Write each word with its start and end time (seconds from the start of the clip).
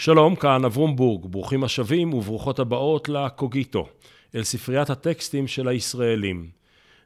שלום, 0.00 0.36
כאן 0.36 0.64
אברום 0.64 0.96
בורג, 0.96 1.26
ברוכים 1.26 1.64
השבים 1.64 2.14
וברוכות 2.14 2.58
הבאות 2.58 3.08
לקוגיטו, 3.08 3.88
אל 4.34 4.42
ספריית 4.42 4.90
הטקסטים 4.90 5.46
של 5.46 5.68
הישראלים. 5.68 6.50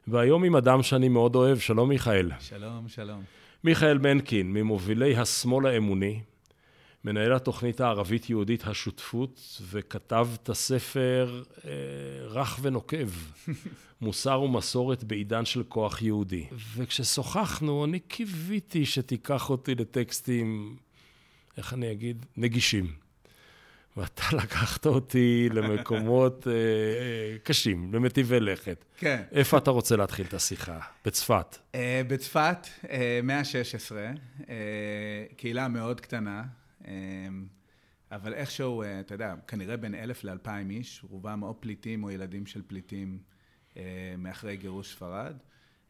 והיום 0.07 0.43
עם 0.43 0.55
אדם 0.55 0.83
שאני 0.83 1.09
מאוד 1.09 1.35
אוהב, 1.35 1.59
שלום 1.59 1.89
מיכאל. 1.89 2.31
שלום, 2.39 2.87
שלום. 2.87 3.23
מיכאל 3.63 3.97
מנקין, 3.97 4.53
ממובילי 4.53 5.17
השמאל 5.17 5.65
האמוני, 5.65 6.19
מנהל 7.03 7.33
התוכנית 7.33 7.81
הערבית-יהודית 7.81 8.67
השותפות, 8.67 9.61
וכתב 9.71 10.27
את 10.33 10.49
הספר 10.49 11.43
אה, 11.65 11.71
רך 12.27 12.59
ונוקב, 12.61 13.09
מוסר 14.01 14.41
ומסורת 14.41 15.03
בעידן 15.03 15.45
של 15.45 15.63
כוח 15.63 16.01
יהודי. 16.01 16.45
וכששוחחנו, 16.75 17.85
אני 17.85 17.99
קיוויתי 17.99 18.85
שתיקח 18.85 19.49
אותי 19.49 19.75
לטקסטים, 19.75 20.75
איך 21.57 21.73
אני 21.73 21.91
אגיד, 21.91 22.25
נגישים. 22.37 22.93
ואתה 23.97 24.23
לקחת 24.43 24.85
אותי 24.85 25.49
למקומות 25.53 26.47
אה, 26.47 26.53
אה, 26.53 27.37
קשים, 27.43 27.93
למטיבי 27.93 28.39
לכת. 28.39 28.85
כן. 28.97 29.23
איפה 29.31 29.57
אתה 29.57 29.71
רוצה 29.71 29.95
להתחיל 29.95 30.25
את 30.25 30.33
השיחה? 30.33 30.79
בצפת. 31.05 31.57
אה, 31.75 32.01
בצפת, 32.07 32.67
אה, 32.89 33.19
מאה 33.23 33.39
ה-16, 33.39 33.95
אה, 34.49 34.55
קהילה 35.37 35.67
מאוד 35.67 36.01
קטנה, 36.01 36.43
אה, 36.87 36.93
אבל 38.11 38.33
איכשהו, 38.33 38.83
אה, 38.83 38.99
אתה 38.99 39.13
יודע, 39.13 39.35
כנראה 39.47 39.77
בין 39.77 39.95
אלף 39.95 40.23
לאלפיים 40.23 40.69
איש, 40.69 41.01
רובם 41.09 41.43
או 41.43 41.61
פליטים 41.61 42.03
או 42.03 42.11
ילדים 42.11 42.45
של 42.45 42.61
פליטים 42.67 43.19
אה, 43.77 43.83
מאחרי 44.17 44.57
גירוש 44.57 44.91
ספרד, 44.91 45.35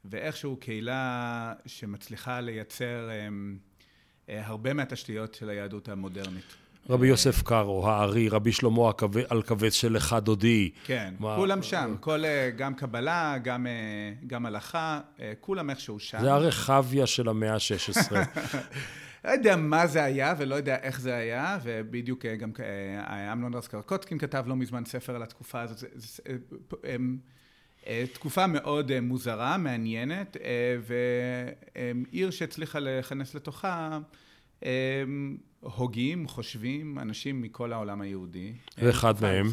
ואיכשהו 0.06 0.58
קהילה 0.58 1.54
שמצליחה 1.66 2.42
לייצר 2.42 3.10
אה, 3.10 3.16
אה, 3.16 3.28
הרבה 4.30 4.74
מהתשתיות 4.74 5.34
של 5.34 5.50
היהדות 5.50 5.90
המודרנית. 5.90 6.56
רבי 6.90 7.08
יוסף 7.08 7.42
קארו, 7.42 7.90
הארי, 7.90 8.30
רבי 8.30 8.52
שלמה 8.52 8.92
אלקבץ 9.32 9.74
של 9.74 9.94
לך 9.94 10.16
דודי. 10.24 10.72
כן, 10.86 11.14
מה... 11.20 11.36
כולם 11.36 11.64
שם, 11.64 11.96
כל, 12.00 12.24
גם 12.58 12.76
קבלה, 12.76 13.38
גם, 13.44 13.68
גם 14.28 14.46
הלכה, 14.46 15.00
כולם 15.40 15.70
איכשהו 15.70 16.00
שם. 16.00 16.18
זה 16.22 16.34
הרחביה 16.34 17.08
של 17.08 17.30
המאה 17.30 17.54
ה-16. 17.54 18.16
לא 19.26 19.30
יודע 19.30 19.56
מה 19.56 19.88
זה 19.88 20.04
היה 20.04 20.34
ולא 20.38 20.56
יודע 20.56 20.76
איך 20.76 21.00
זה 21.00 21.16
היה, 21.16 21.58
ובדיוק 21.64 22.26
גם 22.26 22.52
אמנון 23.34 23.54
רז 23.54 23.68
קרקוטקין 23.68 24.18
כתב 24.18 24.44
לא 24.48 24.56
מזמן 24.56 24.86
ספר 24.86 25.16
על 25.16 25.24
התקופה 25.24 25.62
הזאת. 25.62 25.78
זה, 25.78 25.88
זה, 25.96 26.22
זה, 26.84 26.98
תקופה 28.14 28.48
מאוד 28.48 29.00
מוזרה, 29.00 29.58
מעניינת, 29.58 30.38
ועיר 30.82 32.32
שהצליחה 32.32 32.80
לכנס 32.80 33.36
לתוכה 33.36 34.00
הוגים, 35.60 36.28
חושבים, 36.28 37.00
אנשים 37.00 37.42
מכל 37.42 37.74
העולם 37.74 38.02
היהודי. 38.02 38.54
ואחד 38.78 39.14
מהם? 39.22 39.48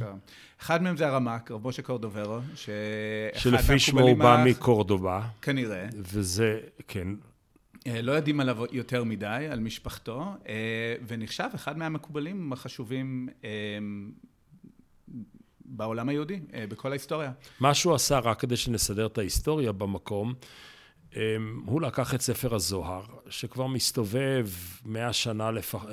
אחד 0.60 0.82
מהם 0.82 0.96
זה 0.96 1.06
הרמ"ק, 1.08 1.50
רב 1.50 1.68
משה 1.68 1.82
קורדוברו, 1.82 2.38
שלפי 3.34 3.78
שמו 3.78 4.00
הוא 4.00 4.16
בא 4.18 4.44
מקורדובה. 4.46 5.22
כנראה. 5.42 5.86
וזה, 5.96 6.60
כן. 6.88 7.08
לא 7.86 8.12
יודעים 8.12 8.40
עליו 8.40 8.58
יותר 8.72 9.04
מדי, 9.04 9.46
על 9.50 9.60
משפחתו, 9.60 10.24
ונחשב 11.06 11.48
אחד 11.54 11.78
מהמקובלים 11.78 12.52
החשובים 12.52 13.28
בעולם 15.76 16.08
היהודי, 16.08 16.40
בכל 16.68 16.90
ההיסטוריה. 16.90 17.32
מה 17.60 17.74
שהוא 17.74 17.94
עשה, 17.94 18.18
רק 18.18 18.40
כדי 18.40 18.56
שנסדר 18.56 19.06
את 19.06 19.18
ההיסטוריה 19.18 19.72
במקום, 19.72 20.34
הוא 21.64 21.80
לקח 21.82 22.14
את 22.14 22.20
ספר 22.20 22.54
הזוהר, 22.54 23.02
שכבר 23.28 23.66
מסתובב 23.66 24.48
100 24.84 25.12
שנה, 25.12 25.50
לפח... 25.50 25.84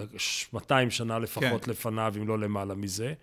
200 0.53 0.91
שנה 0.91 1.19
לפחות 1.19 1.65
כן. 1.65 1.71
לפניו, 1.71 2.13
אם 2.17 2.27
לא 2.27 2.39
למעלה 2.39 2.75
מזה. 2.75 3.13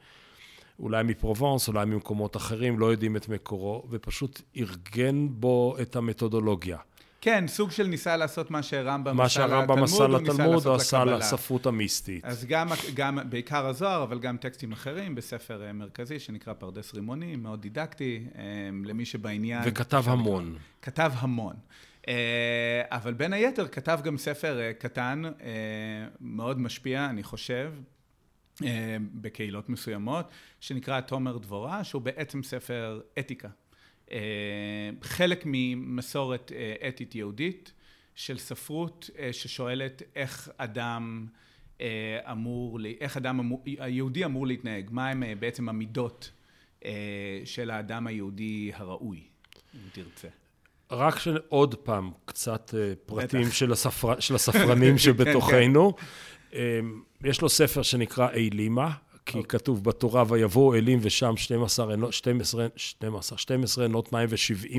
אולי 0.79 1.03
מפרובנס, 1.03 1.69
אולי 1.69 1.85
ממקומות 1.85 2.37
אחרים, 2.37 2.79
לא 2.79 2.87
יודעים 2.87 3.17
את 3.17 3.29
מקורו, 3.29 3.87
ופשוט 3.91 4.41
ארגן 4.57 5.29
בו 5.31 5.77
את 5.83 5.97
המתודולוגיה. 5.97 6.79
כן, 7.27 7.45
סוג 7.49 7.71
של 7.71 7.87
ניסה 7.87 8.17
לעשות 8.17 8.51
מה 8.51 8.63
שהרמב"ם 8.63 9.21
עשה 9.21 9.47
לתלמוד, 9.47 9.69
מה 9.69 9.69
שהרמב"ם 9.69 9.83
עשה 9.83 10.07
לתלמוד, 10.07 10.67
הוא 10.67 10.75
עשה 10.75 11.05
לספרות 11.05 11.67
המיסטית. 11.67 12.25
אז 12.25 12.45
גם, 12.45 12.69
גם, 12.95 13.19
בעיקר 13.29 13.67
הזוהר, 13.67 14.03
אבל 14.03 14.19
גם 14.19 14.37
טקסטים 14.37 14.73
אחרים, 14.73 15.15
בספר 15.15 15.73
מרכזי 15.75 16.19
שנקרא 16.19 16.53
פרדס 16.53 16.95
רימונים, 16.95 17.43
מאוד 17.43 17.63
דידקטי, 17.63 18.27
למי 18.85 19.05
שבעניין... 19.05 19.63
וכתב 19.67 20.05
המון. 20.07 20.57
כתב 20.83 21.13
המון. 21.17 21.55
אבל 22.91 23.15
בין 23.17 23.33
היתר 23.33 23.69
כתב 23.69 24.01
גם 24.05 24.19
ספר 24.19 24.73
קטן, 24.79 25.23
מאוד 26.21 26.61
משפיע, 26.61 27.07
אני 27.07 27.23
חושב, 27.23 27.73
בקהילות 29.15 29.69
מסוימות, 29.69 30.31
שנקרא 30.61 31.01
תומר 31.01 31.39
דבורה, 31.39 31.85
שהוא 31.85 32.03
בעצם 32.03 32.43
ספר 32.43 33.01
אתיקה. 33.19 33.49
חלק 35.03 35.43
ממסורת 35.47 36.53
אתית 36.89 37.15
יהודית 37.15 37.73
של 38.15 38.39
ספרות 38.39 39.11
ששואלת 39.33 40.03
איך 40.17 40.51
אדם 40.57 41.27
אמור, 42.31 42.79
איך 43.01 43.17
אדם 43.17 43.41
אמור, 43.41 43.63
היהודי 43.79 44.25
אמור 44.25 44.47
להתנהג, 44.47 44.89
מהם 44.91 45.23
בעצם 45.39 45.69
המידות 45.69 46.31
של 47.45 47.71
האדם 47.71 48.07
היהודי 48.07 48.71
הראוי, 48.75 49.23
אם 49.75 49.81
תרצה. 49.93 50.29
רק 50.91 51.15
עוד 51.49 51.75
פעם 51.75 52.11
קצת 52.25 52.75
פרטים 53.07 53.51
של, 53.51 53.73
הספר, 53.73 54.21
של 54.21 54.35
הספרנים 54.35 54.99
שבתוכנו. 55.05 55.93
יש 57.25 57.41
לו 57.41 57.49
ספר 57.49 57.83
שנקרא 57.83 58.31
אילימה, 58.31 58.91
כי 59.27 59.43
כתוב 59.49 59.85
בתורה, 59.85 60.25
ויבואו 60.29 60.75
אלים 60.75 60.99
ושם 61.03 61.37
12, 61.37 61.95
12, 62.11 62.67
12, 62.77 63.39
12 63.39 63.85
עינות 63.85 64.13
מים 64.13 64.29
ו-70 64.31 64.79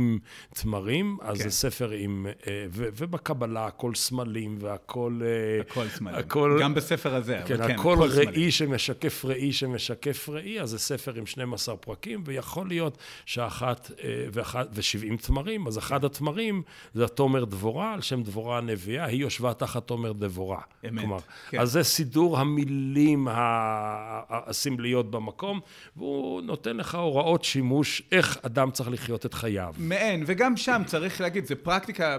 תמרים, 0.62 1.18
אז 1.22 1.38
זה 1.38 1.50
ספר 1.50 1.90
עם, 1.92 2.28
ובקבלה 2.74 3.66
הכל 3.66 3.96
סמלים 3.96 4.58
והכל... 4.60 5.22
הכל 5.70 5.88
סמלים, 5.88 6.26
גם 6.60 6.74
בספר 6.74 7.16
הזה, 7.16 7.40
כן, 7.46 7.56
אבל 7.56 7.68
כן, 7.68 7.80
הכל 7.80 7.98
ראי 8.02 8.52
שמשקף 8.52 9.26
ראי 9.26 9.54
שמשקף 9.54 10.30
ראי, 10.30 10.62
אז 10.62 10.70
זה 10.70 10.80
ספר 10.80 11.14
עם 11.14 11.26
12 11.26 11.78
פרקים, 11.78 12.24
ויכול 12.26 12.68
להיות 12.68 12.98
שאחת, 13.26 13.92
ו-70 14.34 15.28
תמרים, 15.28 15.68
אז 15.68 15.78
אחד 15.78 16.06
התמרים 16.06 16.62
זה 16.94 17.06
התומר 17.06 17.46
דבורה, 17.46 17.94
על 17.94 18.02
שם 18.02 18.24
דבורה 18.24 18.58
הנביאה, 18.58 19.06
היא 19.06 19.22
יושבה 19.22 19.54
תחת 19.54 19.88
תומר 19.88 20.12
דבורה. 20.12 20.62
אמת, 20.88 21.22
כן. 21.50 21.60
אז 21.60 21.72
זה 21.72 21.84
סידור 21.84 22.40
המילים 22.40 23.28
ה... 23.28 24.37
הסמליות 24.46 25.12
במקום, 25.12 25.60
והוא 25.96 26.42
נותן 26.42 26.78
לך 26.78 26.96
הוראות 26.96 27.44
שימוש 27.44 28.02
איך 28.12 28.38
אדם 28.46 28.72
צריך 28.72 28.90
לחיות 28.90 29.26
את 29.26 29.34
חייו. 29.34 29.74
מעין, 29.78 30.24
וגם 30.28 30.58
שם 30.58 30.82
צריך 30.86 31.22
להגיד, 31.22 31.46
זו 31.46 31.56
פרקטיקה 31.64 32.18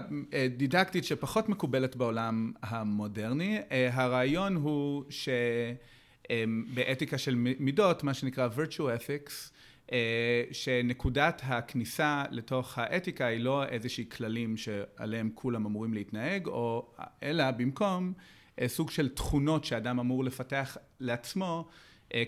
דידקטית 0.57 1.05
שפחות 1.05 1.49
מקובלת 1.49 1.95
בעולם 1.95 2.51
המודרני. 2.61 3.59
הרעיון 3.91 4.55
הוא 4.55 5.03
שבאתיקה 6.29 7.17
של 7.17 7.35
מידות, 7.35 8.03
מה 8.03 8.13
שנקרא 8.13 8.47
virtue 8.55 8.79
ethics, 8.79 9.51
שנקודת 10.51 11.41
הכניסה 11.45 12.23
לתוך 12.31 12.77
האתיקה 12.77 13.25
היא 13.25 13.39
לא 13.39 13.65
איזושהי 13.65 14.05
כללים 14.09 14.57
שעליהם 14.57 15.29
כולם 15.35 15.65
אמורים 15.65 15.93
להתנהג, 15.93 16.47
או, 16.47 16.91
אלא 17.23 17.51
במקום 17.51 18.13
סוג 18.67 18.91
של 18.91 19.09
תכונות 19.09 19.65
שאדם 19.65 19.99
אמור 19.99 20.23
לפתח 20.23 20.77
לעצמו, 20.99 21.67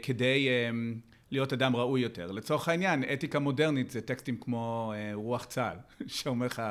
כדי 0.04 0.48
להיות 1.32 1.54
אדם 1.54 1.76
ראוי 1.76 2.02
יותר. 2.02 2.32
לצורך 2.32 2.68
העניין, 2.68 3.04
אתיקה 3.14 3.40
מודרנית 3.40 3.92
זה 3.92 4.02
טקסטים 4.02 4.38
כמו 4.38 4.94
רוח 5.14 5.46
צה"ל, 5.46 5.78
שאומר 6.08 6.46
לך, 6.46 6.62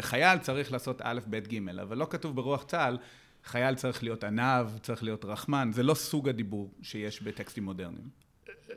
חייל 0.00 0.38
צריך 0.38 0.72
לעשות 0.72 1.00
א', 1.04 1.20
ב', 1.30 1.36
ג', 1.36 1.68
אבל 1.68 1.96
לא 1.96 2.06
כתוב 2.10 2.36
ברוח 2.36 2.64
צה"ל, 2.64 2.98
חייל 3.44 3.74
צריך 3.74 4.02
להיות 4.02 4.24
עניו, 4.24 4.70
צריך 4.82 5.02
להיות 5.02 5.24
רחמן, 5.24 5.70
זה 5.72 5.82
לא 5.82 5.94
סוג 5.94 6.28
הדיבור 6.28 6.70
שיש 6.82 7.22
בטקסטים 7.22 7.64
מודרניים. 7.64 8.08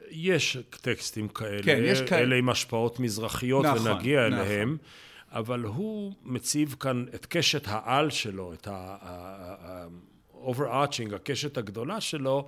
יש 0.09 0.57
טקסטים 0.81 1.27
כאלה, 1.27 1.63
כן, 1.63 1.81
יש 1.85 2.01
כאלה. 2.01 2.21
אלה 2.21 2.35
עם 2.35 2.49
השפעות 2.49 2.99
מזרחיות, 2.99 3.65
נכון, 3.65 3.87
ונגיע 3.87 4.29
נכון. 4.29 4.39
אליהם, 4.39 4.77
אבל 5.29 5.63
הוא 5.63 6.13
מציב 6.23 6.75
כאן 6.79 7.05
את 7.15 7.25
קשת 7.25 7.67
העל 7.67 8.09
שלו, 8.09 8.53
את 8.53 8.67
ה-overarching, 8.67 11.15
הקשת 11.15 11.57
הגדולה 11.57 12.01
שלו, 12.01 12.47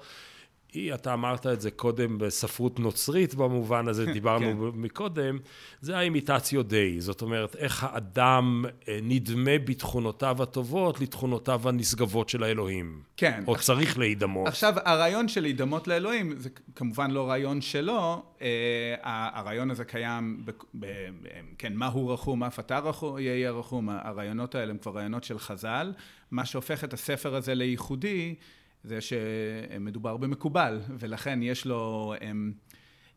היא, 0.73 0.93
אתה 0.93 1.13
אמרת 1.13 1.47
את 1.47 1.61
זה 1.61 1.71
קודם 1.71 2.17
בספרות 2.17 2.79
נוצרית 2.79 3.35
במובן 3.35 3.87
הזה, 3.87 4.05
דיברנו 4.13 4.71
כן. 4.73 4.79
מקודם, 4.81 5.39
זה 5.81 5.97
האימיטציו 5.97 6.63
דיי, 6.63 7.01
זאת 7.01 7.21
אומרת, 7.21 7.55
איך 7.55 7.83
האדם 7.83 8.65
נדמה 9.01 9.57
בתכונותיו 9.65 10.43
הטובות 10.43 11.01
לתכונותיו 11.01 11.69
הנשגבות 11.69 12.29
של 12.29 12.43
האלוהים. 12.43 13.01
כן. 13.17 13.43
או 13.47 13.55
צריך 13.55 13.97
להידמות. 13.97 14.47
עכשיו, 14.47 14.73
הרעיון 14.85 15.27
של 15.27 15.41
להידמות 15.41 15.87
לאלוהים, 15.87 16.33
זה 16.37 16.49
כמובן 16.75 17.11
לא 17.11 17.29
רעיון 17.29 17.61
שלו, 17.61 18.23
הרעיון 19.03 19.71
הזה 19.71 19.85
קיים, 19.85 20.41
ב, 20.45 20.51
ב, 20.79 20.85
כן, 21.57 21.73
מה 21.73 21.87
הוא 21.87 22.13
רחום, 22.13 22.39
מה 22.39 22.47
אתה 22.59 22.79
רחום, 22.79 23.17
יהיה 23.17 23.51
רחום, 23.51 23.89
הרעיונות 23.89 24.55
האלה 24.55 24.71
הם 24.71 24.77
כבר 24.77 24.91
רעיונות 24.91 25.23
של 25.23 25.39
חז"ל, 25.39 25.93
מה 26.31 26.45
שהופך 26.45 26.83
את 26.83 26.93
הספר 26.93 27.35
הזה 27.35 27.55
לייחודי, 27.55 28.35
זה 28.83 28.99
שמדובר 29.01 30.17
במקובל, 30.17 30.81
ולכן 30.99 31.39
יש 31.43 31.65
לו 31.65 32.13
הם, 32.21 32.53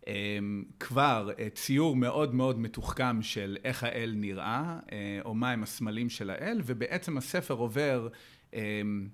הם, 0.06 0.64
כבר 0.80 1.30
ציור 1.54 1.96
מאוד 1.96 2.34
מאוד 2.34 2.60
מתוחכם 2.60 3.22
של 3.22 3.56
איך 3.64 3.84
האל 3.84 4.12
נראה, 4.16 4.78
או 5.24 5.34
מהם 5.34 5.62
הסמלים 5.62 6.10
של 6.10 6.30
האל, 6.30 6.60
ובעצם 6.64 7.18
הספר 7.18 7.54
עובר 7.54 8.08
הם, 8.52 9.08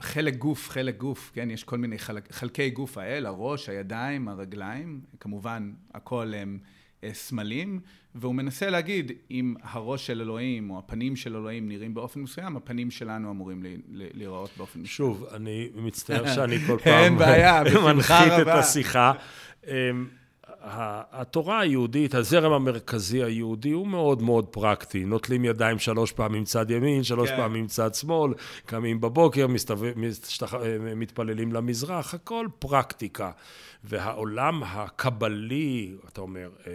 חלק 0.00 0.36
גוף, 0.36 0.70
חלק 0.70 0.96
גוף, 0.96 1.30
כן? 1.34 1.50
יש 1.50 1.64
כל 1.64 1.78
מיני 1.78 1.98
חלק, 1.98 2.32
חלקי 2.32 2.70
גוף 2.70 2.98
האל, 2.98 3.26
הראש, 3.26 3.68
הידיים, 3.68 4.28
הרגליים, 4.28 5.00
כמובן 5.20 5.72
הכל 5.94 6.34
הם 6.34 6.58
סמלים, 7.12 7.80
והוא 8.14 8.34
מנסה 8.34 8.70
להגיד, 8.70 9.12
אם 9.30 9.54
הראש 9.62 10.06
של 10.06 10.20
אלוהים 10.20 10.70
או 10.70 10.78
הפנים 10.78 11.16
של 11.16 11.36
אלוהים 11.36 11.68
נראים 11.68 11.94
באופן 11.94 12.20
מסוים, 12.20 12.56
הפנים 12.56 12.90
שלנו 12.90 13.30
אמורים 13.30 13.62
להיראות 13.88 14.50
באופן 14.56 14.80
מסוים. 14.80 14.96
שוב, 14.96 15.26
אני 15.34 15.68
מצטער 15.74 16.26
שאני 16.34 16.58
כל 16.58 16.78
פעם 16.84 17.18
מנחית 17.86 18.32
את 18.42 18.46
השיחה. 18.46 19.12
אמ, 19.66 20.06
התורה 21.12 21.60
היהודית, 21.60 22.14
הזרם 22.14 22.52
המרכזי 22.52 23.22
היהודי 23.22 23.70
הוא 23.70 23.86
מאוד 23.86 24.22
מאוד 24.22 24.46
פרקטי. 24.46 25.04
נוטלים 25.04 25.44
ידיים 25.44 25.78
שלוש 25.78 26.12
פעמים 26.12 26.44
צד 26.44 26.70
ימין, 26.70 27.02
שלוש 27.02 27.30
כן. 27.30 27.36
פעמים 27.36 27.66
צד 27.66 27.94
שמאל, 27.94 28.34
קמים 28.66 29.00
בבוקר, 29.00 29.46
מסתובב, 29.46 29.92
מסתח... 29.96 30.54
מתפללים 30.96 31.52
למזרח, 31.52 32.14
הכל 32.14 32.46
פרקטיקה. 32.58 33.30
והעולם 33.88 34.62
הקבלי, 34.62 35.94
אתה 36.08 36.20
אומר, 36.20 36.50
אה, 36.66 36.72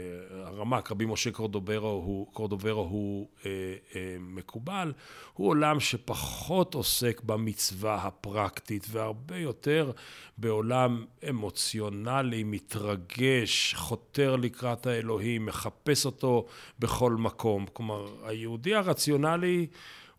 הרמ"ק, 0.48 0.92
רבי 0.92 1.06
משה 1.06 1.32
קורדוברו 1.32 1.88
הוא, 1.88 2.28
קורדוברו 2.34 2.82
הוא 2.82 3.28
אה, 3.46 3.52
אה, 3.96 4.16
מקובל, 4.20 4.94
הוא 5.34 5.48
עולם 5.48 5.80
שפחות 5.80 6.74
עוסק 6.74 7.22
במצווה 7.26 7.96
הפרקטית 7.96 8.88
והרבה 8.90 9.38
יותר 9.38 9.92
בעולם 10.38 11.06
אמוציונלי, 11.30 12.44
מתרגש, 12.44 13.74
חותר 13.74 14.36
לקראת 14.36 14.88
האלוהים, 14.88 15.46
מחפש 15.46 16.06
אותו 16.06 16.46
בכל 16.80 17.12
מקום. 17.12 17.66
כלומר, 17.74 18.08
היהודי 18.24 18.76
הרציונלי 18.76 19.68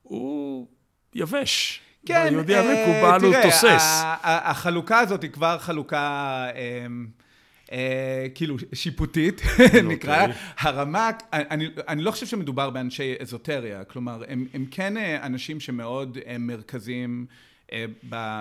הוא 0.03 0.67
יבש. 1.15 1.81
כן, 2.07 2.27
היהודי 2.29 2.57
המקובל 2.57 3.25
הוא 3.25 3.35
תוסס. 3.43 4.03
החלוקה 4.23 4.99
הזאת 4.99 5.23
היא 5.23 5.31
כבר 5.31 5.59
חלוקה... 5.59 6.47
אמ, 6.55 7.07
אה, 7.73 8.27
כאילו 8.35 8.57
שיפוטית, 8.75 9.43
נקרא, 9.85 10.27
הרמ"ק, 10.59 11.23
אני, 11.33 11.69
אני 11.89 12.03
לא 12.03 12.11
חושב 12.11 12.27
שמדובר 12.27 12.71
באנשי 12.71 13.15
אזוטריה, 13.21 13.85
כלומר, 13.85 14.23
הם, 14.29 14.47
הם 14.55 14.67
כן 14.71 14.97
אה, 14.97 15.27
אנשים 15.27 15.61
שמאוד 15.61 16.19
אה, 16.27 16.39
מרכזיים 16.39 17.27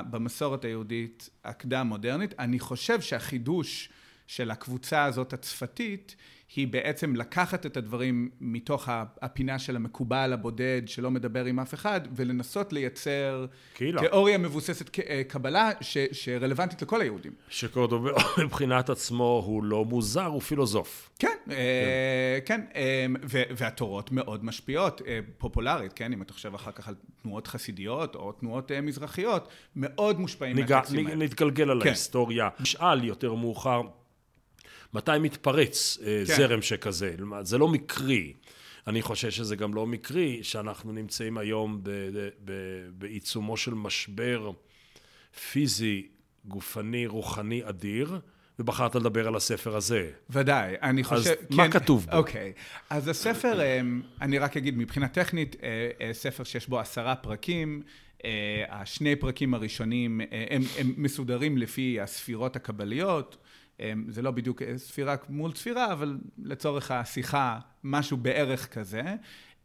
במסורת 0.10 0.66
היהודית 0.66 1.30
הקדם-מודרנית. 1.46 2.34
אני 2.40 2.60
חושב 2.60 3.02
שהחידוש 3.02 3.90
של 4.32 4.52
הקבוצה 4.52 5.04
הזאת 5.04 5.34
הצפתית, 5.34 6.16
היא 6.56 6.68
בעצם 6.68 7.16
לקחת 7.16 7.66
את 7.66 7.78
הדברים 7.78 8.30
מתוך 8.42 8.90
הפינה 9.22 9.60
של 9.60 9.76
המקובל 9.76 10.34
הבודד 10.34 10.82
שלא 10.86 11.12
מדבר 11.12 11.46
עם 11.46 11.60
אף 11.60 11.74
אחד 11.74 12.02
ולנסות 12.16 12.74
לייצר 12.74 13.46
קהילה. 13.74 14.02
תיאוריה 14.02 14.38
מבוססת 14.38 15.00
אה, 15.00 15.22
קבלה 15.28 15.72
ש, 15.82 15.98
שרלוונטית 16.12 16.82
לכל 16.82 17.02
היהודים. 17.02 17.32
שקורדובר 17.50 18.12
מבחינת 18.46 18.90
עצמו 18.90 19.44
הוא 19.46 19.64
לא 19.64 19.86
מוזר, 19.86 20.26
הוא 20.26 20.42
פילוסוף. 20.42 21.10
כן, 21.20 21.28
כן, 21.46 21.52
אה, 21.52 22.40
כן 22.46 22.62
אה, 22.76 23.06
והתורות 23.30 24.12
מאוד 24.12 24.46
משפיעות, 24.46 25.02
פופולרית, 25.38 25.94
כן, 25.94 26.14
אם 26.14 26.22
אתה 26.22 26.34
חושב 26.34 26.56
אחר 26.56 26.72
כך 26.72 26.88
על 26.88 26.96
תנועות 27.22 27.48
חסידיות 27.48 28.16
או 28.16 28.32
תנועות 28.32 28.72
מזרחיות, 28.72 29.48
מאוד 29.76 30.20
מושפעים 30.20 30.56
מהטקסטים 30.56 31.08
האלה. 31.08 31.26
נתגלגל 31.26 31.70
על 31.70 31.82
כן. 31.82 31.88
ההיסטוריה. 31.88 32.50
נשאל 32.60 33.04
יותר 33.04 33.34
מאוחר. 33.34 33.82
מתי 34.94 35.12
מתפרץ 35.20 35.98
אה, 36.02 36.24
כן. 36.28 36.36
זרם 36.36 36.62
שכזה. 36.62 37.16
זה 37.42 37.58
לא 37.58 37.68
מקרי. 37.68 38.34
אני 38.88 39.02
חושב 39.02 39.32
שזה 39.32 39.56
גם 39.56 39.74
לא 39.74 39.88
מקרי 39.88 40.44
שאנחנו 40.44 40.92
נמצאים 40.92 41.38
היום 41.38 41.82
בעיצומו 42.92 43.58
של 43.58 43.74
משבר 43.74 44.52
פיזי, 45.52 46.08
גופני, 46.46 47.08
רוחני 47.08 47.62
אדיר. 47.70 48.20
ובחרת 48.60 48.96
לדבר 48.96 49.28
על 49.28 49.36
הספר 49.36 49.76
הזה. 49.76 50.12
ודאי, 50.30 50.76
אני 50.82 51.04
חושב... 51.04 51.30
אז 51.30 51.36
כן, 51.50 51.56
מה 51.56 51.72
כתוב 51.72 52.08
בו? 52.12 52.18
אוקיי, 52.18 52.54
אז 52.90 53.08
הספר, 53.08 53.62
אה, 53.62 53.82
אני 54.22 54.38
רק 54.38 54.58
אגיד, 54.58 54.78
מבחינה 54.78 55.08
טכנית, 55.08 55.56
אה, 55.64 56.14
ספר 56.14 56.44
שיש 56.44 56.68
בו 56.68 56.80
עשרה 56.80 57.16
פרקים, 57.16 57.82
השני 58.70 59.16
פרקים 59.16 59.54
הראשונים 59.54 60.22
הם, 60.50 60.62
הם 60.78 60.94
מסודרים 60.98 61.58
לפי 61.58 62.00
הספירות 62.00 62.56
הקבליות, 62.56 63.38
זה 64.08 64.22
לא 64.22 64.32
בדיוק 64.32 64.62
ספירה 64.78 65.16
מול 65.30 65.52
ספירה, 65.56 65.94
אבל 65.94 66.18
לצורך 66.44 66.92
השיחה, 66.92 67.60
משהו 67.84 68.18
בערך 68.18 68.74
כזה. 68.74 69.02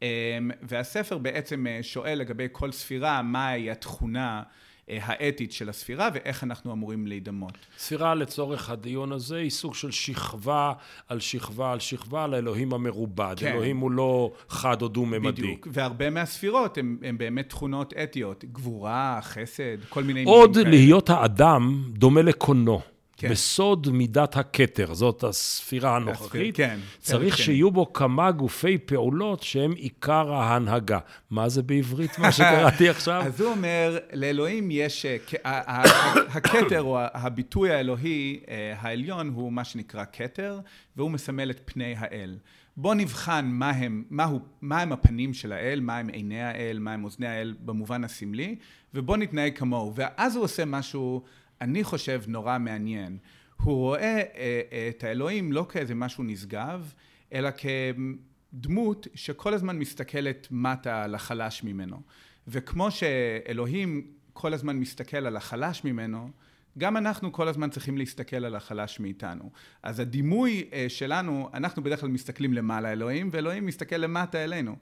אמ, 0.02 0.50
והספר 0.62 1.18
בעצם 1.18 1.66
אה, 1.66 1.78
שואל 1.82 2.18
לגבי 2.18 2.46
כל 2.52 2.72
ספירה, 2.72 3.22
מהי 3.22 3.70
התכונה 3.70 4.42
אה, 4.90 4.98
האתית 5.02 5.52
של 5.52 5.68
הספירה 5.68 6.08
ואיך 6.14 6.44
אנחנו 6.44 6.72
אמורים 6.72 7.06
להידמות. 7.06 7.52
ספירה 7.78 8.14
לצורך 8.14 8.70
הדיון 8.70 9.12
הזה 9.12 9.36
היא 9.36 9.50
סוג 9.50 9.74
של 9.74 9.90
שכבה 9.90 10.72
על 11.08 11.20
שכבה 11.20 11.72
על 11.72 11.80
שכבה 11.80 12.24
על 12.24 12.34
האלוהים 12.34 12.72
המרובד. 12.72 13.34
כן. 13.38 13.46
אלוהים 13.52 13.78
הוא 13.78 13.90
לא 13.90 14.32
חד 14.48 14.82
או 14.82 14.88
דו-ממדי. 14.88 15.42
בדיוק, 15.42 15.68
והרבה 15.70 16.10
מהספירות 16.10 16.78
הן 16.78 17.18
באמת 17.18 17.48
תכונות 17.48 17.94
אתיות, 18.02 18.44
גבורה, 18.52 19.18
חסד, 19.22 19.84
כל 19.88 20.02
מיני... 20.02 20.24
עוד 20.24 20.56
להיות 20.56 21.10
האדם 21.10 21.82
דומה 21.92 22.22
לקונו. 22.22 22.95
כן. 23.16 23.30
בסוד 23.30 23.88
מידת 23.90 24.36
הכתר, 24.36 24.94
זאת 24.94 25.24
הספירה 25.24 25.96
הנוכחית, 25.96 26.56
כן, 26.56 26.78
צריך 26.98 27.36
כן. 27.36 27.42
שיהיו 27.42 27.70
בו 27.70 27.92
כמה 27.92 28.30
גופי 28.30 28.78
פעולות 28.78 29.42
שהם 29.42 29.72
עיקר 29.72 30.32
ההנהגה. 30.32 30.98
מה 31.30 31.48
זה 31.48 31.62
בעברית, 31.62 32.18
מה 32.18 32.32
שקראתי 32.32 32.88
עכשיו? 32.94 33.22
אז 33.22 33.40
הוא 33.40 33.50
אומר, 33.50 33.98
לאלוהים 34.12 34.68
יש, 34.70 35.06
אה, 35.06 35.82
הכתר, 36.28 36.82
או 36.82 36.98
הביטוי 37.00 37.70
האלוהי 37.70 38.40
אה, 38.48 38.74
העליון, 38.78 39.28
הוא 39.28 39.52
מה 39.52 39.64
שנקרא 39.64 40.04
כתר, 40.12 40.60
והוא 40.96 41.10
מסמל 41.10 41.50
את 41.50 41.60
פני 41.64 41.94
האל. 41.98 42.38
בואו 42.76 42.94
נבחן 42.94 43.46
מה 43.52 43.70
הם, 43.70 44.04
מהו, 44.10 44.40
מה 44.60 44.80
הם 44.80 44.92
הפנים 44.92 45.34
של 45.34 45.52
האל, 45.52 45.80
מה 45.80 45.98
הם 45.98 46.08
עיני 46.08 46.42
האל, 46.42 46.78
מה 46.78 46.92
הם 46.92 47.04
אוזני 47.04 47.26
האל 47.26 47.54
במובן 47.64 48.04
הסמלי, 48.04 48.56
ובואו 48.94 49.16
נתנהג 49.18 49.58
כמוהו. 49.58 49.92
ואז 49.94 50.36
הוא 50.36 50.44
עושה 50.44 50.64
משהו... 50.64 51.22
אני 51.60 51.84
חושב, 51.84 52.22
נורא 52.26 52.58
מעניין. 52.58 53.18
הוא 53.62 53.74
רואה 53.74 54.22
אה, 54.36 54.88
את 54.88 55.04
האלוהים 55.04 55.52
לא 55.52 55.66
כאיזה 55.68 55.94
משהו 55.94 56.24
נשגב, 56.24 56.92
אלא 57.32 57.48
כדמות 57.50 59.06
שכל 59.14 59.54
הזמן 59.54 59.78
מסתכלת 59.78 60.48
מטה 60.50 61.02
על 61.02 61.14
החלש 61.14 61.64
ממנו. 61.64 62.02
וכמו 62.48 62.90
שאלוהים 62.90 64.06
כל 64.32 64.54
הזמן 64.54 64.76
מסתכל 64.76 65.16
על 65.16 65.36
החלש 65.36 65.84
ממנו, 65.84 66.30
גם 66.78 66.96
אנחנו 66.96 67.32
כל 67.32 67.48
הזמן 67.48 67.70
צריכים 67.70 67.98
להסתכל 67.98 68.44
על 68.44 68.54
החלש 68.54 69.00
מאיתנו. 69.00 69.50
אז 69.82 70.00
הדימוי 70.00 70.68
אה, 70.72 70.86
שלנו, 70.88 71.50
אנחנו 71.54 71.82
בדרך 71.82 72.00
כלל 72.00 72.08
מסתכלים 72.08 72.54
למעלה 72.54 72.92
אלוהים, 72.92 73.28
ואלוהים 73.32 73.66
מסתכל 73.66 73.96
למטה 73.96 74.44
אלינו. 74.44 74.76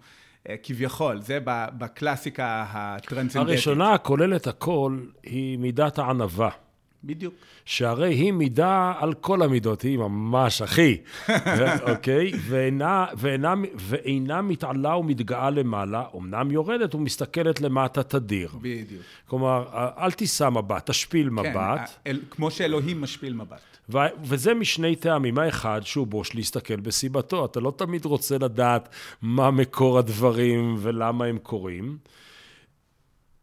אה, 0.49 0.55
כביכול, 0.63 1.21
זה 1.21 1.39
בקלאסיקה 1.79 2.67
הטרנסצנדנטית. 2.69 3.49
הראשונה 3.49 3.93
הכוללת 3.93 4.47
הכל 4.47 4.99
היא 5.23 5.59
מידת 5.59 5.99
הענווה. 5.99 6.64
בדיוק. 7.07 7.35
שהרי 7.65 8.15
היא 8.15 8.33
מידה 8.33 8.93
על 8.99 9.15
כל 9.15 9.43
המידות, 9.43 9.83
היא 9.83 9.99
ממש 9.99 10.63
אחי, 10.63 10.97
אוקיי? 11.91 12.33
ואינה, 12.49 13.07
ואינה, 13.17 13.55
ואינה 13.77 14.43
מתעלה 14.43 14.97
ומתגאה 14.97 15.51
למעלה, 15.51 16.05
אמנם 16.17 16.51
יורדת 16.51 16.95
ומסתכלת 16.95 17.61
למטה 17.61 18.03
תדיר. 18.03 18.49
בדיוק. 18.61 19.03
כלומר, 19.27 19.65
אל 19.99 20.11
תישא 20.11 20.49
מבט, 20.49 20.91
תשפיל 20.91 21.29
כן, 21.29 21.35
מבט. 21.35 21.91
אל, 22.07 22.21
כמו 22.31 22.51
שאלוהים 22.51 23.01
משפיל 23.01 23.33
מבט. 23.33 23.61
ו- 23.89 23.99
וזה 24.23 24.55
משני 24.55 24.97
טעמים. 24.97 25.39
האחד, 25.39 25.81
שהוא 25.85 26.07
בוש 26.07 26.35
להסתכל 26.35 26.77
בסיבתו. 26.77 27.45
אתה 27.45 27.61
לא 27.61 27.73
תמיד 27.77 28.05
רוצה 28.05 28.39
לדעת 28.39 28.89
מה 29.23 29.51
מקור 29.51 29.99
הדברים 29.99 30.77
ולמה 30.79 31.25
הם 31.25 31.39
קורים. 31.39 31.97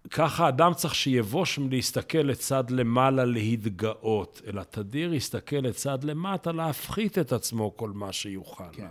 ככה 0.10 0.48
אדם 0.48 0.74
צריך 0.74 0.96
שיבוש 0.96 1.60
מלהסתכל 1.60 2.18
לצד 2.18 2.70
למעלה 2.70 3.26
להתגאות, 3.26 4.42
אלא 4.48 4.64
תדיר 4.64 5.14
יסתכל 5.14 5.56
לצד 5.56 6.04
למטה 6.04 6.52
להפחית 6.52 7.18
את 7.18 7.32
עצמו 7.32 7.78
כל 7.78 7.90
מה 7.90 8.14
שיוכל. 8.14 8.64
כן. 8.72 8.88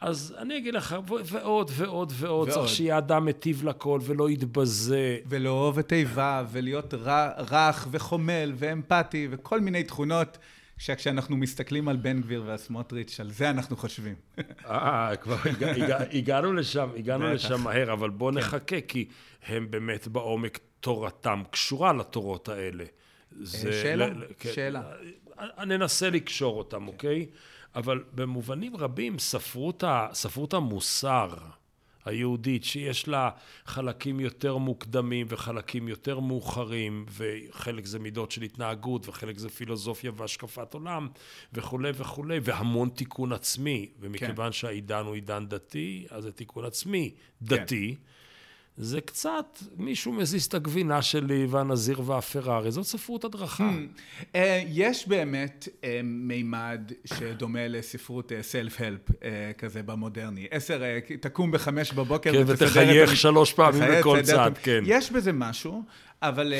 אז 0.00 0.34
אני 0.38 0.56
אגיד 0.58 0.74
לך, 0.74 0.96
ועוד 1.24 1.70
ועוד 1.74 2.12
ועוד, 2.14 2.50
צריך 2.50 2.68
שיהיה 2.68 2.98
אדם 2.98 3.24
מטיב 3.24 3.64
לכל 3.64 4.00
ולא 4.02 4.30
יתבזה. 4.30 5.18
ולאהוב 5.26 5.78
את 5.78 5.92
איבה, 5.92 6.44
ולהיות 6.52 6.94
רך 7.50 7.88
וחומל 7.90 8.52
ואמפתי, 8.56 9.28
וכל 9.30 9.60
מיני 9.60 9.84
תכונות 9.84 10.38
שכשאנחנו 10.78 11.36
מסתכלים 11.36 11.88
על 11.88 11.96
בן 11.96 12.20
גביר 12.20 12.42
והסמוטריץ', 12.46 13.20
על 13.20 13.30
זה 13.30 13.50
אנחנו 13.50 13.76
חושבים. 13.76 14.14
אה, 14.66 15.16
כבר 15.16 15.36
הגענו 16.12 16.52
לשם, 16.52 16.88
הגענו 16.96 17.26
לשם 17.34 17.62
מהר, 17.62 17.92
אבל 17.92 18.10
בואו 18.10 18.32
כן. 18.32 18.38
נחכה, 18.38 18.80
כי 18.80 19.08
הם 19.46 19.70
באמת 19.70 20.08
בעומק 20.08 20.58
תורתם 20.80 21.42
קשורה 21.50 21.92
לתורות 21.92 22.48
האלה. 22.48 22.84
זה... 23.40 23.72
שאלה, 23.72 24.06
ל, 24.06 24.24
כן, 24.38 24.50
שאלה. 24.54 24.82
ננסה 25.66 26.10
לקשור 26.10 26.58
אותם, 26.58 26.88
אוקיי? 26.88 27.26
אבל 27.74 28.04
במובנים 28.14 28.76
רבים 28.76 29.18
ספרות, 29.18 29.84
ה, 29.84 30.08
ספרות 30.12 30.54
המוסר 30.54 31.28
היהודית, 32.08 32.64
שיש 32.64 33.08
לה 33.08 33.30
חלקים 33.66 34.20
יותר 34.20 34.56
מוקדמים 34.56 35.26
וחלקים 35.30 35.88
יותר 35.88 36.20
מאוחרים, 36.20 37.06
וחלק 37.10 37.86
זה 37.86 37.98
מידות 37.98 38.30
של 38.30 38.42
התנהגות, 38.42 39.08
וחלק 39.08 39.38
זה 39.38 39.48
פילוסופיה 39.48 40.12
והשקפת 40.16 40.74
עולם, 40.74 41.08
וכולי 41.52 41.90
וכולי, 41.94 42.38
והמון 42.42 42.88
תיקון 42.88 43.32
עצמי. 43.32 43.88
ומכיוון 44.00 44.46
כן. 44.46 44.52
שהעידן 44.52 45.04
הוא 45.04 45.14
עידן 45.14 45.46
דתי, 45.48 46.06
אז 46.10 46.22
זה 46.22 46.32
תיקון 46.32 46.64
עצמי 46.64 47.14
דתי. 47.42 47.94
כן. 47.94 48.17
זה 48.80 49.00
קצת, 49.00 49.58
מישהו 49.76 50.12
מזיז 50.12 50.44
את 50.44 50.54
הגבינה 50.54 51.02
שלי 51.02 51.46
והנזיר 51.50 52.00
והפרארי, 52.06 52.70
זאת 52.70 52.84
ספרות 52.84 53.24
הדרכה. 53.24 53.70
Hmm. 53.70 54.00
אה, 54.34 54.62
יש 54.68 55.08
באמת 55.08 55.68
אה, 55.84 56.00
מימד 56.04 56.92
שדומה 57.04 57.68
לספרות 57.68 58.32
סלף-הלפ 58.40 59.00
אה, 59.22 59.52
כזה 59.58 59.82
במודרני. 59.82 60.46
עשר, 60.50 60.82
תקום 61.20 61.50
בחמש 61.50 61.92
בבוקר 61.92 62.32
כן, 62.32 62.42
ותחייך 62.46 63.16
שלוש 63.16 63.52
פעמים 63.52 63.82
בכל 63.98 64.22
צד, 64.22 64.50
כן. 64.62 64.82
יש 64.86 65.12
בזה 65.12 65.32
משהו. 65.32 65.82
אבל, 66.22 66.54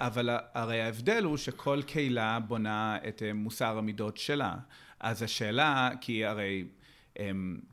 אבל 0.00 0.30
הרי 0.54 0.80
ההבדל 0.80 1.24
הוא 1.24 1.36
שכל 1.36 1.82
קהילה 1.86 2.38
בונה 2.48 2.96
את 3.08 3.22
מוסר 3.34 3.78
המידות 3.78 4.16
שלה. 4.16 4.54
אז 5.00 5.22
השאלה, 5.22 5.90
כי 6.00 6.24
הרי 6.24 6.64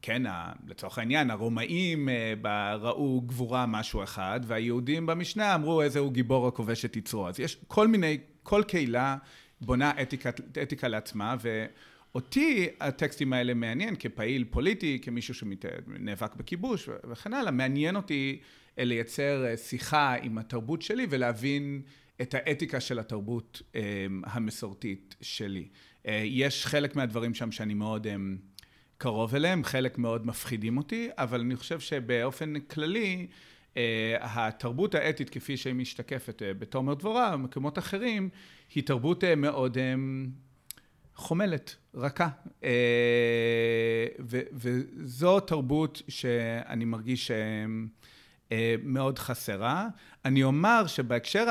כן, 0.02 0.24
לצורך 0.68 0.98
העניין, 0.98 1.32
הרומאים 1.32 2.10
אה, 2.10 2.76
ראו 2.76 3.22
גבורה 3.22 3.66
משהו 3.66 4.04
אחד, 4.04 4.40
והיהודים 4.48 5.06
במשנה 5.06 5.56
אמרו 5.56 5.82
איזה 5.82 6.00
הוא 6.00 6.14
גיבור 6.14 6.48
הכובש 6.48 6.86
את 6.86 6.96
יצרו. 6.96 7.28
אז 7.28 7.40
יש 7.40 7.58
כל 7.68 7.88
מיני, 7.88 8.18
כל 8.44 8.64
קהילה 8.68 9.18
בונה 9.62 9.92
אתיקה, 10.02 10.30
אתיקה 10.64 10.88
לעצמה, 10.88 11.36
ואותי 11.42 12.70
הטקסטים 12.80 13.34
האלה 13.34 13.54
מעניין 13.54 13.96
כפעיל 14.00 14.46
פוליטי, 14.50 15.00
כמישהו 15.02 15.34
שנאבק 15.34 16.36
בכיבוש 16.36 16.90
וכן 17.10 17.34
הלאה, 17.34 17.52
מעניין 17.52 17.96
אותי 17.96 18.40
לייצר 18.78 19.46
אה, 19.46 19.58
שיחה 19.58 20.16
עם 20.22 20.38
התרבות 20.38 20.82
שלי 20.82 21.08
ולהבין 21.10 21.82
את 22.22 22.34
האתיקה 22.34 22.80
של 22.80 23.00
התרבות 23.00 23.62
המסורתית 24.24 25.16
שלי. 25.22 25.68
אה, 26.08 26.24
יש 26.26 26.66
חלק 26.66 26.96
מהדברים 26.96 27.34
שם 27.34 27.52
שאני 27.52 27.74
מאוד... 27.74 28.08
קרוב 29.04 29.36
אליהם, 29.36 29.64
חלק 29.64 29.98
מאוד 29.98 30.26
מפחידים 30.26 30.78
אותי, 30.78 31.10
אבל 31.18 31.40
אני 31.40 31.56
חושב 31.56 31.80
שבאופן 31.80 32.60
כללי, 32.60 33.28
אה, 33.78 34.16
התרבות 34.22 34.96
האתית 34.96 35.30
כפי 35.30 35.58
שהיא 35.58 35.74
משתקפת 35.74 36.42
אה, 36.42 36.54
בתומר 36.54 36.94
דבורה 36.94 37.32
ובמקומות 37.36 37.78
אחרים, 37.78 38.30
היא 38.76 38.84
תרבות 38.84 39.24
אה, 39.24 39.36
מאוד 39.36 39.78
חומלת, 41.16 41.76
רכה. 41.96 42.30
וזו 44.54 45.40
תרבות 45.40 46.02
שאני 46.08 46.86
מרגיש 46.86 47.32
מאוד 48.84 49.20
חסרה. 49.20 49.88
אני 50.26 50.44
אומר 50.44 50.88
שבהקשר 50.88 51.46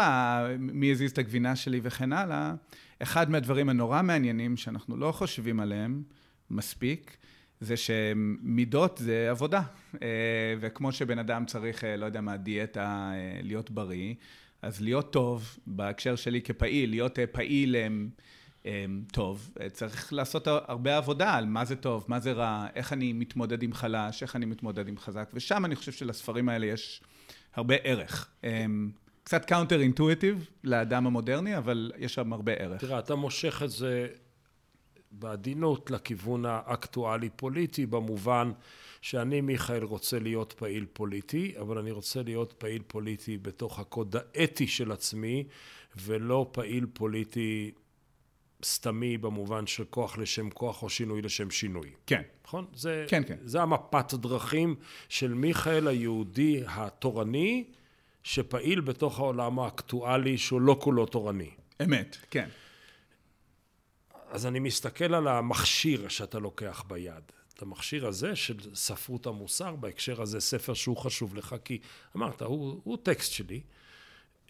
מי 0.59 0.91
הזיז 0.91 1.11
את 1.11 1.19
הגבינה 1.19 1.57
שלי 1.57 1.81
וכן 1.83 2.13
הלאה, 2.13 2.55
אחד 3.03 3.31
מהדברים 3.31 3.69
הנורא 3.69 4.03
מעניינים 4.03 4.57
שאנחנו 4.57 4.97
לא 4.97 5.13
חושבים 5.13 5.61
עליהם 5.61 6.03
מספיק, 6.51 7.17
זה 7.63 7.77
שמידות 7.77 9.01
זה 9.05 9.31
עבודה. 9.31 9.63
אה, 10.03 10.09
וכמו 10.61 10.93
שבן 10.93 11.19
אדם 11.19 11.45
צריך, 11.47 11.85
אה, 11.85 11.97
לא 11.97 12.07
יודע 12.07 12.21
מה, 12.21 12.37
דיאטה, 12.37 13.13
אה, 13.15 13.41
להיות 13.43 13.71
בריא, 13.71 14.15
אז 14.63 14.81
להיות 14.81 15.13
טוב, 15.13 15.59
בהקשר 15.67 16.17
שלי 16.17 16.43
כפעיל, 16.43 16.91
להיות 16.91 17.19
פעיל 17.33 17.77
טוב, 19.13 19.51
צריך 19.73 20.13
לעשות 20.13 20.47
הרבה 20.47 20.97
עבודה 20.97 21.35
על 21.35 21.47
מה 21.47 21.65
זה 21.65 21.77
טוב, 21.77 22.05
מה 22.09 22.21
זה 22.21 22.33
רע, 22.33 22.67
איך 22.75 22.93
אני 22.93 23.13
מתמודד 23.13 23.63
עם 23.63 23.73
חלש, 23.73 24.23
איך 24.23 24.37
אני 24.37 24.47
מתמודד 24.47 24.89
עם 24.89 24.99
חזק, 24.99 25.31
ושם 25.35 25.65
אני 25.65 25.77
חושב 25.77 25.93
שלספרים 25.93 26.49
האלה 26.49 26.67
יש 26.67 27.03
הרבה 27.55 27.75
ערך. 27.75 28.31
קצת 29.25 29.45
counter 29.45 29.81
intuitive 29.81 30.49
לאדם 30.65 31.07
המודרני, 31.07 31.57
אבל 31.57 31.93
יש 31.99 32.15
שם 32.15 32.33
הרבה 32.33 32.53
ערך. 32.53 32.81
תראה, 32.81 32.99
אתה 32.99 33.15
מושך 33.15 33.63
את 33.65 33.71
זה 33.71 34.07
בעדינות 35.13 35.91
לכיוון 35.91 36.45
האקטואלי-פוליטי, 36.47 37.87
במובן 37.87 38.53
שאני, 39.01 39.41
מיכאל, 39.41 39.83
רוצה 39.83 40.19
להיות 40.19 40.53
פעיל 40.53 40.87
פוליטי, 40.93 41.55
אבל 41.61 41.79
אני 41.79 41.91
רוצה 41.91 42.23
להיות 42.23 42.53
פעיל 42.53 42.83
פוליטי 42.87 43.39
בתוך 43.39 43.79
הקוד 43.79 44.17
האתי 44.17 44.67
של 44.67 44.93
עצמי, 44.93 45.45
ולא 45.97 46.51
פעיל 46.53 46.87
פוליטי 46.93 47.71
סתמי 48.65 49.19
במובן 49.19 49.67
של 49.67 49.85
כוח 49.85 50.19
לשם 50.19 50.51
כוח 50.51 50.83
או 50.83 50.89
שינוי 50.89 51.23
לשם 51.23 51.51
שינוי. 51.51 51.91
כן. 52.07 52.23
נכון? 52.45 52.67
זה, 52.75 53.05
כן, 53.09 53.23
כן. 53.27 53.37
זה 53.45 53.63
המפת 53.63 54.15
דרכים 54.15 54.75
של 55.09 55.35
מיכאל 55.35 55.89
היהודי 55.89 56.63
התורני, 56.67 57.65
שפעיל 58.23 58.81
בתוך 58.81 59.19
העולם 59.19 59.59
האקטואלי 59.59 60.39
שהוא 60.39 60.61
לא 60.61 60.77
כולו 60.81 61.07
תורני. 61.07 61.51
אמת, 61.83 62.17
כן. 62.31 62.49
אז 64.33 64.47
אני 64.47 64.59
מסתכל 64.59 65.15
על 65.15 65.29
המכשיר 65.29 66.09
שאתה 66.09 66.39
לוקח 66.39 66.85
ביד. 66.89 67.23
את 67.55 67.63
המכשיר 67.63 68.07
הזה 68.07 68.37
של 68.37 68.75
ספרות 68.75 69.27
המוסר, 69.27 69.77
בהקשר 69.77 70.23
הזה 70.23 70.41
ספר 70.41 70.75
שהוא 70.75 70.97
חשוב 70.97 71.35
לך, 71.35 71.55
כי 71.65 71.79
אמרת, 72.17 72.43
הוא, 72.43 72.81
הוא 72.85 72.99
טקסט 73.03 73.33
שלי, 73.33 73.61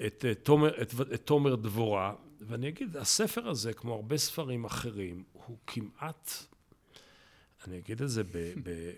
את, 0.06 0.24
את, 0.30 0.40
תומר, 0.42 0.82
את, 0.82 0.94
את 1.14 1.26
תומר 1.26 1.54
דבורה, 1.54 2.14
ואני 2.40 2.68
אגיד, 2.68 2.96
הספר 2.96 3.48
הזה, 3.48 3.72
כמו 3.72 3.94
הרבה 3.94 4.18
ספרים 4.18 4.64
אחרים, 4.64 5.24
הוא 5.32 5.56
כמעט, 5.66 6.30
אני 7.66 7.78
אגיד 7.78 8.02
את 8.02 8.08
זה 8.08 8.24
ב... 8.24 8.52
ב 8.62 8.92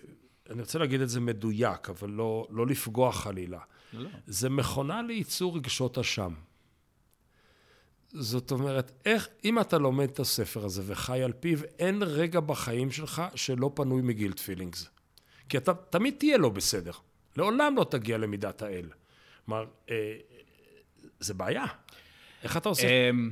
אני 0.51 0.61
רוצה 0.61 0.79
להגיד 0.79 1.01
את 1.01 1.09
זה 1.09 1.21
מדויק, 1.21 1.91
אבל 1.91 2.11
לא, 2.11 2.47
לא 2.51 2.67
לפגוע 2.67 3.13
חלילה. 3.13 3.61
לא. 3.93 4.09
זה 4.27 4.51
מכונה 4.51 5.03
לייצור 5.03 5.57
רגשות 5.57 5.99
אשם. 5.99 6.35
זאת 8.15 8.51
אומרת, 8.51 8.93
איך, 9.05 9.29
אם 9.45 9.61
אתה 9.61 9.79
לומד 9.79 10.11
את 10.11 10.21
הספר 10.21 10.65
הזה 10.65 10.83
וחי 10.87 11.23
על 11.23 11.33
פיו, 11.33 11.59
אין 11.79 12.03
רגע 12.03 12.41
בחיים 12.41 12.91
שלך 12.91 13.23
שלא 13.35 13.71
פנוי 13.75 14.03
מגילט 14.03 14.39
פילינגס. 14.39 14.91
כי 15.49 15.57
אתה 15.57 15.75
תמיד 15.75 16.15
תהיה 16.19 16.39
לא 16.39 16.49
בסדר. 16.49 16.93
לעולם 17.37 17.77
לא 17.77 17.87
תגיע 17.91 18.19
למידת 18.19 18.63
האל. 18.63 18.89
כלומר, 19.47 19.65
אה, 19.91 20.17
זה 21.21 21.35
בעיה. 21.35 21.65
איך 22.43 22.57
אתה 22.57 22.69
עושה? 22.69 23.11
אמ, 23.11 23.31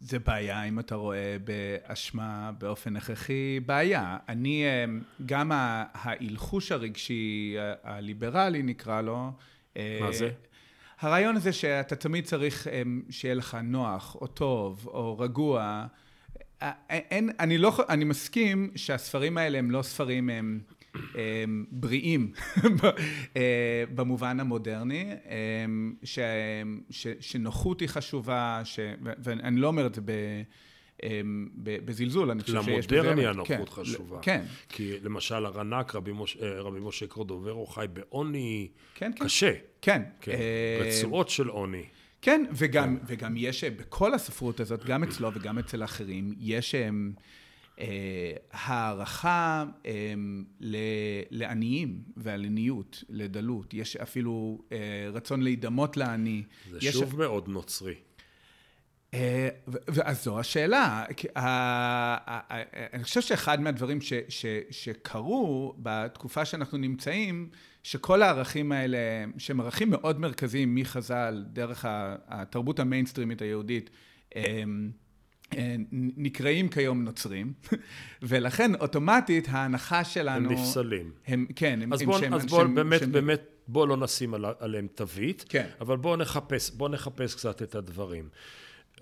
זה 0.00 0.18
בעיה, 0.18 0.64
אם 0.64 0.78
אתה 0.78 0.94
רואה 0.94 1.36
באשמה 1.44 2.52
באופן 2.58 2.96
הכרחי, 2.96 3.60
בעיה. 3.66 4.18
אני, 4.28 4.64
אמ, 4.66 5.00
גם 5.26 5.52
ההלחוש 5.54 6.72
הרגשי 6.72 7.56
הליברלי 7.82 8.62
נקרא 8.62 9.00
לו, 9.00 9.32
אה, 9.76 9.98
מה 10.00 10.12
זה? 10.12 10.30
הרעיון 11.00 11.36
הזה 11.36 11.52
שאתה 11.52 11.96
תמיד 11.96 12.24
צריך 12.24 12.66
אמ, 12.66 13.02
שיהיה 13.10 13.34
לך 13.34 13.56
נוח, 13.64 14.16
או 14.20 14.26
טוב, 14.26 14.86
או 14.86 15.18
רגוע. 15.18 15.86
אה, 16.62 16.72
אין, 16.88 17.30
אני 17.40 17.58
לא, 17.58 17.72
אני 17.88 18.04
מסכים 18.04 18.70
שהספרים 18.76 19.38
האלה 19.38 19.58
הם 19.58 19.70
לא 19.70 19.82
ספרים 19.82 20.30
הם, 20.30 20.60
הם 21.14 21.64
בריאים 21.70 22.32
אה, 23.36 23.84
במובן 23.94 24.40
המודרני, 24.40 25.10
ש, 26.02 26.18
ש, 26.90 27.06
שנוחות 27.20 27.80
היא 27.80 27.88
חשובה, 27.88 28.60
ש, 28.64 28.80
ואני 29.02 29.60
לא 29.60 29.66
אומר 29.66 29.86
את 29.86 29.94
זה 29.94 30.00
ב... 30.00 30.12
אמ, 31.02 31.48
בזלזול, 31.54 32.30
אני 32.30 32.42
חושב 32.42 32.62
שיש 32.62 32.86
בזה... 32.86 32.96
למודרני 32.96 33.26
הנוחות 33.26 33.68
כן, 33.68 33.74
חשובה. 33.74 34.18
כן. 34.22 34.44
כי 34.68 34.92
למשל 35.02 35.46
הרנ"ק, 35.46 35.94
רבי 35.94 36.12
משה, 36.14 36.38
אה, 36.42 36.60
רבי 36.60 36.80
משה 36.80 37.06
קורדוברו, 37.06 37.66
חי 37.66 37.86
בעוני 37.92 38.68
כן, 38.94 39.12
כן. 39.16 39.24
קשה. 39.24 39.52
כן. 39.82 40.02
כן. 40.20 40.32
אה, 40.32 40.80
רצועות 40.80 41.28
של 41.28 41.48
עוני. 41.48 41.84
כן, 42.22 42.44
וגם, 42.52 42.96
כן. 42.96 43.04
וגם 43.06 43.34
יש, 43.36 43.64
אה, 43.64 43.70
בכל 43.70 44.14
הספרות 44.14 44.60
הזאת, 44.60 44.84
גם 44.84 45.02
אצלו 45.02 45.30
וגם 45.34 45.58
אצל 45.58 45.84
אחרים, 45.84 46.34
יש 46.38 46.74
אה, 47.80 48.32
הערכה 48.52 49.64
אה, 49.86 49.92
לעניים 51.30 52.02
ועליניות, 52.16 53.04
לדלות. 53.08 53.74
יש 53.74 53.96
אפילו 53.96 54.62
אה, 54.72 54.78
רצון 55.12 55.42
להידמות 55.42 55.96
לעני. 55.96 56.42
זה 56.70 56.92
שוב 56.92 57.02
אפ... 57.02 57.14
מאוד 57.14 57.48
נוצרי. 57.48 57.94
אה, 59.14 59.48
אז 60.04 60.24
זו 60.24 60.40
השאלה. 60.40 61.04
אני 62.92 63.04
חושב 63.04 63.20
שאחד 63.20 63.60
מהדברים 63.60 64.00
ש, 64.00 64.12
ש, 64.28 64.46
שקרו 64.70 65.74
בתקופה 65.78 66.44
שאנחנו 66.44 66.78
נמצאים, 66.78 67.48
שכל 67.82 68.22
הערכים 68.22 68.72
האלה, 68.72 68.98
שהם 69.38 69.60
ערכים 69.60 69.90
מאוד 69.90 70.20
מרכזיים 70.20 70.74
מחז"ל, 70.74 71.44
דרך 71.52 71.84
התרבות 72.28 72.80
המיינסטרימית 72.80 73.42
היהודית, 73.42 73.90
נקראים 76.16 76.68
כיום 76.68 77.04
נוצרים, 77.04 77.52
ולכן 78.22 78.74
אוטומטית 78.74 79.46
ההנחה 79.50 80.04
שלנו... 80.04 80.50
הם 80.50 80.52
נפסלים. 80.58 81.10
הם, 81.26 81.46
כן, 81.56 81.82
הם... 81.82 81.92
אז 81.92 82.02
בואו 82.02 82.18
בוא, 82.48 82.64
באמת, 82.64 83.00
שהם- 83.00 83.12
באמת, 83.12 83.40
בואו 83.68 83.86
לא 83.86 83.96
נשים 83.96 84.34
על, 84.34 84.44
עליהם 84.58 84.86
תווית, 84.94 85.44
כן. 85.48 85.66
אבל 85.80 85.96
בואו 85.96 86.16
נחפש, 86.16 86.70
בואו 86.70 86.90
נחפש 86.90 87.34
קצת 87.34 87.62
את 87.62 87.74
הדברים. 87.74 88.28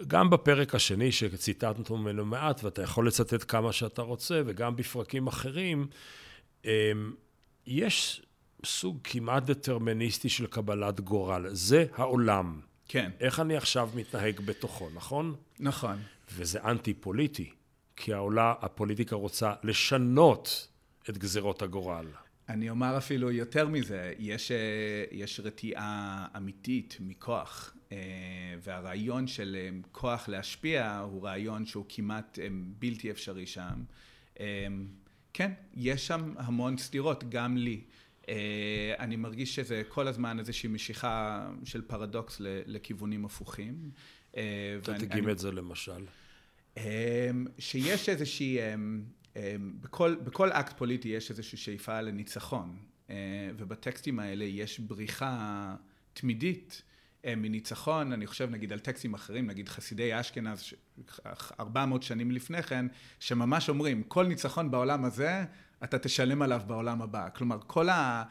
גם 0.06 0.30
בפרק 0.30 0.74
השני, 0.74 1.12
שציטטנו 1.12 1.96
ממנו 1.96 2.24
מעט, 2.24 2.64
ואתה 2.64 2.82
יכול 2.82 3.06
לצטט 3.06 3.44
כמה 3.48 3.72
שאתה 3.72 4.02
רוצה, 4.02 4.42
וגם 4.46 4.76
בפרקים 4.76 5.26
אחרים, 5.26 5.86
אמ, 6.64 6.70
יש 7.66 8.22
סוג 8.64 8.98
כמעט 9.04 9.42
דטרמיניסטי 9.42 10.28
של 10.28 10.46
קבלת 10.46 11.00
גורל. 11.00 11.46
זה 11.52 11.86
העולם. 11.94 12.60
כן, 12.88 13.10
איך 13.20 13.40
אני 13.40 13.56
עכשיו 13.56 13.90
מתנהג 13.94 14.40
בתוכו, 14.40 14.88
נכון? 14.94 15.34
נכון. 15.60 15.96
וזה 16.32 16.62
אנטי-פוליטי, 16.64 17.50
כי 17.96 18.12
העולה, 18.14 18.54
הפוליטיקה 18.60 19.16
רוצה 19.16 19.54
לשנות 19.62 20.68
את 21.08 21.18
גזירות 21.18 21.62
הגורל. 21.62 22.06
אני 22.48 22.70
אומר 22.70 22.98
אפילו 22.98 23.30
יותר 23.30 23.68
מזה, 23.68 24.12
יש, 24.18 24.50
אה, 24.50 24.56
יש 25.10 25.40
רתיעה 25.40 26.26
אמיתית 26.36 26.96
מכוח, 27.00 27.74
והרעיון 28.62 29.26
של 29.26 29.56
אה, 29.58 29.68
כוח 29.92 30.28
להשפיע 30.28 30.98
הוא 30.98 31.24
רעיון 31.24 31.66
שהוא 31.66 31.84
כמעט 31.88 32.38
אה, 32.38 32.48
בלתי 32.78 33.10
אפשרי 33.10 33.46
שם. 33.46 33.84
אה, 34.40 34.66
כן, 35.32 35.52
יש 35.74 36.06
שם 36.06 36.34
המון 36.36 36.78
סתירות, 36.78 37.24
גם 37.28 37.56
לי. 37.56 37.80
אה, 38.28 38.94
אני 38.98 39.16
מרגיש 39.16 39.54
שזה 39.54 39.82
כל 39.88 40.08
הזמן 40.08 40.38
איזושהי 40.38 40.68
משיכה 40.68 41.46
של 41.64 41.82
פרדוקס 41.82 42.36
לכיוונים 42.40 43.24
הפוכים. 43.24 43.90
אה, 44.36 44.78
תדגים 44.82 45.30
את 45.30 45.38
זה 45.38 45.52
למשל. 45.52 46.04
שיש 47.58 48.08
איזושהי, 48.08 48.58
בכל, 49.80 50.16
בכל 50.24 50.52
אקט 50.52 50.78
פוליטי 50.78 51.08
יש 51.08 51.30
איזושהי 51.30 51.58
שאיפה 51.58 52.00
לניצחון, 52.00 52.76
אה, 53.10 53.50
ובטקסטים 53.56 54.18
האלה 54.18 54.44
יש 54.44 54.80
בריחה 54.80 55.74
תמידית 56.12 56.82
אה, 56.86 56.93
מניצחון, 57.36 58.12
אני 58.12 58.26
חושב 58.26 58.50
נגיד 58.50 58.72
על 58.72 58.78
טקסטים 58.78 59.14
אחרים, 59.14 59.46
נגיד 59.46 59.68
חסידי 59.68 60.20
אשכנז, 60.20 60.60
ש- 60.60 60.74
400 61.60 62.02
שנים 62.02 62.30
לפני 62.30 62.62
כן, 62.62 62.86
שממש 63.20 63.68
אומרים, 63.68 64.02
כל 64.02 64.26
ניצחון 64.26 64.70
בעולם 64.70 65.04
הזה, 65.04 65.44
אתה 65.84 65.98
תשלם 65.98 66.42
עליו 66.42 66.62
בעולם 66.66 67.02
הבא. 67.02 67.28
כלומר, 67.34 67.58
כל 67.66 67.88
ה... 67.88 68.22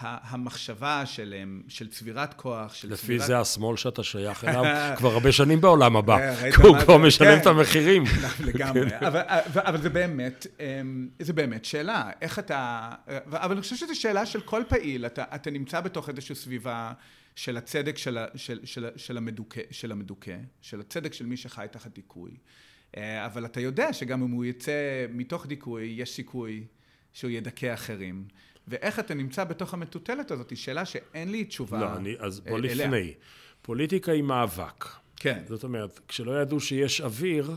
המחשבה 0.00 1.06
של, 1.06 1.34
אמ, 1.42 1.62
של 1.68 1.88
צבירת 1.88 2.34
כוח, 2.34 2.74
של 2.74 2.92
לפי 2.92 3.02
צבירת... 3.02 3.26
זה 3.26 3.38
השמאל 3.40 3.76
שאתה 3.76 4.02
שייך 4.02 4.44
אליו 4.44 4.64
כבר 4.98 5.12
הרבה 5.12 5.32
שנים 5.32 5.60
בעולם 5.60 5.94
אה, 5.94 5.98
הבא. 5.98 6.36
כי 6.50 6.62
הוא 6.62 6.76
מה 6.76 6.84
כבר? 6.84 6.98
משלם 6.98 7.34
כן. 7.34 7.40
את 7.40 7.46
המחירים. 7.46 8.04
לגמרי, 8.46 8.98
אבל, 9.06 9.20
אבל, 9.54 9.82
זה 9.82 9.90
באמת, 9.90 10.46
אמ, 10.60 11.08
זה 11.18 11.32
באמת 11.32 11.64
שאלה, 11.64 12.10
איך 12.20 12.38
אתה, 12.38 12.90
אבל 13.26 13.52
אני 13.52 13.60
חושב 13.60 13.76
שזו 13.76 14.00
שאלה 14.00 14.26
של 14.26 14.40
כל 14.40 14.62
פעיל, 14.68 15.06
אתה, 15.06 15.24
אתה 15.34 15.50
נמצא 15.50 15.80
בתוך 15.80 16.08
איזושהי 16.08 16.34
סביבה 16.34 16.92
של 17.36 17.56
הצדק 17.56 17.98
של, 17.98 18.18
של, 18.34 18.60
של, 18.64 18.88
של, 18.96 19.16
המדוכא, 19.16 19.60
של 19.70 19.92
המדוכא, 19.92 20.36
של 20.60 20.80
הצדק 20.80 21.12
של 21.12 21.26
מי 21.26 21.36
שחי 21.36 21.66
תחת 21.70 21.94
דיכוי, 21.94 22.30
אה, 22.96 23.26
אבל 23.26 23.44
אתה 23.44 23.60
יודע 23.60 23.92
שגם 23.92 24.22
אם 24.22 24.30
הוא 24.30 24.44
יצא 24.44 25.06
מתוך 25.10 25.46
דיכוי, 25.46 25.94
יש 25.98 26.14
סיכוי 26.14 26.64
שהוא 27.12 27.30
ידכא 27.30 27.74
אחרים. 27.74 28.24
ואיך 28.68 28.98
אתה 28.98 29.14
נמצא 29.14 29.44
בתוך 29.44 29.74
המטוטלת 29.74 30.30
הזאת, 30.30 30.50
היא 30.50 30.58
שאלה 30.58 30.84
שאין 30.84 31.32
לי 31.32 31.44
תשובה 31.44 31.80
לא, 31.80 31.96
אני, 31.96 32.14
אז 32.18 32.40
בוא 32.40 32.58
אליה. 32.58 32.74
לפני. 32.74 33.14
פוליטיקה 33.62 34.12
היא 34.12 34.22
מאבק. 34.22 34.84
כן, 35.16 35.42
זאת 35.48 35.64
אומרת, 35.64 36.00
כשלא 36.08 36.42
ידעו 36.42 36.60
שיש 36.60 37.00
אוויר, 37.00 37.56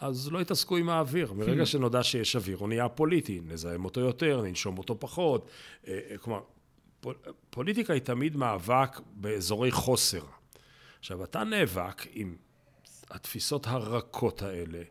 אז 0.00 0.32
לא 0.32 0.40
התעסקו 0.40 0.76
עם 0.76 0.88
האוויר. 0.88 1.32
מרגע 1.32 1.66
שנודע 1.66 2.02
שיש 2.02 2.36
אוויר, 2.36 2.56
הוא 2.58 2.68
נהיה 2.68 2.88
פוליטי. 2.88 3.40
נזהם 3.46 3.84
אותו 3.84 4.00
יותר, 4.00 4.42
ננשום 4.42 4.78
אותו 4.78 5.00
פחות. 5.00 5.50
אה, 5.86 5.98
אה, 6.10 6.18
כלומר, 6.18 6.40
פול- 7.00 7.14
פוליטיקה 7.50 7.92
היא 7.92 8.02
תמיד 8.02 8.36
מאבק 8.36 9.00
באזורי 9.14 9.70
חוסר. 9.70 10.22
עכשיו, 10.98 11.24
אתה 11.24 11.44
נאבק 11.44 12.06
עם 12.12 12.36
התפיסות 13.10 13.66
הרכות 13.66 14.42
האלה, 14.42 14.82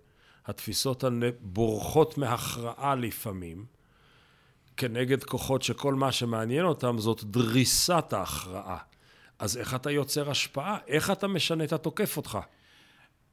התפיסות 0.46 1.04
הבורחות 1.04 2.18
מהכרעה 2.18 2.96
לפעמים, 2.96 3.66
כנגד 4.78 5.24
כוחות 5.24 5.62
שכל 5.62 5.94
מה 5.94 6.12
שמעניין 6.12 6.66
אותם 6.66 7.00
זאת 7.00 7.24
דריסת 7.24 8.14
ההכרעה. 8.14 8.78
אז 9.40 9.58
איך 9.58 9.76
אתה 9.76 9.92
יוצר 9.92 10.30
השפעה? 10.30 10.78
איך 10.88 11.12
אתה 11.12 11.28
משנה 11.28 11.64
את 11.64 11.74
התוקף 11.74 12.18
אותך? 12.18 12.40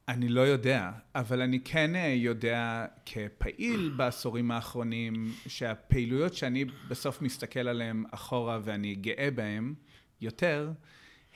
אני 0.07 0.29
לא 0.29 0.41
יודע, 0.41 0.91
אבל 1.15 1.41
אני 1.41 1.59
כן 1.59 1.95
אה, 1.95 2.07
יודע 2.07 2.85
כפעיל 3.05 3.93
בעשורים 3.95 4.51
האחרונים, 4.51 5.31
שהפעילויות 5.47 6.33
שאני 6.33 6.65
בסוף 6.87 7.21
מסתכל 7.21 7.67
עליהן 7.67 8.03
אחורה 8.11 8.59
ואני 8.63 8.95
גאה 8.95 9.29
בהן 9.35 9.73
יותר, 10.21 10.71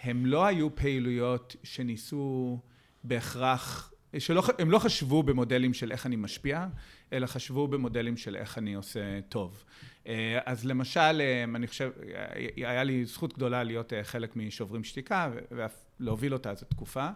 הם 0.03 0.25
לא 0.25 0.45
היו 0.45 0.75
פעילויות 0.75 1.55
שניסו 1.63 2.59
בהכרח, 3.03 3.93
שלא, 4.17 4.43
הם 4.59 4.71
לא 4.71 4.79
חשבו 4.79 5.23
במודלים 5.23 5.73
של 5.73 5.91
איך 5.91 6.05
אני 6.05 6.15
משפיע, 6.15 6.67
אלא 7.13 7.27
חשבו 7.27 7.67
במודלים 7.67 8.17
של 8.17 8.35
איך 8.35 8.57
אני 8.57 8.73
עושה 8.73 9.21
טוב. 9.29 9.63
אה, 10.09 10.39
אז 10.45 10.65
למשל, 10.65 11.21
אה, 11.21 11.43
אני 11.55 11.67
חושב, 11.67 11.89
אה, 12.15 12.69
היה 12.69 12.83
לי 12.83 13.05
זכות 13.05 13.33
גדולה 13.33 13.63
להיות 13.63 13.93
חלק 14.03 14.35
משוברים 14.35 14.83
שתיקה 14.83 15.29
ואף 15.51 15.73
להוביל 15.99 16.33
אותה 16.33 16.51
איזו 16.51 16.65
תקופה. 16.65 17.07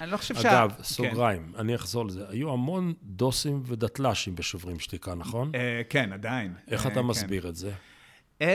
אני 0.00 0.10
לא 0.10 0.16
חושב 0.16 0.34
שה... 0.34 0.50
אגב, 0.50 0.72
כן. 0.76 0.82
סוגריים, 0.82 1.52
אני 1.58 1.74
אחזור 1.74 2.06
לזה. 2.06 2.28
היו 2.28 2.52
המון 2.52 2.92
דוסים 3.02 3.62
ודתל"שים 3.66 4.34
בשוברים 4.34 4.78
שתיקה, 4.78 5.14
נכון? 5.14 5.52
כן, 5.88 6.12
עדיין. 6.12 6.54
איך 6.68 6.86
אתה 6.86 6.94
כן. 6.94 7.00
מסביר 7.00 7.48
את 7.48 7.56
זה? 7.56 7.72
אמ, 8.40 8.46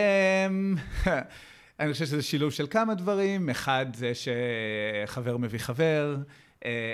אני 1.80 1.94
חושב 1.94 2.06
שזה 2.06 2.22
שילוב 2.22 2.52
של 2.52 2.68
כמה 2.70 2.96
דברים. 2.96 3.50
אחד 3.50 3.86
זה 3.94 4.12
שחבר 4.16 5.38
מביא 5.38 5.60
חבר, 5.60 6.18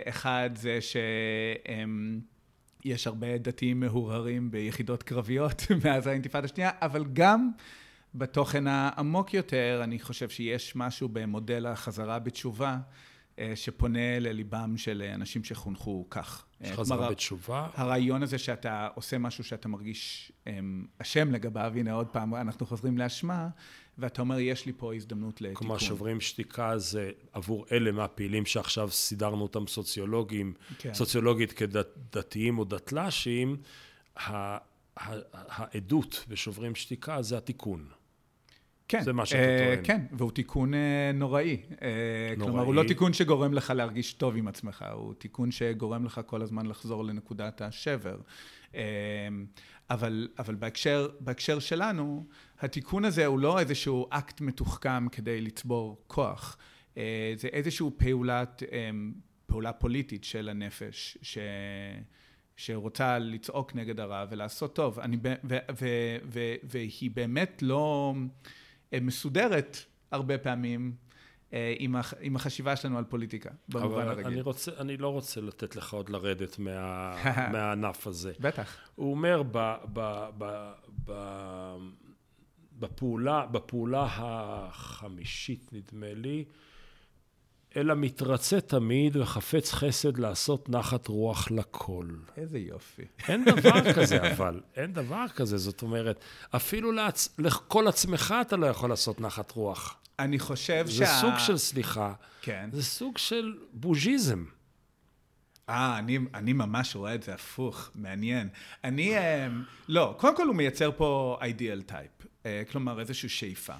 אחד 0.09 0.49
זה 0.55 0.79
שיש 2.85 3.07
הרבה 3.07 3.37
דתיים 3.37 3.79
מהורהרים 3.79 4.51
ביחידות 4.51 5.03
קרביות 5.03 5.63
מאז 5.85 6.07
האינתיפאדה 6.07 6.45
השנייה, 6.45 6.69
אבל 6.81 7.05
גם 7.13 7.49
בתוכן 8.15 8.67
העמוק 8.67 9.33
יותר, 9.33 9.81
אני 9.83 9.99
חושב 9.99 10.29
שיש 10.29 10.75
משהו 10.75 11.09
במודל 11.09 11.65
החזרה 11.65 12.19
בתשובה. 12.19 12.77
אה, 13.39 13.51
שפונה 13.55 14.19
לליבם 14.19 14.77
של 14.77 15.01
אנשים 15.13 15.43
שחונכו 15.43 16.05
כך. 16.09 16.45
יש 16.61 16.71
אה, 16.71 16.75
חזרה 16.75 16.97
כלומר, 16.97 17.11
בתשובה? 17.11 17.67
הרעיון 17.73 18.23
הזה 18.23 18.37
שאתה 18.37 18.87
עושה 18.95 19.17
משהו 19.17 19.43
שאתה 19.43 19.67
מרגיש 19.67 20.31
אמ, 20.47 20.85
אשם 21.01 21.31
לגביו, 21.31 21.73
הנה 21.75 21.93
עוד 21.93 22.07
פעם 22.07 22.35
אנחנו 22.35 22.65
חוזרים 22.65 22.97
לאשמה, 22.97 23.47
ואתה 23.97 24.21
אומר, 24.21 24.39
יש 24.39 24.65
לי 24.65 24.73
פה 24.77 24.93
הזדמנות 24.93 25.41
לתיקון. 25.41 25.55
כלומר, 25.67 25.77
שוברים 25.77 26.21
שתיקה 26.21 26.77
זה 26.77 27.11
עבור 27.31 27.65
אלה 27.71 27.91
מהפעילים 27.91 28.45
שעכשיו 28.45 28.91
סידרנו 28.91 29.41
אותם 29.41 29.67
סוציולוגים, 29.67 30.53
כן. 30.77 30.93
סוציולוגית 30.93 31.51
כדתיים 31.51 32.59
או 32.59 32.63
דתל"שים, 32.63 33.57
העדות 34.95 36.25
בשוברים 36.29 36.75
שתיקה 36.75 37.21
זה 37.21 37.37
התיקון. 37.37 37.85
כן, 38.87 39.03
זה 39.03 39.13
מה 39.13 39.25
שאתה 39.25 39.41
אה, 39.41 39.73
טוען. 39.73 39.85
כן, 39.85 40.01
והוא 40.11 40.31
תיקון 40.31 40.73
אה, 40.73 41.11
נוראי. 41.13 41.57
אה, 41.81 41.87
כלומר, 42.35 42.51
נוראי. 42.51 42.65
הוא 42.65 42.75
לא 42.75 42.83
תיקון 42.87 43.13
שגורם 43.13 43.53
לך 43.53 43.73
להרגיש 43.75 44.13
טוב 44.13 44.37
עם 44.37 44.47
עצמך, 44.47 44.85
הוא 44.93 45.13
תיקון 45.13 45.51
שגורם 45.51 46.05
לך 46.05 46.21
כל 46.25 46.41
הזמן 46.41 46.65
לחזור 46.65 47.05
לנקודת 47.05 47.61
השבר. 47.61 48.17
אבל, 49.89 50.27
אבל 50.39 50.55
בהקשר, 50.55 51.09
בהקשר 51.19 51.59
שלנו, 51.59 52.25
התיקון 52.59 53.05
הזה 53.05 53.25
הוא 53.25 53.39
לא 53.39 53.59
איזשהו 53.59 54.07
אקט 54.09 54.41
מתוחכם 54.41 55.09
כדי 55.09 55.41
לצבור 55.41 56.03
כוח. 56.07 56.57
אה, 56.97 57.33
זה 57.37 57.47
איזושהי 57.47 57.87
פעולת, 57.97 58.63
אה, 58.71 58.89
פעולה 59.45 59.73
פוליטית 59.73 60.23
של 60.23 60.49
הנפש, 60.49 61.17
ש... 61.21 61.37
שרוצה 62.57 63.19
לצעוק 63.19 63.75
נגד 63.75 63.99
הרע 63.99 64.25
ולעשות 64.29 64.75
טוב. 64.75 64.99
אני, 64.99 65.17
ב- 65.17 65.35
ו, 65.43 65.57
ו, 65.79 65.87
ו, 66.25 66.39
והיא 66.63 67.11
באמת 67.13 67.61
לא 67.61 68.13
אה, 68.93 68.99
מסודרת 68.99 69.77
הרבה 70.11 70.37
פעמים 70.37 70.95
עם, 71.79 71.95
הח, 71.95 72.13
עם 72.21 72.35
החשיבה 72.35 72.75
שלנו 72.75 72.97
על 72.97 73.03
פוליטיקה, 73.03 73.49
במובן 73.69 74.01
אבל 74.01 74.09
הרגיל. 74.09 74.25
אני, 74.25 74.41
רוצה, 74.41 74.71
אני 74.79 74.97
לא 74.97 75.09
רוצה 75.09 75.41
לתת 75.41 75.75
לך 75.75 75.93
עוד 75.93 76.09
לרדת 76.09 76.59
מה, 76.59 77.15
מהענף 77.53 78.07
הזה. 78.07 78.33
בטח. 78.39 78.77
הוא 78.95 79.11
אומר 79.11 79.43
ב, 79.51 79.75
ב, 79.93 80.29
ב, 80.37 80.71
ב, 81.05 81.13
בפעולה, 82.79 83.45
בפעולה 83.45 84.07
החמישית, 84.09 85.69
נדמה 85.73 86.13
לי, 86.13 86.45
אלא 87.77 87.95
מתרצה 87.95 88.61
תמיד 88.61 89.15
וחפץ 89.15 89.71
חסד 89.73 90.17
לעשות 90.17 90.69
נחת 90.69 91.07
רוח 91.07 91.51
לכל. 91.51 92.07
איזה 92.37 92.59
יופי. 92.59 93.01
אין 93.27 93.45
דבר 93.45 93.93
כזה, 93.95 94.31
אבל. 94.31 94.61
אין 94.75 94.93
דבר 94.93 95.25
כזה. 95.35 95.57
זאת 95.57 95.81
אומרת, 95.81 96.19
אפילו 96.55 96.91
לעצ... 96.91 97.35
לכל 97.37 97.87
עצמך 97.87 98.35
אתה 98.41 98.55
לא 98.55 98.65
יכול 98.65 98.89
לעשות 98.89 99.21
נחת 99.21 99.51
רוח. 99.51 99.97
אני 100.19 100.39
חושב 100.39 100.85
זה 100.87 101.05
שה... 101.05 101.21
סוג 101.21 101.33
של, 101.37 101.57
סליחה, 101.57 102.13
כן. 102.41 102.69
זה 102.73 102.83
סוג 102.83 103.17
של 103.17 103.57
בוז'יזם. 103.73 104.45
אה, 105.69 105.99
אני, 105.99 106.19
אני 106.33 106.53
ממש 106.53 106.95
רואה 106.95 107.15
את 107.15 107.23
זה 107.23 107.33
הפוך, 107.33 107.91
מעניין. 107.95 108.49
אני, 108.83 109.13
לא, 109.87 110.15
קודם 110.17 110.35
כל 110.35 110.47
הוא 110.47 110.55
מייצר 110.55 110.91
פה 110.97 111.37
אידיאל 111.43 111.81
טייפ, 111.81 112.11
כלומר 112.71 112.99
איזושהי 112.99 113.29
שאיפה. 113.29 113.73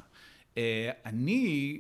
אני, 1.06 1.80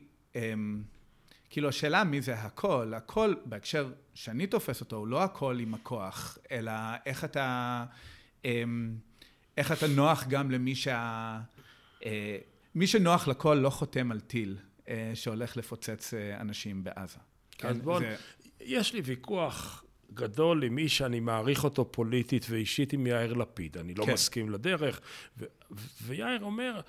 כאילו 1.49 1.69
השאלה 1.69 2.03
מי 2.03 2.21
זה 2.21 2.33
הכל, 2.33 2.93
הכל 2.95 3.33
בהקשר 3.45 3.91
שאני 4.13 4.47
תופס 4.47 4.81
אותו, 4.81 4.95
הוא 4.95 5.07
לא 5.07 5.23
הכל 5.23 5.59
עם 5.59 5.73
הכוח, 5.73 6.37
אלא 6.51 6.71
איך 7.05 7.23
אתה, 7.23 7.85
איך 9.57 9.71
אתה 9.71 9.87
נוח 9.87 10.27
גם 10.27 10.51
למי 10.51 10.75
שה... 10.75 11.39
מי 12.75 12.87
שנוח 12.87 13.27
לכל 13.27 13.53
לא 13.53 13.69
חותם 13.69 14.11
על 14.11 14.19
טיל 14.19 14.57
שהולך 15.13 15.57
לפוצץ 15.57 16.13
אנשים 16.39 16.83
בעזה. 16.83 17.17
אז 17.63 17.79
בואו, 17.79 17.99
זה... 17.99 18.15
יש 18.59 18.93
לי 18.93 19.01
ויכוח 19.01 19.83
גדול 20.13 20.63
עם 20.63 20.75
מי 20.75 20.89
שאני 20.89 21.19
מעריך 21.19 21.63
אותו 21.63 21.91
פוליטית 21.91 22.45
ואישית 22.49 22.93
עם 22.93 23.07
יאיר 23.07 23.33
לפיד. 23.33 23.77
אני 23.77 23.93
לא 23.93 24.05
כן. 24.05 24.13
מסכים 24.13 24.49
לדרך. 24.49 25.01
ו- 25.37 25.45
ויאיר 26.01 26.43
אומר, 26.43 26.81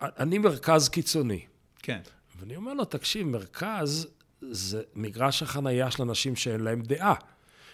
אני 0.00 0.38
מרכז 0.38 0.88
קיצוני. 0.88 1.46
כן. 1.78 2.00
ואני 2.38 2.56
אומר 2.56 2.74
לו, 2.74 2.84
תקשיב, 2.84 3.26
מרכז 3.26 4.08
זה 4.40 4.82
מגרש 4.94 5.42
החנייה 5.42 5.90
של 5.90 6.02
אנשים 6.02 6.36
שאין 6.36 6.60
להם 6.60 6.82
דעה. 6.82 7.14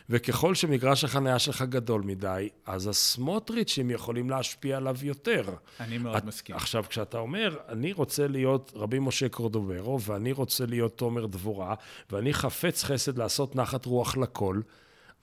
וככל 0.08 0.54
שמגרש 0.54 1.04
החניה 1.04 1.38
שלך 1.38 1.62
גדול 1.62 2.02
מדי, 2.02 2.48
אז 2.66 2.86
הסמוטריצ'ים 2.86 3.90
יכולים 3.90 4.30
להשפיע 4.30 4.76
עליו 4.76 4.96
יותר. 5.02 5.44
אני 5.80 5.98
מאוד 5.98 6.16
את, 6.16 6.24
מסכים. 6.24 6.56
עכשיו, 6.56 6.84
כשאתה 6.88 7.18
אומר, 7.18 7.56
אני 7.68 7.92
רוצה 7.92 8.28
להיות 8.28 8.72
רבי 8.76 8.98
משה 8.98 9.28
קורדוברו, 9.28 10.00
ואני 10.00 10.32
רוצה 10.32 10.66
להיות 10.66 10.98
תומר 10.98 11.26
דבורה, 11.26 11.74
ואני 12.10 12.34
חפץ 12.34 12.84
חסד 12.84 13.18
לעשות 13.18 13.56
נחת 13.56 13.86
רוח 13.86 14.16
לכל, 14.16 14.60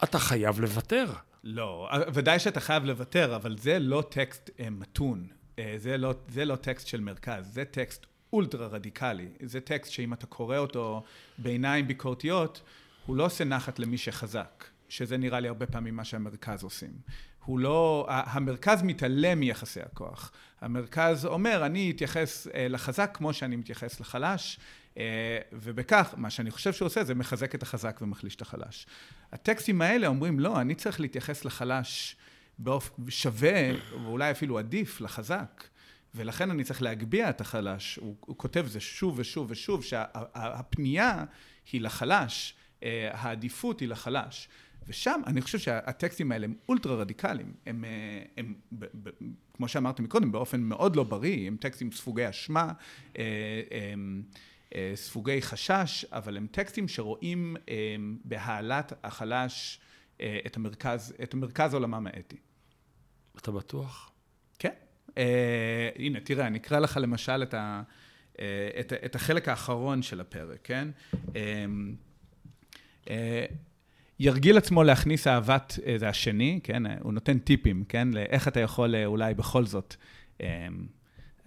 אתה 0.04 0.20
חייב 0.20 0.60
לוותר. 0.60 1.06
לא, 1.44 1.90
ודאי 2.14 2.40
שאתה 2.40 2.60
חייב 2.60 2.86
לוותר, 2.86 3.36
אבל 3.36 3.58
זה 3.58 3.80
לא 3.80 4.04
טקסט 4.10 4.50
אה, 4.60 4.70
מתון. 4.70 5.28
אה, 5.60 5.74
זה 5.78 5.98
לא, 5.98 6.14
זה 6.28 6.46
לא 6.46 6.56
טקסט 6.56 6.88
של 6.88 7.02
מרכז, 7.02 7.54
זה 7.54 7.66
טקסט 7.66 8.06
אולטרה 8.34 8.68
רדיקלי. 8.68 9.28
זה 9.44 9.62
טקסט 9.62 9.92
שאם 9.92 10.14
אתה 10.14 10.26
קורא 10.26 10.58
אותו 10.58 11.04
בעיניים 11.38 11.88
ביקורתיות, 11.88 12.62
הוא 13.06 13.16
לא 13.16 13.26
עושה 13.26 13.44
נחת 13.44 13.80
למי 13.80 13.98
שחזק, 13.98 14.66
שזה 14.90 15.18
נראה 15.18 15.40
לי 15.40 15.48
הרבה 15.48 15.66
פעמים 15.66 15.96
מה 15.96 16.04
שהמרכז 16.04 16.64
עושים. 16.64 16.92
הוא 17.46 17.60
לא, 17.60 18.06
המרכז 18.10 18.84
מתעלם 18.84 19.40
מיחסי 19.40 19.82
הכוח. 19.82 20.32
המרכז 20.62 21.26
אומר, 21.26 21.66
אני 21.66 21.92
אתייחס 21.92 22.48
אה, 22.48 22.68
לחזק 22.68 23.12
כמו 23.14 23.34
שאני 23.34 23.56
מתייחס 23.56 24.00
לחלש, 24.00 24.60
אה, 24.98 25.40
ובכך, 25.54 26.14
מה 26.18 26.30
שאני 26.30 26.52
חושב 26.52 26.74
שהוא 26.74 26.86
עושה 26.86 27.04
זה 27.04 27.16
מחזק 27.16 27.56
את 27.56 27.64
החזק 27.64 28.00
ומחליש 28.02 28.36
את 28.36 28.42
החלש. 28.42 28.88
הטקסטים 29.32 29.82
האלה 29.82 30.08
אומרים, 30.08 30.40
לא, 30.40 30.62
אני 30.62 30.76
צריך 30.76 31.00
להתייחס 31.00 31.46
לחלש 31.46 32.16
באופן 32.60 33.10
שווה, 33.10 33.72
ואולי 34.04 34.32
אפילו 34.32 34.60
עדיף, 34.60 35.02
לחזק. 35.02 35.64
ולכן 36.16 36.52
אני 36.52 36.64
צריך 36.64 36.82
להגביה 36.82 37.30
את 37.30 37.42
החלש. 37.42 37.96
הוא, 37.96 38.16
הוא 38.20 38.38
כותב 38.38 38.66
זה 38.68 38.80
שוב 38.80 39.20
ושוב 39.20 39.48
ושוב, 39.52 39.84
שהפנייה 39.84 41.26
היא 41.72 41.82
לחלש, 41.82 42.54
אה, 42.84 43.10
העדיפות 43.14 43.80
היא 43.80 43.90
לחלש. 43.90 44.50
ושם 44.88 45.22
אני 45.28 45.42
חושב 45.42 45.60
שהטקסטים 45.60 46.32
האלה 46.32 46.46
הם 46.46 46.54
אולטרה 46.70 46.96
רדיקליים, 46.96 47.54
הם, 47.66 47.86
אה, 47.86 47.90
הם 48.38 48.54
ב, 48.72 48.86
ב, 49.04 49.10
כמו 49.54 49.68
שאמרתי 49.68 50.02
מקודם, 50.02 50.32
באופן 50.32 50.62
מאוד 50.62 50.96
לא 50.96 51.04
בריא, 51.04 51.48
הם 51.48 51.58
טקסטים 51.58 51.92
ספוגי 51.92 52.30
אשמה, 52.30 52.72
אה, 53.18 53.62
הם, 53.92 54.24
ספוגי 54.96 55.42
חשש, 55.42 56.06
אבל 56.06 56.38
הם 56.38 56.48
טקסטים 56.52 56.88
שרואים 56.88 57.56
בהעלאת 58.26 58.94
החלש 59.04 59.80
את 60.18 60.58
המרכז, 60.58 61.14
את 61.24 61.34
המרכז 61.34 61.74
עולמם 61.74 62.08
האתי. 62.08 62.38
אתה 63.38 63.52
בטוח? 63.52 64.09
כן. 65.16 65.22
הנה, 65.96 66.20
תראה, 66.20 66.48
אני 66.48 66.58
אקרא 66.58 66.80
לך 66.80 66.98
למשל 67.02 67.44
את, 67.44 67.54
ה, 67.54 67.82
את, 68.80 68.94
את 69.06 69.16
החלק 69.16 69.48
האחרון 69.48 70.02
של 70.02 70.22
הפרק, 70.22 70.60
כן? 70.64 70.88
אה, 73.10 73.46
ירגיל 74.20 74.58
עצמו 74.58 74.84
להכניס 74.84 75.28
אהבת, 75.28 75.80
אה, 75.86 75.96
זה 75.98 76.10
השני, 76.10 76.60
כן? 76.64 76.84
הוא 77.02 77.14
נותן 77.14 77.40
טיפים, 77.40 77.84
כן? 77.90 78.08
לאיך 78.12 78.48
אתה 78.48 78.60
יכול 78.60 78.96
אה, 78.96 79.06
אולי 79.06 79.34
בכל 79.34 79.66
זאת. 79.66 79.96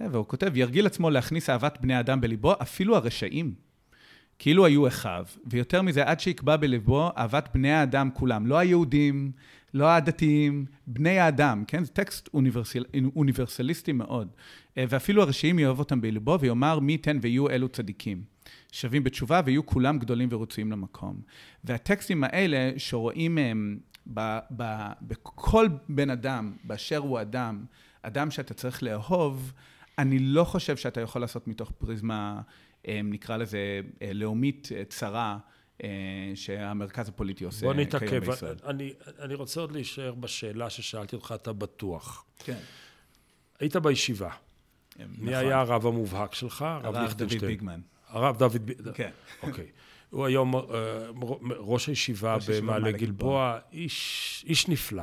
והוא 0.00 0.26
כותב, 0.26 0.56
ירגיל 0.56 0.86
עצמו 0.86 1.10
להכניס 1.10 1.50
אהבת 1.50 1.78
בני 1.80 2.00
אדם 2.00 2.20
בליבו, 2.20 2.54
אפילו 2.62 2.96
הרשעים. 2.96 3.54
כאילו 4.38 4.66
היו 4.66 4.88
אחיו, 4.88 5.26
ויותר 5.46 5.82
מזה, 5.82 6.04
עד 6.04 6.20
שיקבע 6.20 6.56
בליבו 6.56 7.10
אהבת 7.16 7.48
בני 7.54 7.72
האדם 7.72 8.10
כולם, 8.14 8.46
לא 8.46 8.58
היהודים, 8.58 9.32
לא 9.74 9.90
הדתיים, 9.90 10.66
בני 10.86 11.18
האדם, 11.18 11.64
כן? 11.66 11.84
זה 11.84 11.90
טקסט 11.90 12.28
אוניברסל, 12.34 12.84
אוניברסליסטי 13.16 13.92
מאוד. 13.92 14.28
ואפילו 14.76 15.22
הרשעים 15.22 15.58
יאהב 15.58 15.78
אותם 15.78 16.00
בליבו, 16.00 16.40
ויאמר 16.40 16.78
מי 16.78 16.92
ייתן 16.92 17.18
ויהיו 17.22 17.50
אלו 17.50 17.68
צדיקים. 17.68 18.22
שווים 18.72 19.04
בתשובה 19.04 19.40
ויהיו 19.44 19.66
כולם 19.66 19.98
גדולים 19.98 20.28
ורצויים 20.32 20.72
למקום. 20.72 21.20
והטקסטים 21.64 22.24
האלה 22.24 22.72
שרואים 22.76 23.34
מהם 23.34 23.78
ב, 24.14 24.38
ב, 24.56 24.86
בכל 25.02 25.68
בן 25.88 26.10
אדם, 26.10 26.52
באשר 26.64 26.98
הוא 26.98 27.20
אדם, 27.20 27.64
אדם 28.02 28.30
שאתה 28.30 28.54
צריך 28.54 28.82
לאהוב, 28.82 29.52
אני 29.98 30.18
לא 30.18 30.44
חושב 30.44 30.76
שאתה 30.76 31.00
יכול 31.00 31.20
לעשות 31.20 31.48
מתוך 31.48 31.70
פריזמה, 31.70 32.40
אה, 32.88 33.00
נקרא 33.04 33.36
לזה, 33.36 33.80
אה, 34.02 34.12
לאומית 34.12 34.68
אה, 34.74 34.84
צרה. 34.84 35.38
שהמרכז 36.34 37.08
הפוליטי 37.08 37.44
עושה 37.44 37.60
כיום 37.60 37.76
בישראל. 37.76 38.20
בוא 38.20 38.32
נתעכב. 38.32 38.66
אני, 38.66 38.92
אני 39.18 39.34
רוצה 39.34 39.60
עוד 39.60 39.72
להישאר 39.72 40.14
בשאלה 40.14 40.70
ששאלתי 40.70 41.16
אותך, 41.16 41.34
אתה 41.34 41.52
בטוח. 41.52 42.24
כן. 42.38 42.58
היית 43.60 43.76
בישיבה. 43.76 44.30
מי 44.98 45.04
נכון. 45.08 45.34
היה 45.34 45.60
הרב 45.60 45.86
המובהק 45.86 46.34
שלך? 46.34 46.62
הרב 46.62 47.12
דוד 47.12 47.32
ביגמן. 47.40 47.80
הרב 48.08 48.38
דוד... 48.38 48.70
כן. 48.94 49.10
אוקיי. 49.42 49.66
הוא 50.10 50.26
היום 50.26 50.56
אה, 50.56 50.62
ראש 51.58 51.86
הישיבה 51.86 52.36
במעלה 52.48 52.92
גלבוע, 52.92 53.58
איש, 53.72 54.44
איש 54.48 54.68
נפלא. 54.68 55.02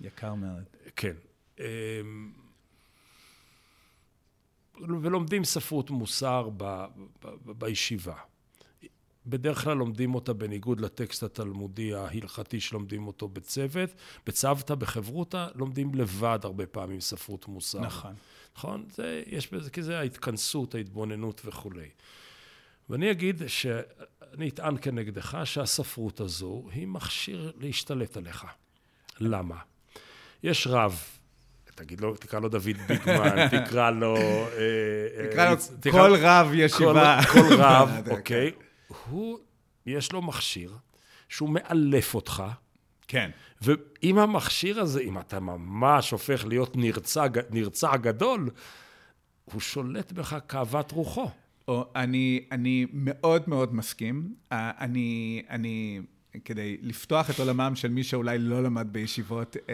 יקר 0.00 0.34
מאוד. 0.34 0.62
כן. 0.96 1.12
אמ, 1.58 1.64
ולומדים 4.80 5.44
ספרות 5.44 5.90
מוסר 5.90 6.48
ב, 6.56 6.64
ב, 6.64 6.86
ב, 7.44 7.52
בישיבה. 7.52 8.14
בדרך 9.26 9.64
כלל 9.64 9.76
לומדים 9.76 10.14
אותה 10.14 10.32
בניגוד 10.32 10.80
לטקסט 10.80 11.22
התלמודי 11.22 11.94
ההלכתי 11.94 12.60
שלומדים 12.60 13.06
אותו 13.06 13.28
בצוות. 13.28 13.90
בצוותא, 14.26 14.74
בחברותא, 14.74 15.46
לומדים 15.54 15.94
לבד 15.94 16.38
הרבה 16.42 16.66
פעמים 16.66 17.00
ספרות 17.00 17.48
מוסר. 17.48 17.80
נכון. 17.80 18.14
נכון? 18.56 18.84
זה, 18.90 19.22
יש 19.26 19.52
בזה, 19.52 19.70
כי 19.70 19.82
זה 19.82 19.98
ההתכנסות, 19.98 20.74
ההתבוננות 20.74 21.42
וכולי. 21.44 21.88
ואני 22.90 23.10
אגיד 23.10 23.42
שאני 23.46 24.48
אטען 24.48 24.76
כנגדך 24.82 25.38
שהספרות 25.44 26.20
הזו 26.20 26.64
היא 26.72 26.86
מכשיר 26.86 27.52
להשתלט 27.60 28.16
עליך. 28.16 28.46
למה? 29.20 29.56
יש 30.42 30.66
רב, 30.66 31.02
תגיד 31.74 32.00
לו, 32.00 32.16
תקרא 32.16 32.40
לו 32.40 32.48
דוד 32.48 32.76
ביגמן, 32.88 33.48
תקרא 33.64 33.90
לו... 33.90 34.16
אה, 34.16 35.26
תקרא 35.80 36.08
לו 36.08 36.16
כל 36.16 36.16
רב 36.20 36.50
ישיבה. 36.54 37.20
כל 37.32 37.54
רב, 37.58 37.90
אוקיי. 38.10 38.52
הוא, 39.08 39.38
יש 39.86 40.12
לו 40.12 40.22
מכשיר 40.22 40.76
שהוא 41.28 41.50
מאלף 41.50 42.14
אותך. 42.14 42.42
כן. 43.08 43.30
ועם 43.60 44.18
המכשיר 44.18 44.80
הזה, 44.80 45.00
אם 45.00 45.18
אתה 45.18 45.40
ממש 45.40 46.10
הופך 46.10 46.44
להיות 46.44 46.76
נרצע, 46.76 47.26
נרצע 47.50 47.96
גדול, 47.96 48.50
הוא 49.44 49.60
שולט 49.60 50.12
בך 50.12 50.36
כאוות 50.48 50.90
רוחו. 50.90 51.30
או, 51.68 51.90
אני, 51.96 52.44
אני 52.52 52.86
מאוד 52.92 53.42
מאוד 53.48 53.74
מסכים. 53.74 54.34
אני, 54.52 55.42
אני, 55.50 56.00
כדי 56.44 56.76
לפתוח 56.80 57.30
את 57.30 57.38
עולמם 57.38 57.72
של 57.76 57.88
מי 57.88 58.04
שאולי 58.04 58.38
לא 58.38 58.62
למד 58.62 58.88
בישיבות 58.92 59.56
um, 59.56 59.68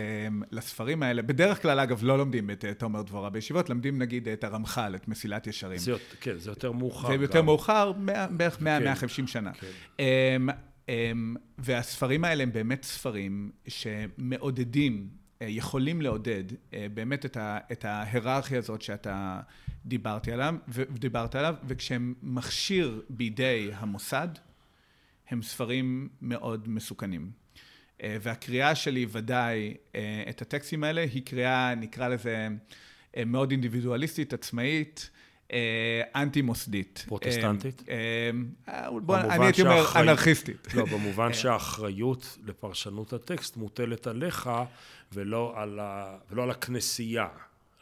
לספרים 0.50 1.02
האלה, 1.02 1.22
בדרך 1.22 1.62
כלל, 1.62 1.80
אגב, 1.80 2.00
לא 2.02 2.18
לומדים 2.18 2.50
את 2.50 2.64
תומר 2.78 3.02
דבורה 3.02 3.30
בישיבות, 3.30 3.70
לומדים 3.70 3.98
נגיד 3.98 4.28
את 4.28 4.44
הרמח"ל, 4.44 4.94
את 4.94 5.08
מסילת 5.08 5.46
ישרים. 5.46 5.78
זה, 5.78 5.92
כן, 6.20 6.38
זה 6.38 6.50
יותר 6.50 6.72
מאוחר. 6.72 7.08
זה 7.08 7.14
יותר 7.14 7.38
גם. 7.38 7.44
מאוחר, 7.44 7.92
בערך 8.30 8.58
100-150 8.58 8.62
כן, 9.16 9.26
שנה. 9.26 9.52
כן. 9.52 9.66
Um, 9.96 10.50
um, 10.86 10.90
והספרים 11.58 12.24
האלה 12.24 12.42
הם 12.42 12.52
באמת 12.52 12.82
ספרים 12.82 13.50
שמעודדים, 13.68 15.08
uh, 15.08 15.44
יכולים 15.44 16.02
לעודד 16.02 16.44
uh, 16.52 16.74
באמת 16.94 17.26
את, 17.26 17.36
ה, 17.36 17.58
את 17.72 17.84
ההיררכיה 17.84 18.58
הזאת 18.58 18.82
שאתה... 18.82 19.40
דיברתי 19.86 20.32
עליו, 20.32 20.54
ודיברת 20.68 21.34
עליו, 21.34 21.54
וכשהם 21.64 22.14
מכשיר 22.22 23.02
בידי 23.08 23.70
המוסד, 23.74 24.28
הם 25.30 25.42
ספרים 25.42 26.08
מאוד 26.22 26.68
מסוכנים. 26.68 27.30
אה, 28.02 28.16
והקריאה 28.22 28.74
שלי 28.74 29.06
ודאי 29.10 29.74
אה, 29.94 30.22
את 30.28 30.42
הטקסטים 30.42 30.84
האלה 30.84 31.00
היא 31.00 31.22
קריאה, 31.26 31.74
נקרא 31.74 32.08
לזה, 32.08 32.48
אה, 33.16 33.24
מאוד 33.24 33.50
אינדיבידואליסטית, 33.50 34.32
עצמאית, 34.32 35.10
אנטי-מוסדית. 36.16 37.04
פרוטסטנטית? 37.08 37.82
בוא, 39.02 39.16
אני 39.16 39.44
הייתי 39.44 39.62
אומר 39.62 39.84
אנרכיסטית. 39.96 40.74
לא, 40.74 40.84
במובן 40.84 41.32
שהאחריות 41.42 42.38
לפרשנות 42.46 43.12
הטקסט 43.12 43.56
מוטלת 43.56 44.06
עליך 44.06 44.50
ולא 45.12 45.52
על, 45.56 45.78
ה... 45.82 46.16
ולא 46.30 46.42
על 46.42 46.50
הכנסייה, 46.50 47.28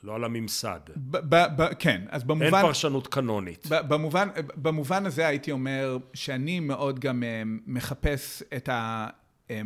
לא 0.03 0.15
על 0.15 0.25
הממסד. 0.25 0.81
ב- 0.97 1.35
ב- 1.35 1.63
ב- 1.63 1.75
כן, 1.79 2.03
אז 2.09 2.21
אין 2.21 2.29
במובן... 2.29 2.63
פרשנות 2.63 3.07
קנונית. 3.07 3.67
במובן, 3.71 4.29
במובן 4.57 5.07
הזה 5.07 5.27
הייתי 5.27 5.51
אומר 5.53 5.99
שאני 6.15 6.61
מאוד 6.61 6.99
גם 7.01 7.23
אה, 7.23 7.43
מחפש 7.67 8.43
את, 8.57 8.69
ה, 8.69 9.07
אה, 9.51 9.61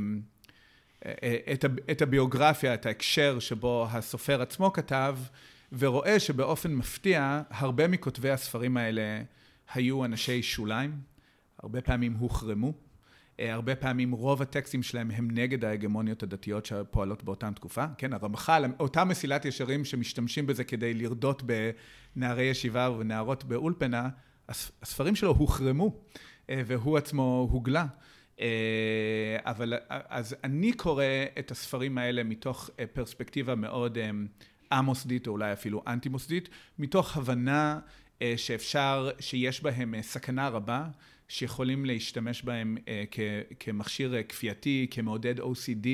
אה, 1.07 1.37
את, 1.53 1.64
ה, 1.64 1.68
את 1.90 2.03
הביוגרפיה, 2.03 2.75
את 2.75 2.87
ההקשר 2.87 3.38
שבו 3.38 3.87
הסופר 3.90 4.42
עצמו 4.42 4.73
כתב, 4.73 5.18
ורואה 5.79 6.21
שבאופן 6.21 6.73
מפתיע, 6.75 7.42
הרבה 7.51 7.88
מכותבי 7.88 8.31
הספרים 8.31 8.77
האלה 8.77 9.23
היו 9.75 10.05
אנשי 10.05 10.42
שוליים, 10.42 11.01
הרבה 11.62 11.81
פעמים 11.81 12.12
הוחרמו. 12.12 12.73
אה, 13.40 13.53
הרבה 13.53 13.75
פעמים 13.75 14.12
רוב 14.12 14.42
הטקסטים 14.42 14.83
שלהם 14.83 15.11
הם 15.11 15.31
נגד 15.31 15.64
ההגמוניות 15.64 16.23
הדתיות 16.23 16.66
שפועלות 16.66 17.25
באותה 17.25 17.51
תקופה. 17.51 17.85
כן, 17.99 18.12
הרמח"ל, 18.12 18.64
אותה 18.81 19.05
מסילת 19.05 19.45
ישרים 19.45 19.85
שמשתמשים 19.85 20.47
בזה 20.47 20.64
כדי 20.64 20.95
לרדות 20.95 21.42
בנערי 22.16 22.45
ישיבה 22.45 22.90
ונערות 22.90 23.45
באולפנה, 23.45 24.09
הספ- 24.49 24.73
הספרים 24.83 25.16
שלו 25.16 25.31
הוחרמו, 25.31 26.01
אה, 26.51 26.62
והוא 26.66 26.99
עצמו 26.99 27.49
הוגלה. 27.51 27.87
אה, 28.40 28.47
אבל 29.40 29.75
אז 29.88 30.37
אני 30.45 30.73
קורא 30.73 31.05
את 31.38 31.51
הספרים 31.51 31.99
האלה 31.99 32.25
מתוך 32.25 32.71
פרספקטיבה 32.92 33.55
מאוד 33.55 33.99
א-מוסדית, 34.71 35.27
או 35.27 35.33
אולי 35.33 35.53
אפילו 35.53 35.83
אנטי-מוסדית, 35.87 36.49
מתוך 36.79 37.16
הבנה 37.16 37.79
שאפשר, 38.37 39.11
שיש 39.21 39.62
בהם 39.62 39.95
סכנה 40.03 40.49
רבה, 40.49 40.87
שיכולים 41.33 41.85
להשתמש 41.85 42.42
בהם 42.42 42.77
אה, 42.88 43.05
כ- 43.11 43.21
כמכשיר 43.61 44.14
אה, 44.14 44.23
כפייתי, 44.23 44.87
כמעודד 44.90 45.40
OCD, 45.40 45.87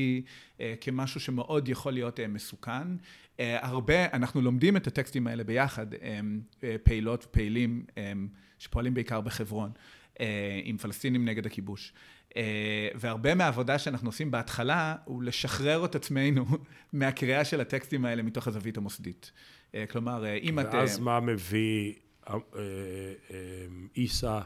אה, 0.61 0.75
כמשהו 0.81 1.21
שמאוד 1.21 1.69
יכול 1.69 1.93
להיות 1.93 2.21
מסוכן. 2.21 2.97
הרבה, 3.39 4.13
אנחנו 4.13 4.41
לומדים 4.41 4.77
את 4.77 4.87
הטקסטים 4.87 5.27
האלה 5.27 5.45
ביחד, 5.45 5.87
פעילות 6.83 7.25
ופעילים 7.25 7.85
שפועלים 8.59 8.95
בעיקר 8.95 9.21
בחברון, 9.21 9.71
עם 10.65 10.77
פלסטינים 10.77 11.25
נגד 11.25 11.47
הכיבוש. 11.47 11.93
אה, 12.37 12.89
והרבה 12.95 13.35
מהעבודה 13.35 13.79
שאנחנו 13.79 14.09
עושים 14.09 14.31
בהתחלה 14.31 14.97
הוא 15.05 15.23
לשחרר 15.23 15.85
את 15.85 15.95
עצמנו 15.95 16.45
מהקריאה 16.93 17.45
של 17.45 17.61
הטקסטים 17.61 18.05
האלה 18.05 18.23
מתוך 18.23 18.49
הזווית 18.49 18.77
המוסדית. 18.77 19.33
אה, 19.75 19.85
כלומר, 19.87 20.25
אה, 20.25 20.35
אם 20.35 20.61
את... 20.61 20.67
אה, 20.75 20.79
ואז 20.79 20.99
מה 20.99 21.21
מביא 21.21 21.95
עיסא, 23.95 24.41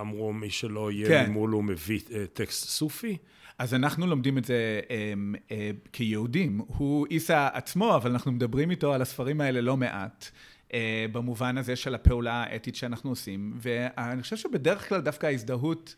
אמרו 0.00 0.32
מי 0.32 0.50
שלא 0.50 0.92
יהיה 0.92 1.08
כן. 1.08 1.30
ממול 1.30 1.50
הוא 1.50 1.64
מביא 1.64 2.00
אה, 2.12 2.24
טקסט 2.32 2.68
סופי? 2.68 3.16
אז 3.58 3.74
אנחנו 3.74 4.06
לומדים 4.06 4.38
את 4.38 4.44
זה 4.44 4.80
אה, 4.90 5.12
אה, 5.50 5.70
כיהודים. 5.92 6.60
הוא 6.66 7.06
עיסא 7.06 7.48
עצמו, 7.52 7.96
אבל 7.96 8.10
אנחנו 8.10 8.32
מדברים 8.32 8.70
איתו 8.70 8.92
על 8.92 9.02
הספרים 9.02 9.40
האלה 9.40 9.60
לא 9.60 9.76
מעט. 9.76 10.30
אה, 10.74 11.06
במובן 11.12 11.58
הזה 11.58 11.76
של 11.76 11.94
הפעולה 11.94 12.32
האתית 12.32 12.76
שאנחנו 12.76 13.10
עושים, 13.10 13.52
ואני 13.56 14.22
חושב 14.22 14.36
שבדרך 14.36 14.88
כלל 14.88 15.00
דווקא 15.00 15.26
ההזדהות 15.26 15.94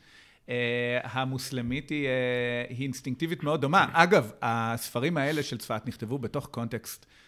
אה, 0.49 0.99
המוסלמית 1.03 1.91
היא, 1.91 2.07
אה, 2.07 2.65
היא 2.69 2.83
אינסטינקטיבית 2.83 3.43
מאוד 3.43 3.61
דומה. 3.61 3.87
אגב, 3.93 4.33
הספרים 4.43 5.17
האלה 5.17 5.43
של 5.43 5.59
צפת 5.59 5.83
נכתבו 5.87 6.19
בתוך 6.19 6.47
קונטקסט, 6.47 7.07
אה, 7.07 7.11
אה, 7.11 7.26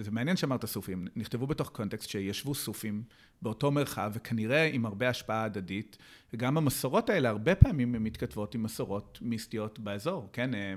זה 0.00 0.10
מעניין 0.10 0.36
שאמרת 0.36 0.64
סופים, 0.64 1.06
נכתבו 1.16 1.46
בתוך 1.46 1.68
קונטקסט 1.68 2.08
שישבו 2.08 2.54
סופים 2.54 3.02
באותו 3.42 3.70
מרחב, 3.70 4.12
וכנראה 4.14 4.64
עם 4.64 4.86
הרבה 4.86 5.08
השפעה 5.08 5.44
הדדית, 5.44 5.96
וגם 6.32 6.56
המסורות 6.56 7.10
האלה 7.10 7.28
הרבה 7.28 7.54
פעמים 7.54 7.94
הן 7.94 8.02
מתכתבות 8.02 8.54
עם 8.54 8.62
מסורות 8.62 9.18
מיסטיות 9.22 9.78
באזור, 9.78 10.28
כן? 10.32 10.54
אה, 10.54 10.74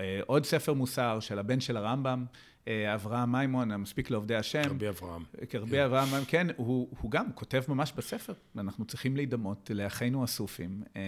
אה, 0.00 0.20
עוד 0.26 0.44
ספר 0.44 0.72
מוסר 0.72 1.20
של 1.20 1.38
הבן 1.38 1.60
של 1.60 1.76
הרמב"ם, 1.76 2.24
אה, 2.68 2.94
אברהם 2.94 3.32
מימון, 3.32 3.70
המספיק 3.70 4.10
לעובדי 4.10 4.36
השם. 4.36 4.62
רבי 4.70 4.88
אברהם. 4.88 5.22
כרבי 5.48 5.84
אברהם, 5.84 6.24
כן, 6.28 6.46
הוא, 6.56 6.88
הוא 7.00 7.10
גם 7.10 7.32
כותב 7.34 7.62
ממש 7.68 7.92
בספר, 7.96 8.32
ואנחנו 8.54 8.84
צריכים 8.84 9.16
להידמות 9.16 9.70
לאחינו 9.74 10.24
הסופים 10.24 10.82
אה, 10.96 11.02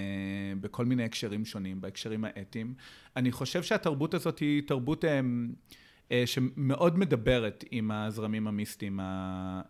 בכל 0.61 0.85
מיני 0.85 1.05
הקשרים 1.05 1.44
שונים, 1.44 1.81
בהקשרים 1.81 2.24
האתיים. 2.24 2.74
אני 3.16 3.33
חושב 3.33 3.62
שהתרבות 3.62 4.14
הזאת 4.14 4.38
היא 4.38 4.62
תרבות 4.66 5.05
אה, 5.05 5.11
אה, 5.14 5.20
שמאוד 6.27 6.99
מדברת 6.99 7.64
עם 7.70 7.90
הזרמים 7.90 8.46
המיסטיים, 8.46 9.01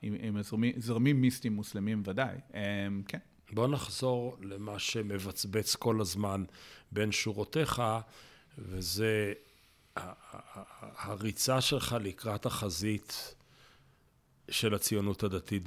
עם, 0.03 0.37
הזרמים, 0.37 0.73
זרמים 0.77 1.21
מיסטיים 1.21 1.53
מוסלמים 1.53 2.03
ודאי, 2.07 2.37
אה, 2.55 2.61
כן. 3.09 3.19
בוא 3.53 3.69
נחזור 3.69 4.37
למה 4.41 4.79
שמבצבץ 4.79 5.75
כל 5.75 6.01
הזמן 6.01 6.45
בין 6.93 7.13
שורותיך, 7.13 7.83
וזה 8.59 9.33
הריצה 10.97 11.61
שלך 11.61 11.97
לקראת 12.01 12.47
החזית 12.47 13.35
של 14.51 14.75
הציונות 14.75 15.23
הדתית 15.23 15.63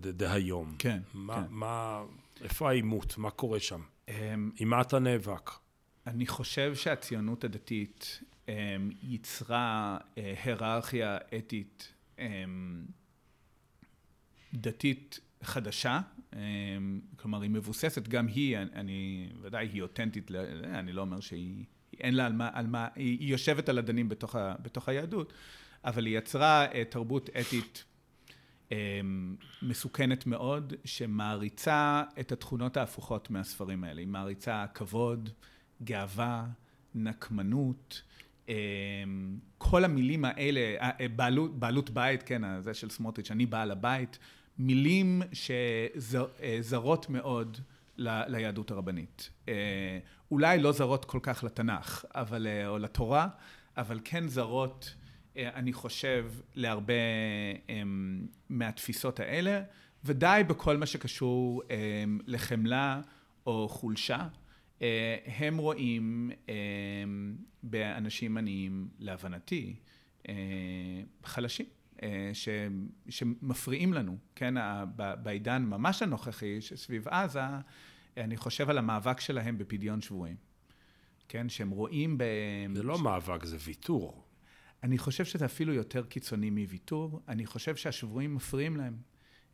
דהיום. 0.00 0.74
כן, 0.78 1.00
מה, 1.14 1.34
כן. 1.36 1.46
מה, 1.50 2.02
איפה 2.40 2.68
העימות? 2.68 3.18
מה 3.18 3.30
קורה 3.30 3.60
שם? 3.60 3.80
אה, 4.08 4.34
עם 4.56 4.68
מה 4.68 4.80
אתה 4.80 4.98
נאבק? 4.98 5.50
אני 6.06 6.26
חושב 6.26 6.74
שהציונות 6.74 7.44
הדתית 7.44 8.20
ייצרה 9.02 9.98
אה, 10.18 10.34
היררכיה 10.44 11.18
אתית 11.38 11.92
אמ, 12.18 12.84
דתית 14.54 15.20
חדשה, 15.42 16.00
אמ, 16.32 16.38
כלומר 17.16 17.42
היא 17.42 17.50
מבוססת, 17.50 18.08
גם 18.08 18.26
היא, 18.26 18.58
אני- 18.58 19.28
ודאי 19.40 19.66
היא 19.72 19.82
אותנטית, 19.82 20.30
ל- 20.30 20.64
אני 20.64 20.92
לא 20.92 21.00
אומר 21.00 21.20
שהיא, 21.20 21.64
אין 22.00 22.14
לה 22.14 22.26
על 22.26 22.32
מה, 22.32 22.50
על 22.52 22.66
מה 22.66 22.88
היא, 22.94 23.18
היא 23.18 23.28
יושבת 23.32 23.68
על 23.68 23.78
אדנים 23.78 24.08
בתוך, 24.08 24.34
ה, 24.36 24.54
בתוך 24.62 24.88
היהדות, 24.88 25.32
אבל 25.84 26.06
היא 26.06 26.18
יצרה 26.18 26.66
אה, 26.72 26.84
תרבות 26.84 27.30
אתית 27.40 27.84
אמ, 28.72 29.36
מסוכנת 29.62 30.26
מאוד, 30.26 30.72
שמעריצה 30.84 32.02
את 32.20 32.32
התכונות 32.32 32.76
ההפוכות 32.76 33.30
מהספרים 33.30 33.84
האלה. 33.84 34.00
היא 34.00 34.08
מעריצה 34.08 34.66
כבוד, 34.74 35.30
גאווה, 35.84 36.46
נקמנות, 36.94 38.02
אמ, 38.02 38.07
כל 39.58 39.84
המילים 39.84 40.24
האלה, 40.24 40.60
בעלות, 41.16 41.58
בעלות 41.58 41.90
בית, 41.90 42.22
כן, 42.22 42.60
זה 42.60 42.74
של 42.74 42.90
סמוטריץ', 42.90 43.30
אני 43.30 43.46
בעל 43.46 43.70
הבית, 43.70 44.18
מילים 44.58 45.22
שזרות 45.32 47.10
מאוד 47.10 47.58
ל- 47.96 48.22
ליהדות 48.36 48.70
הרבנית. 48.70 49.30
אה, 49.48 49.98
אולי 50.30 50.58
לא 50.58 50.72
זרות 50.72 51.04
כל 51.04 51.18
כך 51.22 51.44
לתנ"ך, 51.44 52.04
אבל, 52.14 52.46
אה, 52.46 52.68
או 52.68 52.78
לתורה, 52.78 53.28
אבל 53.76 54.00
כן 54.04 54.28
זרות, 54.28 54.94
אה, 55.36 55.50
אני 55.54 55.72
חושב, 55.72 56.26
להרבה 56.54 56.94
אמ, 57.68 58.26
מהתפיסות 58.48 59.20
האלה, 59.20 59.62
ודאי 60.04 60.44
בכל 60.44 60.76
מה 60.76 60.86
שקשור 60.86 61.62
אמ, 61.70 62.18
לחמלה 62.26 63.00
או 63.46 63.68
חולשה. 63.68 64.26
אה, 64.82 65.16
הם 65.26 65.58
רואים 65.58 66.30
אמ, 66.48 67.36
באנשים 67.62 68.36
עניים, 68.36 68.88
להבנתי, 68.98 69.76
אה, 70.28 70.34
חלשים, 71.24 71.66
אה, 72.02 72.30
ש, 72.32 72.48
שמפריעים 73.08 73.94
לנו, 73.94 74.16
כן, 74.34 74.54
ב- 74.96 75.14
בעידן 75.22 75.62
ממש 75.62 76.02
הנוכחי 76.02 76.60
שסביב 76.60 77.08
עזה, 77.08 77.40
אני 78.16 78.36
חושב 78.36 78.70
על 78.70 78.78
המאבק 78.78 79.20
שלהם 79.20 79.58
בפדיון 79.58 80.00
שבויים, 80.00 80.36
כן, 81.28 81.48
שהם 81.48 81.70
רואים 81.70 82.18
בהם... 82.18 82.74
זה 82.74 82.82
לא 82.82 82.98
מאבק, 82.98 83.44
זה 83.44 83.56
ויתור. 83.60 84.24
אני 84.82 84.98
חושב 84.98 85.24
שזה 85.24 85.44
אפילו 85.44 85.74
יותר 85.74 86.06
קיצוני 86.06 86.50
מוויתור. 86.50 87.22
אני 87.28 87.46
חושב 87.46 87.76
שהשבויים 87.76 88.34
מפריעים 88.34 88.76
להם. 88.76 88.96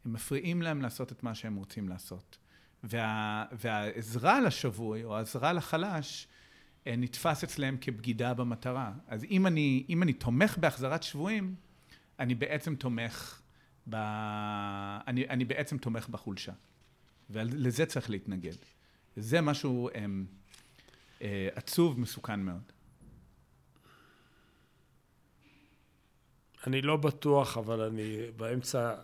הם 0.04 0.12
מפריעים 0.12 0.62
להם 0.62 0.82
לעשות 0.82 1.12
את 1.12 1.22
מה 1.22 1.34
שהם 1.34 1.56
רוצים 1.56 1.88
לעשות. 1.88 2.38
וה, 2.84 3.44
והעזרה 3.52 4.40
לשבוי, 4.40 5.04
או 5.04 5.16
העזרה 5.16 5.52
לחלש, 5.52 6.28
אה, 6.86 6.96
נתפס 6.96 7.44
אצלם 7.44 7.76
כבגידה 7.80 8.34
במטרה. 8.34 8.92
אז 9.08 9.24
אם 9.24 9.46
אני, 9.46 9.84
אם 9.88 10.02
אני 10.02 10.12
תומך 10.12 10.58
בהחזרת 10.58 11.02
שבויים, 11.02 11.54
אני 12.18 12.34
בעצם 12.34 12.74
תומך 12.74 13.40
ב... 13.90 13.94
אני, 15.06 15.28
אני 15.28 15.44
בעצם 15.44 15.78
תומך 15.78 16.08
בחולשה. 16.08 16.52
ולזה 17.30 17.86
צריך 17.86 18.10
להתנגד. 18.10 18.56
זה 19.16 19.40
משהו 19.40 19.88
הם, 19.94 20.26
אה, 21.22 21.48
עצוב, 21.54 22.00
מסוכן 22.00 22.40
מאוד. 22.40 22.72
אני 26.66 26.82
לא 26.82 26.96
בטוח, 26.96 27.58
אבל 27.58 27.80
אני 27.80 28.16
באמצע, 28.36 28.94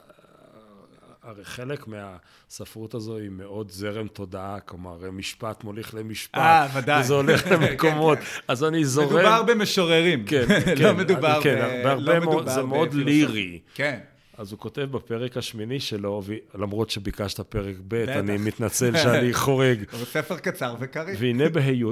הרי 1.22 1.44
חלק 1.44 1.86
מהספרות 1.88 2.94
הזו 2.94 3.16
היא 3.16 3.30
מאוד 3.30 3.70
זרם 3.70 4.08
תודעה, 4.08 4.60
כלומר, 4.60 5.10
משפט 5.12 5.64
מוליך 5.64 5.94
למשפט. 5.94 6.38
אה, 6.38 6.68
ודאי. 6.74 7.00
וזה 7.00 7.14
הולך 7.14 7.46
למקומות. 7.52 8.18
אז 8.48 8.64
אני 8.64 8.84
זורם... 8.84 9.16
מדובר 9.16 9.42
במשוררים. 9.42 10.24
כן, 10.26 10.44
כן. 10.64 10.74
לא 10.78 10.94
מדובר 10.94 11.40
כן, 11.42 11.80
ב... 11.80 11.84
בהרבה 11.84 12.18
לא 12.18 12.20
מדובר 12.20 12.54
זה 12.54 12.62
מאוד. 12.62 12.94
לירי. 12.94 13.60
כן. 13.74 13.98
אז 14.38 14.52
הוא 14.52 14.58
כותב 14.58 14.82
בפרק 14.82 15.36
השמיני 15.36 15.80
שלו, 15.80 16.22
למרות 16.54 16.90
שביקשת 16.90 17.40
פרק 17.40 17.76
ב', 17.88 17.94
אני 17.94 18.38
מתנצל 18.38 18.96
שאני 18.96 19.32
חורג. 19.42 19.84
הוא 19.92 20.04
ספר 20.04 20.38
קצר 20.38 20.74
וקריא. 20.80 21.14
והנה 21.18 21.44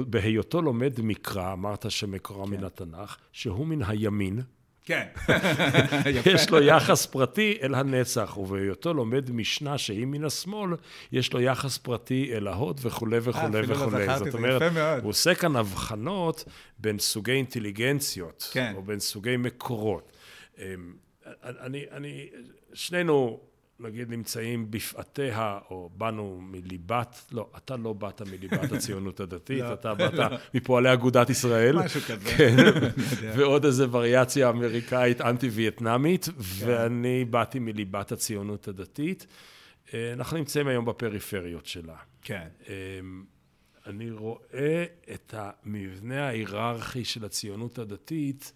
בהיותו 0.07 0.61
לומד 0.61 0.93
מקרא, 1.03 1.53
אמרת 1.53 1.91
שמקורה 1.91 2.45
מן 2.45 2.63
התנ"ך, 2.63 3.17
שהוא 3.31 3.67
מן 3.67 3.81
הימין. 3.83 4.41
כן. 4.89 5.07
יש 6.33 6.49
לו 6.49 6.61
יחס 6.61 7.05
פרטי 7.05 7.57
אל 7.61 7.75
הנצח, 7.75 8.37
ובהיותו 8.37 8.93
לומד 8.93 9.31
משנה 9.31 9.77
שהיא 9.77 10.05
מן 10.05 10.25
השמאל, 10.25 10.71
יש 11.11 11.33
לו 11.33 11.41
יחס 11.41 11.77
פרטי 11.77 12.31
אל 12.33 12.47
ההוד 12.47 12.79
וכולי 12.83 13.17
וכולי 13.21 13.61
וכולי. 13.67 14.17
זאת 14.17 14.33
אומרת, 14.33 14.61
הוא 15.01 15.09
עושה 15.09 15.35
כאן 15.35 15.55
הבחנות 15.55 16.45
בין 16.79 16.99
סוגי 16.99 17.31
אינטליגנציות, 17.31 18.49
כן. 18.51 18.73
או 18.75 18.81
בין 18.81 18.99
סוגי 18.99 19.37
מקורות. 19.37 20.11
אני, 21.43 21.85
אני, 21.91 22.27
שנינו 22.73 23.39
נגיד 23.79 24.09
נמצאים 24.09 24.71
בפאתיה, 24.71 25.59
או 25.69 25.89
באנו 25.97 26.39
מליבת, 26.41 27.25
לא, 27.31 27.49
אתה 27.57 27.77
לא 27.77 27.93
באת 27.93 28.21
מליבת 28.21 28.71
הציונות 28.71 29.19
הדתית, 29.19 29.61
לא, 29.69 29.73
אתה 29.73 29.93
באת 29.93 30.31
מפועלי 30.53 30.93
אגודת 30.93 31.29
ישראל. 31.29 31.75
משהו 31.75 32.01
כזה. 32.01 32.29
כן, 32.37 32.55
ועוד 33.37 33.65
איזה 33.65 33.85
וריאציה 33.91 34.49
אמריקאית 34.49 35.21
אנטי-וייטנאמית, 35.21 36.25
כן. 36.25 36.31
ואני 36.65 37.25
באתי 37.25 37.59
מליבת 37.59 38.11
הציונות 38.11 38.67
הדתית. 38.67 39.27
אה, 39.93 40.13
אנחנו 40.13 40.37
נמצאים 40.37 40.67
היום 40.67 40.85
בפריפריות 40.85 41.65
שלה. 41.65 41.95
כן. 42.21 42.47
אני 43.87 44.11
רואה 44.11 44.85
את 45.13 45.33
המבנה 45.37 46.27
ההיררכי 46.27 47.05
של 47.05 47.25
הציונות 47.25 47.79
הדתית 47.79 48.53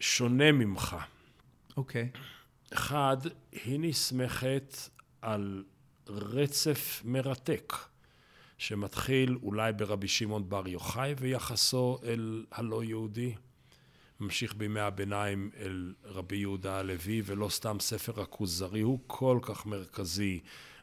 שונה 0.00 0.52
ממך. 0.52 0.96
אוקיי. 1.76 2.08
אחד, 2.72 3.16
היא 3.52 3.80
נסמכת 3.80 4.76
על 5.22 5.64
רצף 6.06 7.02
מרתק, 7.04 7.72
שמתחיל 8.58 9.38
אולי 9.42 9.72
ברבי 9.72 10.08
שמעון 10.08 10.48
בר 10.48 10.68
יוחאי 10.68 11.14
ויחסו 11.18 11.98
אל 12.04 12.44
הלא 12.52 12.84
יהודי, 12.84 13.34
ממשיך 14.20 14.54
בימי 14.54 14.80
הביניים 14.80 15.50
אל 15.56 15.94
רבי 16.04 16.36
יהודה 16.36 16.78
הלוי, 16.78 17.22
ולא 17.24 17.48
סתם 17.48 17.76
ספר 17.80 18.20
הכוזרי, 18.20 18.80
הוא 18.80 18.98
כל 19.06 19.38
כך 19.42 19.66
מרכזי 19.66 20.40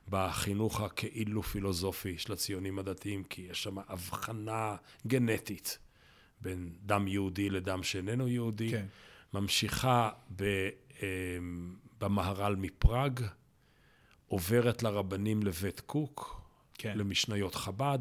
בחינוך 0.09 0.81
הכאילו 0.81 1.43
פילוסופי 1.43 2.17
של 2.17 2.33
הציונים 2.33 2.79
הדתיים, 2.79 3.23
כי 3.23 3.41
יש 3.41 3.63
שם 3.63 3.77
הבחנה 3.87 4.75
גנטית 5.07 5.77
בין 6.41 6.69
דם 6.85 7.07
יהודי 7.07 7.49
לדם 7.49 7.83
שאיננו 7.83 8.27
יהודי. 8.27 8.71
כן. 8.71 8.85
ממשיכה 9.33 10.09
ב... 10.35 10.69
במהר"ל 12.01 12.55
מפראג, 12.55 13.19
עוברת 14.27 14.83
לרבנים 14.83 15.43
לבית 15.43 15.79
קוק, 15.79 16.41
כן. 16.73 16.97
למשניות 16.97 17.55
חב"ד. 17.55 17.99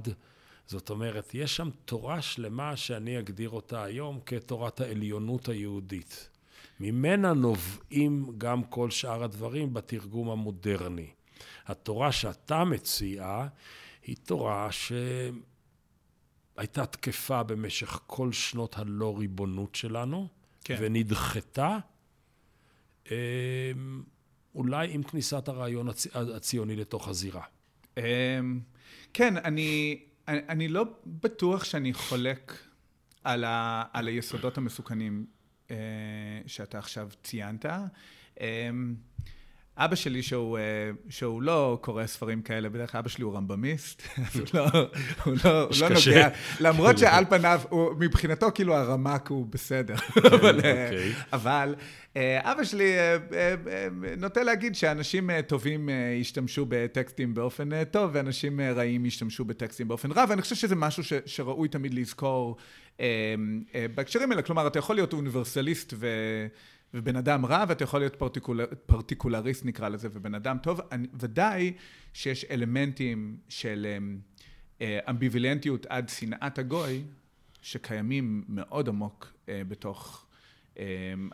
זאת 0.67 0.91
אומרת, 0.91 1.35
יש 1.35 1.57
שם 1.57 1.71
תורה 1.85 2.23
שלמה 2.23 2.77
שאני 2.77 3.19
אגדיר 3.19 3.51
אותה 3.51 3.85
היום 3.85 4.21
כתורת 4.27 4.81
העליונות 4.81 5.49
היהודית. 5.49 6.31
ממנה 6.81 7.33
נובעים 7.33 8.27
גם 8.39 8.65
כל 8.65 8.91
שאר 8.91 9.25
הדברים 9.25 9.75
בתרגום 9.75 10.31
המודרני. 10.31 11.11
התורה 11.67 12.13
שאתה 12.13 12.65
מציע 12.65 13.47
היא 14.03 14.17
תורה 14.25 14.69
שהייתה 14.73 15.37
תקפה 16.87 17.43
במשך 17.43 18.01
כל 18.07 18.33
שנות 18.33 18.79
הלא 18.79 19.19
ריבונות 19.19 19.75
שלנו, 19.75 20.29
כן. 20.65 20.77
ונדחתה 20.81 21.79
אולי 24.55 24.95
עם 24.95 25.03
כניסת 25.03 25.49
הרעיון 25.49 25.89
הצ... 25.89 26.07
הציוני 26.17 26.77
לתוך 26.77 27.09
הזירה. 27.09 27.43
כן, 29.13 29.37
אני, 29.37 30.03
אני 30.29 30.69
לא 30.69 30.85
בטוח 31.07 31.65
שאני 31.65 31.93
חולק 31.93 32.59
על, 33.25 33.45
ה, 33.45 33.85
על 33.93 34.07
היסודות 34.07 34.59
המסוכנים 34.59 35.27
שאתה 36.47 36.79
עכשיו 36.79 37.09
ציינת. 37.23 37.67
אבא 39.77 39.95
שלי, 39.95 40.23
שהוא, 40.23 40.59
שהוא 41.09 41.43
לא 41.43 41.79
קורא 41.81 42.07
ספרים 42.07 42.43
כאלה, 42.43 42.69
בדרך 42.69 42.93
כלל 42.93 42.99
אבא 42.99 43.09
שלי 43.09 43.25
הוא 43.25 43.35
רמב"מיסט, 43.35 44.03
אז 44.27 44.41
הוא 44.41 44.47
לא, 44.55 44.67
הוא 45.25 45.35
לא, 45.45 45.63
הוא 45.63 45.73
לא 45.81 45.89
נוגע, 45.89 46.29
למרות 46.61 46.99
שעל 46.99 47.25
פניו, 47.25 47.61
הוא, 47.69 47.91
מבחינתו 47.99 48.47
כאילו 48.55 48.75
הרמ"ק 48.75 49.29
הוא 49.29 49.47
בסדר, 49.47 49.95
אבל, 50.35 50.57
אוקיי. 50.57 51.13
אבל 51.33 51.75
אבא 52.17 52.65
שלי 52.65 52.93
נוטה 54.19 54.43
להגיד 54.43 54.75
שאנשים 54.75 55.31
טובים 55.43 55.89
ישתמשו 56.21 56.67
בטקסטים 56.69 57.35
באופן 57.35 57.85
טוב, 57.85 58.11
ואנשים 58.13 58.61
רעים 58.61 59.07
ישתמשו 59.07 59.45
בטקסטים 59.45 59.89
באופן 59.89 60.13
רע, 60.13 60.25
ואני 60.29 60.43
חושב 60.43 60.55
שזה 60.55 60.77
משהו 60.77 61.05
ש, 61.05 61.13
שראוי 61.27 61.69
תמיד 61.69 61.95
לזכור 61.95 62.57
בהקשרים 63.95 64.31
האלה, 64.31 64.43
כלומר, 64.43 64.67
אתה 64.67 64.79
יכול 64.79 64.97
להיות 64.97 65.13
אוניברסליסט 65.13 65.95
ו... 65.97 66.07
ובן 66.95 67.17
אדם 67.17 67.47
רע, 67.47 67.65
ואתה 67.69 67.85
יכול 67.85 68.01
להיות 68.01 68.17
פרטיקולר, 68.17 68.67
פרטיקולריסט 68.87 69.65
נקרא 69.65 69.89
לזה, 69.89 70.09
ובן 70.13 70.35
אדם 70.35 70.59
טוב. 70.59 70.81
אני, 70.93 71.07
ודאי 71.15 71.73
שיש 72.13 72.45
אלמנטים 72.45 73.37
של 73.49 73.87
אה, 74.81 74.99
אמביבילנטיות 75.11 75.87
עד 75.87 76.09
שנאת 76.09 76.59
הגוי, 76.59 77.05
שקיימים 77.63 78.45
מאוד 78.49 78.89
עמוק 78.89 79.33
אה, 79.49 79.63
בתוך 79.69 80.27
אה, 80.79 80.85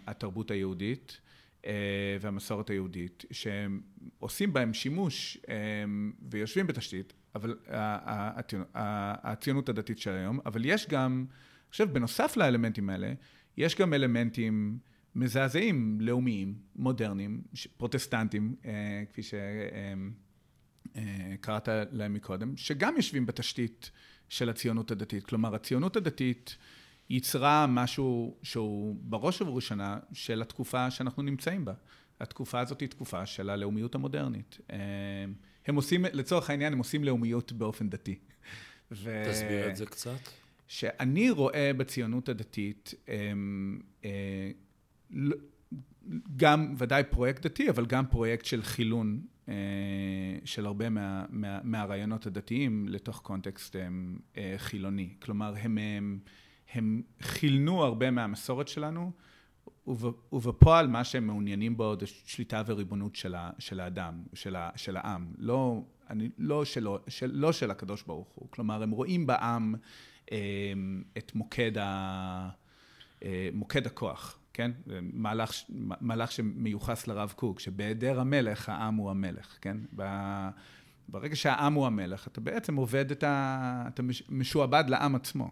התרבות 0.06 0.50
היהודית 0.50 1.20
אה, 1.66 1.72
והמסורת 2.20 2.70
היהודית, 2.70 3.24
שהם 3.30 3.80
עושים 4.18 4.52
בהם 4.52 4.74
שימוש 4.74 5.38
אה, 5.48 5.54
ויושבים 6.30 6.66
בתשתית, 6.66 7.12
אבל 7.34 7.58
הציונות 9.24 9.68
הדתית 9.68 9.98
של 9.98 10.10
היום, 10.10 10.40
אבל 10.46 10.64
יש 10.64 10.88
גם, 10.88 11.24
אני 11.28 11.70
חושב, 11.70 11.92
בנוסף 11.92 12.36
לאלמנטים 12.36 12.90
האלה, 12.90 13.12
יש 13.56 13.76
גם 13.76 13.94
אלמנטים 13.94 14.78
מזעזעים, 15.14 15.98
לאומיים, 16.00 16.54
מודרניים, 16.76 17.42
פרוטסטנטים, 17.76 18.54
אה, 18.64 19.02
כפי 19.08 19.22
שקראת 21.42 21.68
אה, 21.68 21.84
להם 21.92 22.14
מקודם, 22.14 22.56
שגם 22.56 22.96
יושבים 22.96 23.26
בתשתית 23.26 23.90
של 24.28 24.48
הציונות 24.48 24.90
הדתית. 24.90 25.24
כלומר, 25.24 25.54
הציונות 25.54 25.96
הדתית 25.96 26.56
ייצרה 27.10 27.66
משהו 27.66 28.36
שהוא 28.42 28.96
בראש 29.00 29.42
ובראשונה 29.42 29.98
של 30.12 30.42
התקופה 30.42 30.90
שאנחנו 30.90 31.22
נמצאים 31.22 31.64
בה. 31.64 31.72
התקופה 32.20 32.60
הזאת 32.60 32.80
היא 32.80 32.88
תקופה 32.88 33.26
של 33.26 33.50
הלאומיות 33.50 33.94
המודרנית. 33.94 34.58
אה, 34.70 34.76
הם 35.66 35.76
עושים, 35.76 36.04
לצורך 36.12 36.50
העניין, 36.50 36.72
הם 36.72 36.78
עושים 36.78 37.04
לאומיות 37.04 37.52
באופן 37.52 37.90
דתי. 37.90 38.18
ו... 38.92 39.22
תסביר 39.30 39.70
את 39.70 39.76
זה 39.76 39.86
קצת. 39.86 40.18
שאני 40.68 41.30
רואה 41.30 41.70
בציונות 41.76 42.28
הדתית 42.28 42.94
גם 46.36 46.74
ודאי 46.78 47.04
פרויקט 47.04 47.46
דתי, 47.46 47.70
אבל 47.70 47.86
גם 47.86 48.06
פרויקט 48.06 48.44
של 48.44 48.62
חילון 48.62 49.20
של 50.44 50.66
הרבה 50.66 50.90
מה, 50.90 51.24
מה, 51.30 51.58
מהרעיונות 51.62 52.26
הדתיים 52.26 52.88
לתוך 52.88 53.20
קונטקסט 53.20 53.76
חילוני. 54.56 55.14
כלומר, 55.22 55.54
הם, 55.60 55.78
הם, 55.78 56.18
הם 56.72 57.02
חילנו 57.20 57.84
הרבה 57.84 58.10
מהמסורת 58.10 58.68
שלנו, 58.68 59.12
ובפועל 60.32 60.86
מה 60.88 61.04
שהם 61.04 61.26
מעוניינים 61.26 61.76
בו 61.76 61.94
זה 62.00 62.06
שליטה 62.06 62.62
וריבונות 62.66 63.16
של, 63.16 63.34
ה, 63.34 63.50
של 63.58 63.80
האדם, 63.80 64.22
של, 64.34 64.56
ה, 64.56 64.70
של 64.76 64.96
העם, 64.96 65.32
לא, 65.38 65.82
אני, 66.10 66.28
לא, 66.38 66.64
שלו, 66.64 66.98
של, 67.08 67.30
לא 67.34 67.52
של 67.52 67.70
הקדוש 67.70 68.02
ברוך 68.02 68.28
הוא. 68.34 68.48
כלומר, 68.50 68.82
הם 68.82 68.90
רואים 68.90 69.26
בעם 69.26 69.74
את 71.18 71.34
מוקד, 71.34 71.78
ה, 71.78 72.50
מוקד 73.52 73.86
הכוח. 73.86 74.39
כן? 74.52 74.70
מהלך, 75.12 75.52
מהלך 76.00 76.32
שמיוחס 76.32 77.06
לרב 77.06 77.32
קוק, 77.36 77.60
שבהיעדר 77.60 78.20
המלך, 78.20 78.68
העם 78.68 78.94
הוא 78.94 79.10
המלך, 79.10 79.58
כן? 79.60 79.76
ברגע 81.08 81.36
שהעם 81.36 81.74
הוא 81.74 81.86
המלך, 81.86 82.26
אתה 82.26 82.40
בעצם 82.40 82.76
עובד 82.76 83.10
את 83.10 83.24
ה... 83.24 83.84
אתה 83.88 84.02
משועבד 84.28 84.84
לעם 84.88 85.14
עצמו. 85.14 85.50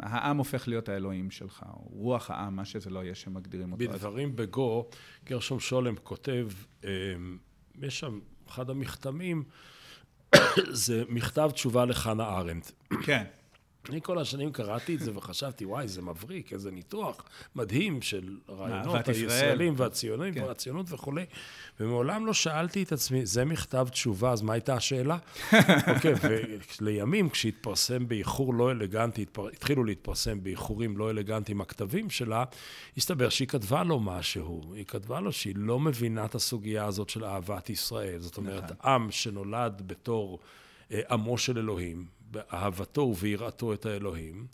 העם 0.00 0.36
הופך 0.36 0.68
להיות 0.68 0.88
האלוהים 0.88 1.30
שלך, 1.30 1.64
או 1.72 1.88
רוח 1.90 2.30
העם, 2.30 2.56
מה 2.56 2.64
שזה 2.64 2.90
לא 2.90 3.04
יהיה 3.04 3.14
שמגדירים 3.14 3.72
אותו. 3.72 3.84
בדברים 3.84 4.36
בגו, 4.36 4.88
גרשום 5.24 5.60
שולם 5.60 5.94
כותב, 6.02 6.48
יש 7.82 8.00
שם 8.00 8.20
אחד 8.48 8.70
המכתמים, 8.70 9.44
זה 10.84 11.04
מכתב 11.08 11.50
תשובה 11.54 11.84
לחנה 11.84 12.24
ארנדט. 12.24 12.72
כן. 13.02 13.24
אני 13.90 14.00
כל 14.02 14.18
השנים 14.18 14.52
קראתי 14.52 14.94
את 14.94 15.00
זה 15.00 15.10
וחשבתי, 15.14 15.64
וואי, 15.64 15.88
זה 15.88 16.02
מבריק, 16.02 16.52
איזה 16.52 16.70
ניתוח 16.70 17.24
מדהים 17.56 18.02
של 18.02 18.36
רעיונות 18.48 19.08
הישראלים 19.08 19.74
והציונים 19.76 20.34
כן. 20.34 20.42
והציונות 20.42 20.86
וכולי. 20.92 21.24
ומעולם 21.80 22.26
לא 22.26 22.32
שאלתי 22.32 22.82
את 22.82 22.92
עצמי, 22.92 23.26
זה 23.26 23.44
מכתב 23.44 23.88
תשובה, 23.90 24.32
אז 24.32 24.42
מה 24.42 24.52
הייתה 24.52 24.74
השאלה? 24.74 25.18
אוקיי, 25.94 26.14
ולימים, 26.80 27.30
כשהתפרסם 27.30 28.08
באיחור 28.08 28.54
לא 28.54 28.70
אלגנטי, 28.70 29.24
התחילו 29.52 29.84
להתפרסם 29.84 30.42
באיחורים 30.42 30.96
לא 30.96 31.10
אלגנטיים 31.10 31.60
הכתבים 31.60 32.10
שלה, 32.10 32.44
הסתבר 32.96 33.28
שהיא 33.28 33.48
כתבה 33.48 33.84
לו 33.84 34.00
משהו. 34.00 34.72
היא 34.74 34.84
כתבה 34.84 35.20
לו 35.20 35.32
שהיא 35.32 35.54
לא 35.56 35.80
מבינה 35.80 36.24
את 36.24 36.34
הסוגיה 36.34 36.84
הזאת 36.84 37.08
של 37.08 37.24
אהבת 37.24 37.70
ישראל. 37.70 38.18
זאת 38.18 38.36
אומרת, 38.36 38.64
נכון. 38.64 38.92
עם 38.92 39.10
שנולד 39.10 39.82
בתור 39.86 40.38
אה, 40.92 41.00
עמו 41.10 41.38
של 41.38 41.58
אלוהים, 41.58 42.06
באהבתו 42.32 43.00
וביראתו 43.00 43.72
את 43.72 43.86
האלוהים, 43.86 44.46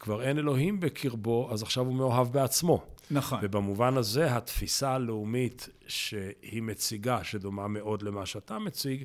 כבר 0.00 0.22
אין 0.22 0.38
אלוהים 0.38 0.80
בקרבו, 0.80 1.48
אז 1.52 1.62
עכשיו 1.62 1.86
הוא 1.86 1.94
מאוהב 1.94 2.32
בעצמו. 2.32 2.84
נכון. 3.10 3.38
ובמובן 3.42 3.96
הזה, 3.96 4.36
התפיסה 4.36 4.94
הלאומית 4.94 5.68
שהיא 5.86 6.62
מציגה, 6.62 7.24
שדומה 7.24 7.68
מאוד 7.68 8.02
למה 8.02 8.26
שאתה 8.26 8.58
מציג, 8.58 9.04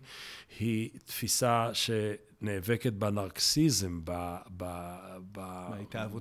היא 0.60 0.90
תפיסה 1.06 1.70
שנאבקת 1.74 2.94
בנרקסיזם, 2.94 4.02
ב, 4.04 4.36
ב, 4.58 4.64
ב, 5.32 5.42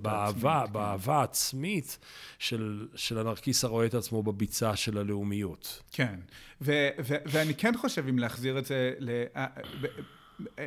באהבה, 0.03 0.65
כן. 0.67 0.73
באהבה 0.73 1.17
העצמית 1.17 1.99
של, 2.39 2.89
של 2.95 3.19
הנרקיס 3.19 3.65
הרואה 3.65 3.87
את 3.87 3.95
עצמו 3.95 4.23
בביצה 4.23 4.77
של 4.77 4.99
הלאומיות. 4.99 5.83
כן, 5.93 6.21
ו, 6.61 6.89
ו, 7.05 7.15
ואני 7.27 7.55
כן 7.55 7.77
חושב, 7.77 8.09
אם 8.09 8.19
להחזיר 8.19 8.59
את 8.59 8.67
זה, 8.67 8.93
ל... 8.99 9.25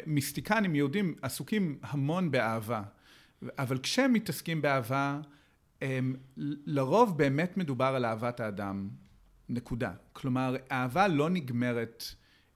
מיסטיקנים 0.05 0.75
יהודים 0.75 1.15
עסוקים 1.21 1.79
המון 1.81 2.31
באהבה, 2.31 2.81
אבל 3.57 3.77
כשהם 3.77 4.13
מתעסקים 4.13 4.61
באהבה, 4.61 5.19
הם, 5.81 6.15
לרוב 6.65 7.17
באמת 7.17 7.57
מדובר 7.57 7.85
על 7.85 8.05
אהבת 8.05 8.39
האדם, 8.39 8.89
נקודה. 9.49 9.91
כלומר, 10.13 10.55
אהבה 10.71 11.07
לא 11.07 11.29
נגמרת 11.29 12.03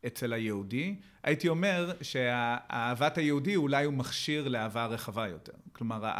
אצל 0.07 0.33
היהודי. 0.33 0.95
הייתי 1.23 1.47
אומר 1.47 1.91
שאהבת 2.01 3.17
היהודי 3.17 3.55
אולי 3.55 3.85
הוא 3.85 3.93
מכשיר 3.93 4.47
לאהבה 4.47 4.85
רחבה 4.85 5.27
יותר. 5.27 5.51
כלומר, 5.71 6.13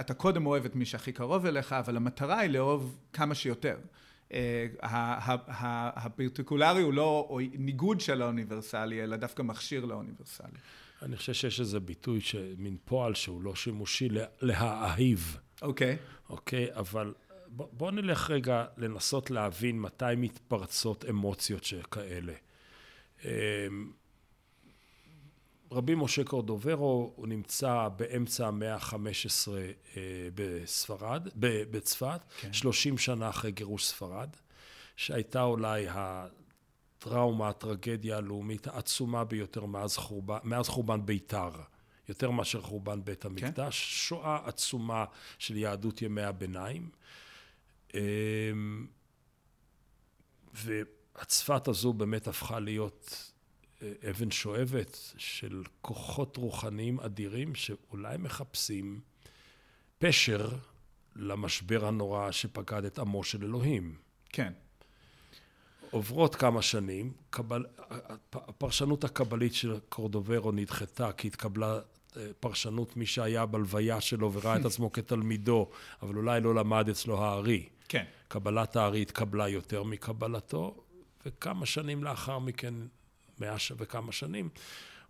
אתה 0.00 0.14
קודם 0.14 0.46
אוהב 0.46 0.64
את 0.64 0.76
מי 0.76 0.84
שהכי 0.84 1.12
קרוב 1.12 1.46
אליך, 1.46 1.72
אבל 1.72 1.96
המטרה 1.96 2.38
היא 2.38 2.50
לאהוב 2.50 2.98
כמה 3.12 3.34
שיותר. 3.34 3.76
אה, 4.32 4.66
הפרטיקולרי 5.96 6.82
הוא 6.82 6.92
לא 6.92 7.38
ניגוד 7.58 8.00
של 8.00 8.22
האוניברסלי, 8.22 9.04
אלא 9.04 9.16
דווקא 9.16 9.42
מכשיר 9.42 9.84
לאוניברסלי. 9.84 10.58
אני 11.02 11.16
חושב 11.16 11.32
שיש 11.32 11.60
איזה 11.60 11.80
ביטוי, 11.80 12.20
מין 12.58 12.76
פועל 12.84 13.14
שהוא 13.14 13.42
לא 13.42 13.54
שימושי, 13.54 14.08
להאהיב. 14.40 15.38
אוקיי. 15.62 15.96
אוקיי, 16.28 16.66
אבל 16.74 17.14
בוא, 17.48 17.66
בוא 17.72 17.90
נלך 17.90 18.30
רגע 18.30 18.64
לנסות 18.76 19.30
להבין 19.30 19.80
מתי 19.80 20.04
מתפרצות 20.16 21.04
אמוציות 21.10 21.64
שכאלה. 21.64 22.34
רבי 25.70 25.94
משה 25.94 26.24
קורדוברו, 26.24 27.12
הוא 27.16 27.26
נמצא 27.26 27.88
באמצע 27.96 28.46
המאה 28.46 28.74
ה-15 28.74 28.96
אה, 29.96 30.02
בספרד, 30.34 31.28
בצפת, 31.70 32.20
כן. 32.40 32.52
30 32.52 32.98
שנה 32.98 33.28
אחרי 33.28 33.52
גירוש 33.52 33.86
ספרד, 33.86 34.28
שהייתה 34.96 35.42
אולי 35.42 35.86
הטראומה, 35.88 37.48
הטרגדיה 37.48 38.16
הלאומית 38.16 38.66
העצומה 38.66 39.24
ביותר 39.24 39.64
מאז 39.64 39.96
חורבן, 39.96 40.38
מאז 40.44 40.68
חורבן 40.68 41.06
בית"ר. 41.06 41.50
יותר 42.08 42.30
מאשר 42.30 42.62
חורבן 42.62 43.04
בית 43.04 43.24
המקדש, 43.24 43.80
כן. 43.80 43.96
שואה 43.96 44.38
עצומה 44.44 45.04
של 45.38 45.56
יהדות 45.56 46.02
ימי 46.02 46.22
הביניים. 46.22 46.90
אמ, 47.94 48.86
והצפת 50.54 51.68
הזו 51.68 51.92
באמת 51.92 52.28
הפכה 52.28 52.60
להיות 52.60 53.32
אבן 54.10 54.30
שואבת 54.30 54.98
של 55.16 55.62
כוחות 55.80 56.36
רוחניים 56.36 57.00
אדירים 57.00 57.54
שאולי 57.54 58.16
מחפשים 58.16 59.00
פשר 59.98 60.48
למשבר 61.16 61.86
הנורא 61.86 62.30
שפקד 62.30 62.84
את 62.84 62.98
עמו 62.98 63.24
של 63.24 63.44
אלוהים. 63.44 63.94
כן. 64.28 64.52
עוברות 65.90 66.34
כמה 66.34 66.62
שנים, 66.62 67.12
קבל, 67.30 67.64
הפרשנות 68.32 69.04
הקבלית 69.04 69.54
של 69.54 69.78
קורדוברו 69.88 70.52
נדחתה 70.52 71.12
כי 71.12 71.28
התקבלה 71.28 71.78
אה, 72.16 72.26
פרשנות 72.40 72.96
מי 72.96 73.06
שהיה 73.06 73.46
בלוויה 73.46 74.00
שלו 74.00 74.32
וראה 74.32 74.56
את 74.56 74.64
עצמו 74.70 74.92
כתלמידו, 74.92 75.70
אבל 76.02 76.16
אולי 76.16 76.40
לא 76.40 76.54
למד 76.54 76.88
אצלו 76.88 77.24
הארי. 77.24 77.68
כן. 77.88 78.04
קבלת 78.28 78.76
הארי 78.76 79.02
התקבלה 79.02 79.48
יותר 79.48 79.82
מקבלתו, 79.82 80.84
וכמה 81.26 81.66
שנים 81.66 82.04
לאחר 82.04 82.38
מכן 82.38 82.74
מאה 83.40 83.56
וכמה 83.76 84.12
שנים, 84.12 84.48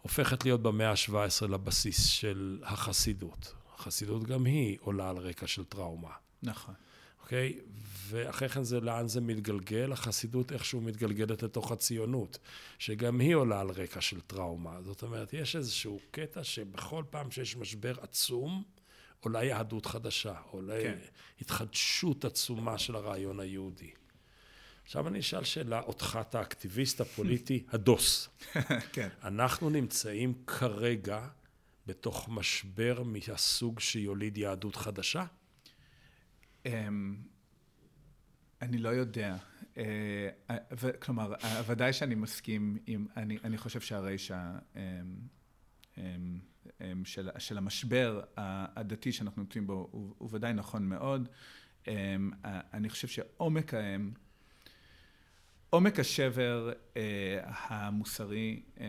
הופכת 0.03 0.45
להיות 0.45 0.63
במאה 0.63 0.91
ה-17 0.91 1.47
לבסיס 1.47 2.07
של 2.07 2.63
החסידות. 2.63 3.55
החסידות 3.75 4.25
גם 4.25 4.45
היא 4.45 4.79
עולה 4.81 5.11
על 5.11 5.17
רקע 5.17 5.47
של 5.47 5.65
טראומה. 5.65 6.11
נכון. 6.43 6.75
אוקיי? 7.23 7.59
ואחרי 8.09 8.49
כן 8.49 8.65
זה 8.65 8.81
לאן 8.81 9.09
זה 9.09 9.21
מתגלגל? 9.21 9.93
החסידות 9.93 10.53
איכשהו 10.53 10.81
מתגלגלת 10.81 11.43
לתוך 11.43 11.73
הציונות, 11.73 12.39
שגם 12.79 13.21
היא 13.21 13.35
עולה 13.35 13.61
על 13.61 13.71
רקע 13.71 14.01
של 14.01 14.21
טראומה. 14.21 14.83
זאת 14.83 15.03
אומרת, 15.03 15.33
יש 15.33 15.57
איזשהו 15.57 16.01
קטע 16.11 16.45
שבכל 16.45 17.05
פעם 17.11 17.31
שיש 17.31 17.57
משבר 17.57 17.95
עצום, 18.01 18.63
עולה 19.21 19.45
יהדות 19.45 19.87
חדשה, 19.87 20.35
עולה 20.51 20.81
כן. 20.83 20.99
התחדשות 21.41 22.25
עצומה 22.25 22.79
של 22.79 22.97
הרעיון 22.97 23.41
היהודי. 23.41 23.91
עכשיו 24.85 25.09
אני 25.09 25.21
אשאל 25.21 25.45
שאלה 25.45 25.81
אותך, 25.81 26.19
אתה 26.21 26.39
האקטיביסט 26.39 27.01
הפוליטי 27.01 27.65
הדוס. 27.73 28.29
כן. 28.93 29.09
אנחנו 29.23 29.71
נמצאים 29.71 30.35
כרגע 30.47 31.29
בתוך 31.87 32.29
משבר 32.29 33.03
מהסוג 33.03 33.81
שיוליד 33.81 34.39
יהדות 34.39 34.77
חדשה? 34.77 35.25
אמ, 36.67 37.17
אני 38.63 38.79
לא 38.79 38.89
יודע. 38.89 39.37
אה, 39.77 40.29
כלומר, 40.99 41.35
ודאי 41.67 41.93
שאני 41.93 42.15
מסכים 42.15 42.79
עם, 42.87 43.07
אני, 43.17 43.39
אני 43.45 43.59
חושב 43.59 43.81
שהרשע 43.81 44.39
אמ, 44.77 44.81
אמ, 45.99 47.05
של, 47.05 47.29
של 47.39 47.59
המשבר 47.59 48.21
הדתי 48.37 49.13
שאנחנו 49.13 49.43
נמצאים 49.43 49.67
בו 49.67 49.89
הוא, 49.91 50.15
הוא 50.19 50.29
ודאי 50.33 50.53
נכון 50.53 50.89
מאוד. 50.89 51.29
אני 52.47 52.89
חושב 52.89 53.09
שעומק 53.09 53.75
האם 53.75 54.13
עומק 55.75 56.01
השבר 56.01 56.73
אה, 56.97 57.03
המוסרי 57.45 58.61
אה, 58.81 58.87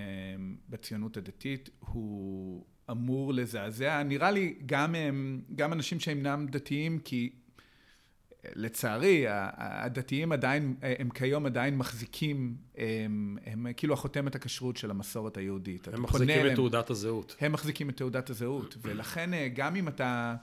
בציונות 0.70 1.18
הדתית 1.18 1.70
הוא 1.80 2.66
אמור 2.92 3.34
לזעזע, 3.34 4.04
נראה 4.04 4.32
לי 4.32 4.56
גם, 4.66 4.96
אה, 4.96 5.10
גם 5.56 5.74
אנשים 5.74 6.00
שאינם 6.00 6.46
דתיים, 6.50 7.00
כי 7.00 7.30
אה, 8.46 8.50
לצערי 8.56 9.26
הדתיים 9.30 10.32
עדיין, 10.32 10.76
אה, 10.84 10.94
הם 11.00 11.10
כיום 11.10 11.46
עדיין 11.46 11.78
מחזיקים, 11.78 12.56
הם, 12.78 13.38
הם 13.46 13.68
כאילו 13.78 13.94
החותמת 13.94 14.36
הכשרות 14.36 14.78
של 14.78 14.92
המסורת 14.92 15.38
היהודית. 15.38 15.88
הם 15.88 16.04
מחזיקים 16.04 16.48
את 16.48 16.56
תעודת 16.56 16.90
הזהות. 16.90 17.36
הם 17.40 17.52
מחזיקים 17.52 17.90
את 17.90 17.98
תעודת 17.98 18.30
הזהות, 18.30 18.78
ולכן 18.82 19.30
גם 19.54 19.76
אם 19.76 19.88
אתה... 19.88 20.36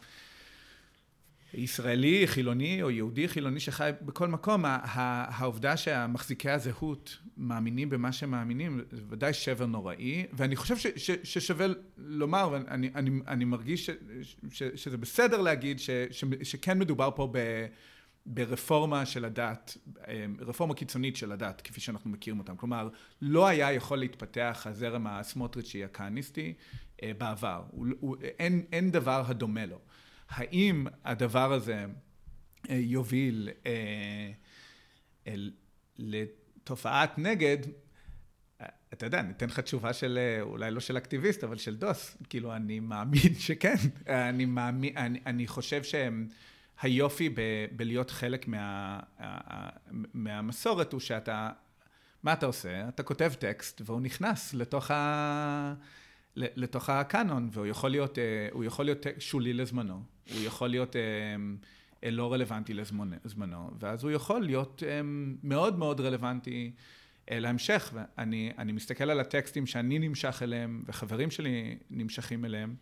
ישראלי 1.55 2.27
חילוני 2.27 2.83
או 2.83 2.91
יהודי 2.91 3.29
חילוני 3.29 3.61
שחי 3.61 3.91
בכל 4.01 4.29
מקום, 4.29 4.65
העובדה 4.65 5.77
שהמחזיקי 5.77 6.51
הזהות 6.51 7.19
מאמינים 7.37 7.91
במה 7.91 8.13
שהם 8.13 8.31
מאמינים, 8.31 8.81
זה 8.91 9.03
ודאי 9.09 9.33
שבר 9.33 9.67
נוראי, 9.67 10.27
ואני 10.33 10.57
חושב 10.57 10.77
ש, 10.77 10.87
ש, 10.97 11.11
ששווה 11.25 11.67
לומר, 11.97 12.49
ואני 12.53 12.91
אני, 12.95 13.11
אני 13.29 13.45
מרגיש 13.45 13.87
ש, 13.87 13.91
ש, 14.51 14.63
שזה 14.75 14.97
בסדר 14.97 15.41
להגיד 15.41 15.79
ש, 15.79 15.91
ש, 16.11 16.25
שכן 16.43 16.79
מדובר 16.79 17.11
פה 17.17 17.29
ב... 17.33 17.67
ברפורמה 18.27 19.07
של 19.07 19.25
הדת, 19.25 19.77
רפורמה 20.41 20.75
קיצונית 20.75 21.17
של 21.17 21.33
הדת, 21.33 21.61
כפי 21.61 21.81
שאנחנו 21.81 22.11
מכירים 22.11 22.39
אותם. 22.39 22.57
כלומר, 22.57 22.89
לא 23.23 23.47
היה 23.47 23.73
יכול 23.73 23.99
להתפתח 23.99 24.67
הזרם 24.71 25.07
הסמוטריצ'י 25.07 25.85
הכהניסטי 25.85 26.55
אה, 27.03 27.13
בעבר. 27.19 27.63
הוא, 27.71 27.87
הוא, 28.01 28.17
אין, 28.39 28.63
אין 28.73 28.91
דבר 28.91 29.23
הדומה 29.27 29.67
לו. 29.67 29.79
האם 30.33 30.87
הדבר 31.05 31.53
הזה 31.53 31.85
אה, 32.71 32.75
יוביל 32.77 33.49
אה, 33.67 34.31
לתופעת 35.99 37.19
נגד, 37.19 37.59
אה, 38.61 38.67
אתה 38.93 39.07
יודע, 39.07 39.23
ניתן 39.23 39.47
לך 39.47 39.61
תשובה 39.61 39.93
של, 39.93 40.39
אולי 40.41 40.71
לא 40.71 40.81
של 40.81 40.97
אקטיביסט, 40.97 41.45
אבל 41.45 41.57
של 41.57 41.77
דוס. 41.77 42.17
כאילו, 42.29 42.57
אני 42.57 42.81
מאמין 42.81 43.35
שכן. 43.47 43.75
אני 44.09 44.45
מאמין, 44.45 44.97
אני, 44.97 45.21
אני 45.27 45.47
חושב 45.47 45.83
שהיופי 45.83 47.29
ב, 47.29 47.41
בלהיות 47.77 48.11
חלק 48.11 48.49
מה, 48.49 49.01
מהמסורת 50.15 50.93
הוא 50.93 51.01
שאתה, 51.01 51.51
מה 52.23 52.33
אתה 52.33 52.47
עושה? 52.47 52.89
אתה 52.89 53.03
כותב 53.03 53.33
טקסט 53.39 53.83
והוא 53.85 54.01
נכנס 54.01 54.55
לתוך 54.55 54.91
ה... 54.91 55.75
לתוך 56.37 56.91
הקאנון, 56.91 57.49
והוא 57.53 57.67
יכול 57.67 57.91
להיות, 57.91 58.19
הוא 58.53 58.65
יכול 58.65 58.85
להיות 58.85 59.07
שולי 59.19 59.53
לזמנו, 59.53 60.03
הוא 60.33 60.41
יכול 60.43 60.69
להיות 60.69 60.97
לא 62.03 62.33
רלוונטי 62.33 62.75
לזמנו, 62.75 63.71
ואז 63.79 64.05
הוא 64.05 64.11
יכול 64.11 64.43
להיות 64.43 64.83
מאוד 65.43 65.79
מאוד 65.79 66.01
רלוונטי 66.01 66.73
להמשך, 67.31 67.93
ואני 67.95 68.73
מסתכל 68.73 69.11
על 69.11 69.21
הטקסטים 69.21 69.67
שאני 69.67 69.99
נמשך 69.99 70.43
אליהם, 70.43 70.85
וחברים 70.87 71.31
שלי 71.31 71.79
נמשכים 71.91 72.45
אליהם, 72.45 72.75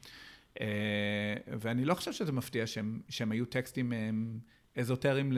ואני 1.61 1.85
לא 1.85 1.95
חושב 1.95 2.13
שזה 2.13 2.33
מפתיע 2.33 2.67
שהם, 2.67 3.01
שהם 3.09 3.33
היו 3.33 3.45
טקסטים 3.47 3.93
אזוטריים 4.77 5.33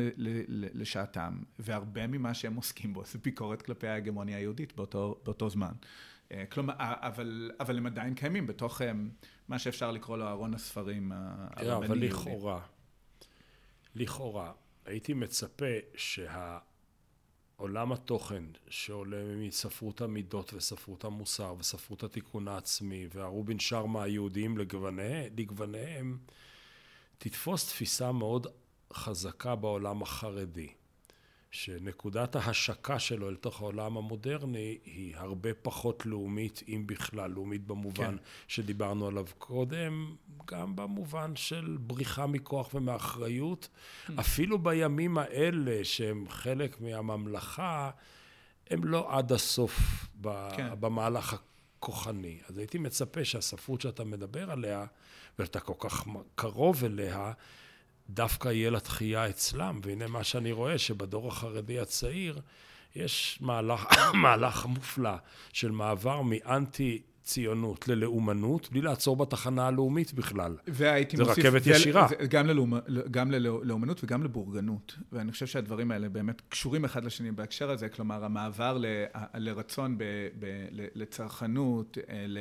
לשעתם, 0.74 1.38
והרבה 1.58 2.06
ממה 2.06 2.34
שהם 2.34 2.54
עוסקים 2.54 2.92
בו 2.92 3.04
זה 3.04 3.18
ביקורת 3.18 3.62
כלפי 3.62 3.86
ההגמוניה 3.86 4.36
היהודית 4.36 4.76
באותו, 4.76 5.20
באותו 5.24 5.50
זמן. 5.50 5.72
כלומר, 6.50 6.74
אבל, 6.78 7.50
אבל 7.60 7.78
הם 7.78 7.86
עדיין 7.86 8.14
קיימים 8.14 8.46
בתוך 8.46 8.80
מה 9.48 9.58
שאפשר 9.58 9.90
לקרוא 9.90 10.16
לו 10.16 10.28
ארון 10.28 10.54
הספרים 10.54 11.12
הרבני. 11.14 11.86
אבל 11.86 11.98
לכאורה, 11.98 12.60
לכאורה, 13.94 14.52
הייתי 14.84 15.14
מצפה 15.14 15.66
שהעולם 15.96 16.62
התוכן 17.92 18.44
שעולה 18.68 19.36
מספרות 19.36 20.00
המידות 20.00 20.54
וספרות 20.54 21.04
המוסר 21.04 21.54
וספרות 21.58 22.02
התיקון 22.02 22.48
העצמי 22.48 23.06
והרובין 23.14 23.58
שרמה 23.58 24.02
היהודיים 24.02 24.58
לגווניהם, 25.36 26.18
תתפוס 27.18 27.68
תפיסה 27.68 28.12
מאוד 28.12 28.46
חזקה 28.92 29.54
בעולם 29.54 30.02
החרדי. 30.02 30.68
שנקודת 31.52 32.36
ההשקה 32.36 32.98
שלו 32.98 33.28
אל 33.28 33.34
תוך 33.36 33.60
העולם 33.60 33.96
המודרני 33.96 34.78
היא 34.84 35.16
הרבה 35.16 35.54
פחות 35.54 36.06
לאומית, 36.06 36.62
אם 36.68 36.82
בכלל, 36.86 37.30
לאומית 37.30 37.66
במובן 37.66 38.16
כן. 38.16 38.22
שדיברנו 38.48 39.06
עליו 39.06 39.26
קודם, 39.38 40.16
גם 40.46 40.76
במובן 40.76 41.36
של 41.36 41.76
בריחה 41.80 42.26
מכוח 42.26 42.74
ומאחריות. 42.74 43.68
Mm. 43.68 44.12
אפילו 44.20 44.58
בימים 44.58 45.18
האלה 45.18 45.84
שהם 45.84 46.24
חלק 46.28 46.80
מהממלכה, 46.80 47.90
הם 48.70 48.84
לא 48.84 49.18
עד 49.18 49.32
הסוף 49.32 49.80
כן. 50.56 50.68
במהלך 50.80 51.34
הכוחני. 51.78 52.38
אז 52.48 52.58
הייתי 52.58 52.78
מצפה 52.78 53.24
שהספרות 53.24 53.80
שאתה 53.80 54.04
מדבר 54.04 54.50
עליה, 54.50 54.84
ואתה 55.38 55.60
כל 55.60 55.74
כך 55.78 56.04
קרוב 56.34 56.84
אליה, 56.84 57.32
דווקא 58.14 58.48
יהיה 58.48 58.70
לה 58.70 58.80
תחייה 58.80 59.28
אצלם, 59.28 59.80
והנה 59.84 60.06
מה 60.06 60.24
שאני 60.24 60.52
רואה, 60.52 60.78
שבדור 60.78 61.28
החרדי 61.28 61.80
הצעיר 61.80 62.40
יש 62.96 63.38
מהלך, 63.40 63.86
מהלך 64.22 64.66
מופלא 64.66 65.14
של 65.52 65.70
מעבר 65.70 66.22
מאנטי 66.22 67.02
ציונות 67.22 67.88
ללאומנות, 67.88 68.68
בלי 68.72 68.80
לעצור 68.80 69.16
בתחנה 69.16 69.66
הלאומית 69.66 70.12
בכלל. 70.12 70.56
והייתי 70.66 71.16
זה 71.16 71.24
מוסיף... 71.24 71.42
זה 71.42 71.48
רכבת 71.48 71.66
ישירה. 71.66 72.06
זה, 72.08 72.26
גם, 72.26 72.46
ללאומ, 72.46 72.72
גם 73.10 73.30
ללאומנות 73.30 74.04
וגם 74.04 74.22
לבורגנות. 74.24 74.96
ואני 75.12 75.32
חושב 75.32 75.46
שהדברים 75.46 75.90
האלה 75.90 76.08
באמת 76.08 76.42
קשורים 76.48 76.84
אחד 76.84 77.04
לשני 77.04 77.32
בהקשר 77.32 77.70
הזה, 77.70 77.88
כלומר, 77.88 78.24
המעבר 78.24 78.78
ל, 78.80 78.86
לרצון 79.34 79.98
ב, 79.98 80.04
ב, 80.38 80.46
לצרכנות, 80.94 81.98
אה, 82.08 82.24
ל... 82.28 82.38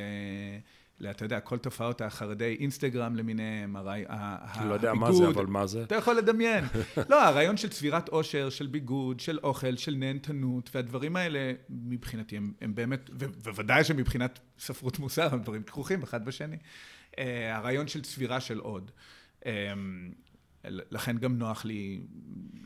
אתה 1.09 1.25
יודע, 1.25 1.39
כל 1.39 1.57
תופעות 1.57 2.01
החרדי 2.01 2.57
אינסטגרם 2.59 3.15
למיניהם, 3.15 3.75
הביגוד. 3.75 4.05
אני 4.09 4.69
לא 4.69 4.73
יודע 4.73 4.93
מה 4.93 5.11
זה, 5.11 5.27
אבל 5.27 5.45
מה 5.45 5.67
זה? 5.67 5.83
אתה 5.83 5.95
יכול 5.95 6.15
לדמיין. 6.17 6.65
לא, 7.09 7.23
הרעיון 7.23 7.57
של 7.57 7.69
צבירת 7.69 8.09
עושר, 8.09 8.49
של 8.49 8.67
ביגוד, 8.67 9.19
של 9.19 9.39
אוכל, 9.43 9.75
של 9.75 9.95
נהנתנות, 9.95 10.69
והדברים 10.73 11.15
האלה, 11.15 11.53
מבחינתי, 11.69 12.37
הם, 12.37 12.53
הם 12.61 12.75
באמת, 12.75 13.09
ובוודאי 13.13 13.83
שמבחינת 13.83 14.39
ספרות 14.59 14.99
מוסר, 14.99 15.33
הם 15.33 15.41
דברים 15.41 15.63
כרוכים 15.63 16.03
אחד 16.03 16.25
בשני. 16.25 16.57
אה, 17.19 17.55
הרעיון 17.57 17.87
של 17.87 18.01
צבירה 18.01 18.39
של 18.39 18.59
עוד. 18.59 18.91
לכן 20.63 21.17
גם 21.17 21.37
נוח 21.37 21.65
לי 21.65 22.01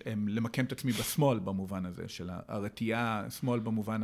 למקם 0.06 0.66
את 0.66 0.72
עצמי 0.72 0.92
בשמאל 0.92 1.40
במובן 1.40 1.86
הזה, 1.86 2.08
של 2.08 2.30
הרתיעה, 2.48 3.26
שמאל 3.30 3.60
במובן 3.60 4.02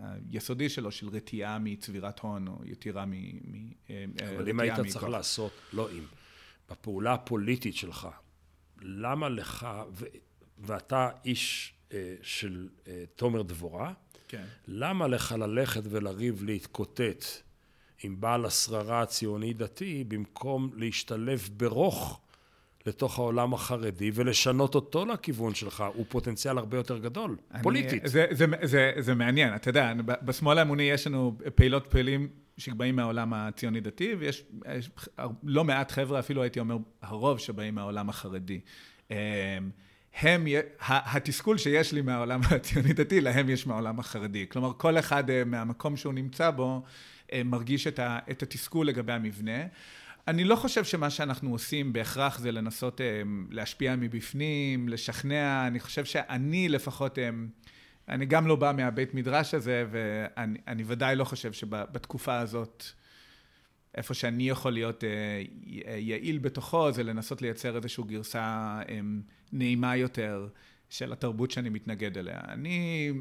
היסודי 0.00 0.68
שלו, 0.68 0.92
של 0.92 1.08
רתיעה 1.08 1.58
מצבירת 1.58 2.20
הון, 2.20 2.48
או 2.48 2.58
יתירה 2.64 3.04
מ... 3.06 3.12
אה, 3.90 4.04
אבל 4.36 4.48
אם 4.48 4.60
היית 4.60 4.74
צריך 4.88 5.04
לעשות, 5.04 5.52
לא 5.72 5.90
אם, 5.90 6.04
בפעולה 6.70 7.14
הפוליטית 7.14 7.76
שלך, 7.76 8.08
למה 8.82 9.28
לך, 9.28 9.68
ו, 9.92 10.04
ואתה 10.58 11.10
איש 11.24 11.74
אה, 11.92 12.14
של 12.22 12.68
אה, 12.86 13.04
תומר 13.16 13.42
דבורה, 13.42 13.92
כן. 14.28 14.44
למה 14.68 15.08
לך 15.08 15.34
ללכת 15.38 15.82
ולריב 15.84 16.42
להתקוטט 16.44 17.24
עם 18.02 18.20
בעל 18.20 18.44
השררה 18.44 19.02
הציוני-דתי, 19.02 20.04
במקום 20.08 20.70
להשתלב 20.74 21.48
ברוך 21.56 22.20
לתוך 22.86 23.18
העולם 23.18 23.54
החרדי 23.54 24.10
ולשנות 24.14 24.74
אותו 24.74 25.06
לכיוון 25.06 25.54
שלך, 25.54 25.84
הוא 25.94 26.06
פוטנציאל 26.08 26.58
הרבה 26.58 26.76
יותר 26.76 26.98
גדול, 26.98 27.36
אני, 27.54 27.62
פוליטית. 27.62 28.02
זה, 28.04 28.26
זה, 28.30 28.46
זה, 28.62 28.92
זה 28.98 29.14
מעניין, 29.14 29.54
אתה 29.54 29.68
יודע, 29.70 29.92
בשמאל 30.04 30.58
האמוני 30.58 30.82
יש 30.82 31.06
לנו 31.06 31.36
פעילות 31.54 31.86
פעילים 31.86 32.28
שבאים 32.56 32.96
מהעולם 32.96 33.34
הציוני-דתי, 33.34 34.14
ויש 34.18 34.44
לא 35.42 35.64
מעט 35.64 35.92
חבר'ה, 35.92 36.18
אפילו 36.18 36.42
הייתי 36.42 36.60
אומר, 36.60 36.76
הרוב 37.02 37.38
שבאים 37.38 37.74
מהעולם 37.74 38.08
החרדי. 38.08 38.60
אמ, 39.10 39.16
הם, 40.20 40.46
התסכול 40.80 41.58
שיש 41.58 41.92
לי 41.92 42.02
מהעולם 42.02 42.40
הציוני-דתי, 42.50 43.20
להם 43.20 43.50
יש 43.50 43.66
מהעולם 43.66 44.00
החרדי. 44.00 44.46
כלומר, 44.48 44.72
כל 44.76 44.98
אחד 44.98 45.30
אה, 45.30 45.44
מהמקום 45.44 45.96
שהוא 45.96 46.12
נמצא 46.14 46.50
בו, 46.50 46.82
אה, 47.32 47.42
מרגיש 47.44 47.86
את 47.86 48.42
התסכול 48.42 48.86
לגבי 48.86 49.12
המבנה. 49.12 49.62
אני 50.30 50.44
לא 50.44 50.56
חושב 50.56 50.84
שמה 50.84 51.10
שאנחנו 51.10 51.50
עושים 51.50 51.92
בהכרח 51.92 52.38
זה 52.38 52.52
לנסות 52.52 53.00
um, 53.00 53.04
להשפיע 53.50 53.96
מבפנים, 53.96 54.88
לשכנע, 54.88 55.66
אני 55.66 55.80
חושב 55.80 56.04
שאני 56.04 56.68
לפחות, 56.68 57.18
um, 57.18 57.20
אני 58.08 58.26
גם 58.26 58.46
לא 58.46 58.56
בא 58.56 58.72
מהבית 58.76 59.14
מדרש 59.14 59.54
הזה, 59.54 59.84
ואני 59.90 60.82
ודאי 60.86 61.16
לא 61.16 61.24
חושב 61.24 61.52
שבתקופה 61.52 62.38
הזאת, 62.38 62.84
איפה 63.94 64.14
שאני 64.14 64.48
יכול 64.48 64.72
להיות 64.72 65.04
uh, 65.04 65.06
יעיל 65.96 66.38
בתוכו, 66.38 66.92
זה 66.92 67.02
לנסות 67.02 67.42
לייצר 67.42 67.76
איזושהי 67.76 68.04
גרסה 68.04 68.78
um, 68.86 68.90
נעימה 69.52 69.96
יותר 69.96 70.48
של 70.88 71.12
התרבות 71.12 71.50
שאני 71.50 71.68
מתנגד 71.68 72.18
אליה. 72.18 72.40
אני... 72.48 73.12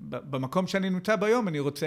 במקום 0.00 0.66
שאני 0.66 0.90
נמצא 0.90 1.16
ביום, 1.16 1.48
אני 1.48 1.58
רוצה 1.58 1.86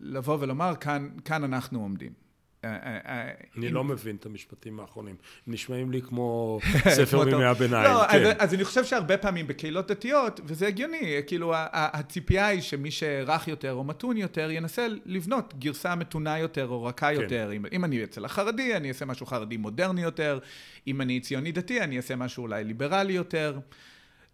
לבוא 0.00 0.38
ולומר, 0.40 0.74
כאן, 0.80 1.08
כאן 1.24 1.44
אנחנו 1.44 1.80
עומדים. 1.80 2.22
אה, 2.64 2.70
אה, 2.70 2.98
אה, 3.06 3.30
אני 3.56 3.68
לא 3.68 3.84
מבין 3.84 4.16
את 4.16 4.26
המשפטים 4.26 4.80
האחרונים. 4.80 5.16
נשמעים 5.46 5.90
לי 5.90 6.02
כמו 6.02 6.58
ספר 6.96 7.24
מימי 7.24 7.44
הביניים. 7.44 7.84
לא, 7.84 8.04
כן. 8.10 8.32
אז 8.38 8.54
אני 8.54 8.64
חושב 8.64 8.84
שהרבה 8.84 9.16
פעמים 9.16 9.46
בקהילות 9.46 9.90
דתיות, 9.90 10.40
וזה 10.44 10.66
הגיוני, 10.66 11.20
כאילו 11.26 11.52
הציפייה 11.72 12.46
היא 12.46 12.60
שמי 12.60 12.90
שרך 12.90 13.48
יותר 13.48 13.72
או 13.72 13.84
מתון 13.84 14.16
יותר, 14.16 14.50
ינסה 14.50 14.86
לבנות 15.04 15.54
גרסה 15.58 15.94
מתונה 15.94 16.38
יותר 16.38 16.66
או 16.66 16.84
רכה 16.84 17.14
כן. 17.14 17.20
יותר. 17.20 17.50
אם 17.72 17.84
אני 17.84 18.04
אצל 18.04 18.24
החרדי, 18.24 18.76
אני 18.76 18.88
אעשה 18.88 19.04
משהו 19.04 19.26
חרדי 19.26 19.56
מודרני 19.56 20.02
יותר. 20.02 20.38
אם 20.86 21.00
אני 21.00 21.20
ציוני 21.20 21.52
דתי, 21.52 21.80
אני 21.80 21.96
אעשה 21.96 22.16
משהו 22.16 22.42
אולי 22.42 22.64
ליברלי 22.64 23.12
יותר. 23.12 23.58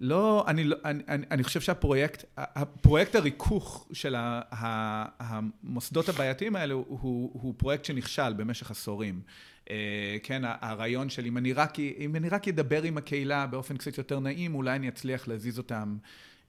לא, 0.01 0.45
אני, 0.47 0.65
לא, 0.65 0.77
אני, 0.85 1.03
אני, 1.09 1.27
אני 1.31 1.45
חושב 1.45 1.61
שהפרויקט, 1.61 2.25
הפרויקט 2.37 3.15
הריכוך 3.15 3.89
של 3.93 4.15
המוסדות 4.19 6.09
הבעייתיים 6.09 6.57
האלה 6.57 6.75
הוא, 6.75 6.91
הוא 7.43 7.55
פרויקט 7.57 7.85
שנכשל 7.85 8.33
במשך 8.33 8.71
עשורים. 8.71 9.21
אה, 9.71 10.17
כן, 10.23 10.43
הרעיון 10.45 11.11
של 11.11 11.27
אם 11.27 11.39
אני, 11.39 11.53
רק, 11.53 11.79
אם 11.79 12.17
אני 12.17 12.29
רק 12.29 12.49
אדבר 12.49 12.83
עם 12.83 12.99
הקהילה 12.99 13.47
באופן 13.47 13.77
קצת 13.77 13.99
יותר 13.99 14.21
נעים, 14.21 14.55
אולי 14.55 14.77
אני 14.77 14.89
אצליח 14.89 15.29
להזיז 15.29 15.59
אותם 15.59 15.97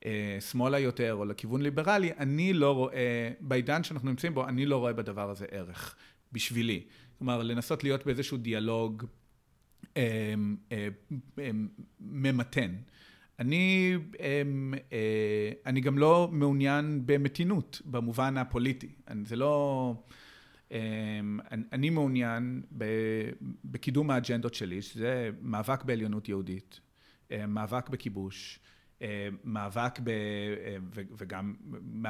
אה, 0.05 0.37
שמאלה 0.51 0.79
יותר 0.79 1.13
או 1.13 1.25
לכיוון 1.25 1.61
ליברלי, 1.61 2.11
אני 2.17 2.53
לא 2.53 2.75
רואה, 2.75 3.31
בעידן 3.39 3.83
שאנחנו 3.83 4.09
נמצאים 4.09 4.33
בו, 4.33 4.47
אני 4.47 4.65
לא 4.65 4.77
רואה 4.77 4.93
בדבר 4.93 5.29
הזה 5.29 5.45
ערך, 5.51 5.95
בשבילי. 6.31 6.83
כלומר, 7.17 7.43
לנסות 7.43 7.83
להיות 7.83 8.05
באיזשהו 8.05 8.37
דיאלוג 8.37 9.05
אה, 9.97 10.33
ממתן. 11.99 12.75
אני, 13.39 13.95
אמ, 14.19 14.73
אה, 14.91 15.51
אני 15.65 15.81
גם 15.81 15.97
לא 15.97 16.29
מעוניין 16.31 17.01
במתינות 17.05 17.81
במובן 17.85 18.37
הפוליטי. 18.37 18.89
זה 19.23 19.35
לא... 19.35 19.93
אמ, 20.71 21.39
אני 21.51 21.89
מעוניין 21.89 22.61
בקידום 23.65 24.11
האג'נדות 24.11 24.53
שלי, 24.53 24.81
שזה 24.81 25.29
מאבק 25.41 25.83
בעליונות 25.83 26.29
יהודית, 26.29 26.79
אה, 27.31 27.47
מאבק 27.47 27.89
בכיבוש, 27.89 28.59
אה, 29.01 29.29
מאבק 29.43 29.99
ב... 30.03 30.11
וגם 31.17 31.55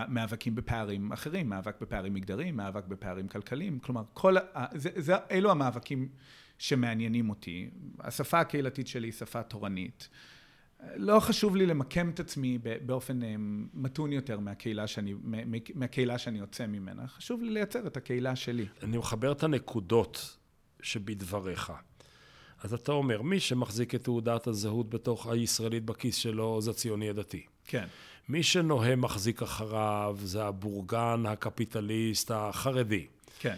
מאבקים 0.08 0.56
בפערים 0.56 1.12
אחרים, 1.12 1.50
מאבק 1.50 1.82
בפערים 1.82 2.14
מגדריים, 2.14 2.58
מאבק 2.58 2.86
בפערים 2.86 3.28
כלכליים, 3.28 3.80
כלומר, 3.80 4.04
כל... 4.14 4.36
זה, 4.74 4.90
זה, 4.96 5.14
אלו 5.32 5.52
המאבקים 5.52 6.10
שמעניינים 6.58 7.30
אותי. 7.30 7.70
השפה 8.00 8.40
הקהילתית 8.40 8.88
שלי 8.88 9.08
היא 9.08 9.14
שפה 9.14 9.44
תורנית. 9.44 10.10
לא 10.96 11.20
חשוב 11.20 11.56
לי 11.56 11.66
למקם 11.66 12.10
את 12.10 12.20
עצמי 12.20 12.58
באופן 12.86 13.20
מתון 13.74 14.14
יותר 14.14 14.40
מהקהילה 14.40 14.88
שאני, 14.88 15.14
מהקהילה 15.76 16.18
שאני 16.18 16.40
יוצא 16.40 16.68
ממנה. 16.68 17.08
חשוב 17.08 17.44
לי 17.44 17.50
לייצר 17.50 17.88
את 17.88 17.98
הקהילה 17.98 18.36
שלי. 18.36 18.66
אני 18.84 18.98
מחבר 18.98 19.32
את 19.32 19.44
הנקודות 19.44 20.38
שבדבריך. 20.82 21.74
אז 22.64 22.74
אתה 22.74 22.92
אומר, 22.92 23.22
מי 23.22 23.40
שמחזיק 23.40 23.96
את 23.96 24.04
תעודת 24.04 24.48
הזהות 24.48 24.90
בתוך 24.90 25.28
הישראלית 25.28 25.86
בכיס 25.86 26.16
שלו, 26.16 26.62
זה 26.62 26.72
הציוני 26.72 27.10
הדתי. 27.10 27.46
כן. 27.66 27.86
מי 28.30 28.44
שנוהם 28.44 29.02
מחזיק 29.02 29.42
אחריו, 29.42 30.18
זה 30.24 30.46
הבורגן, 30.46 31.24
הקפיטליסט, 31.28 32.32
החרדי. 32.32 33.08
כן. 33.40 33.56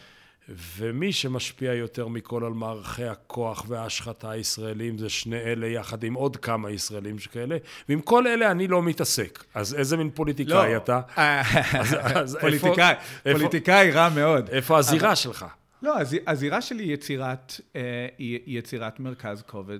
ומי 0.49 1.11
שמשפיע 1.13 1.73
יותר 1.73 2.07
מכל 2.07 2.45
על 2.45 2.53
מערכי 2.53 3.03
הכוח 3.03 3.65
וההשחתה 3.67 4.31
הישראלים 4.31 4.97
זה 4.97 5.09
שני 5.09 5.37
אלה 5.37 5.67
יחד 5.67 6.03
עם 6.03 6.13
עוד 6.13 6.37
כמה 6.37 6.71
ישראלים 6.71 7.19
שכאלה, 7.19 7.57
ועם 7.89 8.01
כל 8.01 8.27
אלה 8.27 8.51
אני 8.51 8.67
לא 8.67 8.83
מתעסק. 8.83 9.43
אז 9.53 9.75
איזה 9.75 9.97
מין 9.97 10.09
פוליטיקאי 10.09 10.73
לא. 10.73 10.77
אתה? 10.77 11.01
אז, 11.79 11.97
אז 12.03 12.37
פוליטיקאי, 12.41 12.93
איפה, 13.25 13.39
פוליטיקאי 13.39 13.91
רע 13.91 14.09
מאוד. 14.09 14.49
איפה 14.49 14.77
הזירה 14.77 15.07
אבל, 15.07 15.15
שלך? 15.15 15.45
לא, 15.81 15.95
הזירה 16.27 16.61
שלי 16.61 16.83
היא 16.83 16.93
יצירת, 16.93 17.61
אה, 17.75 18.07
יצירת 18.47 18.99
מרכז 18.99 19.43
כובד 19.47 19.79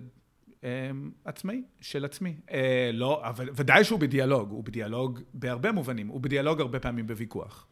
אה, 0.64 0.70
עצמאי, 1.26 1.62
של 1.82 2.06
עצמי. 2.06 2.36
אה, 2.52 2.90
לא, 2.94 3.22
אבל 3.24 3.50
ודאי 3.56 3.84
שהוא 3.84 4.00
בדיאלוג, 4.00 4.50
הוא 4.50 4.64
בדיאלוג 4.64 5.20
בהרבה 5.34 5.72
מובנים, 5.72 6.08
הוא 6.08 6.22
בדיאלוג 6.22 6.62
הרבה 6.62 6.80
פעמים 6.80 7.08
בוויכוח. 7.08 7.68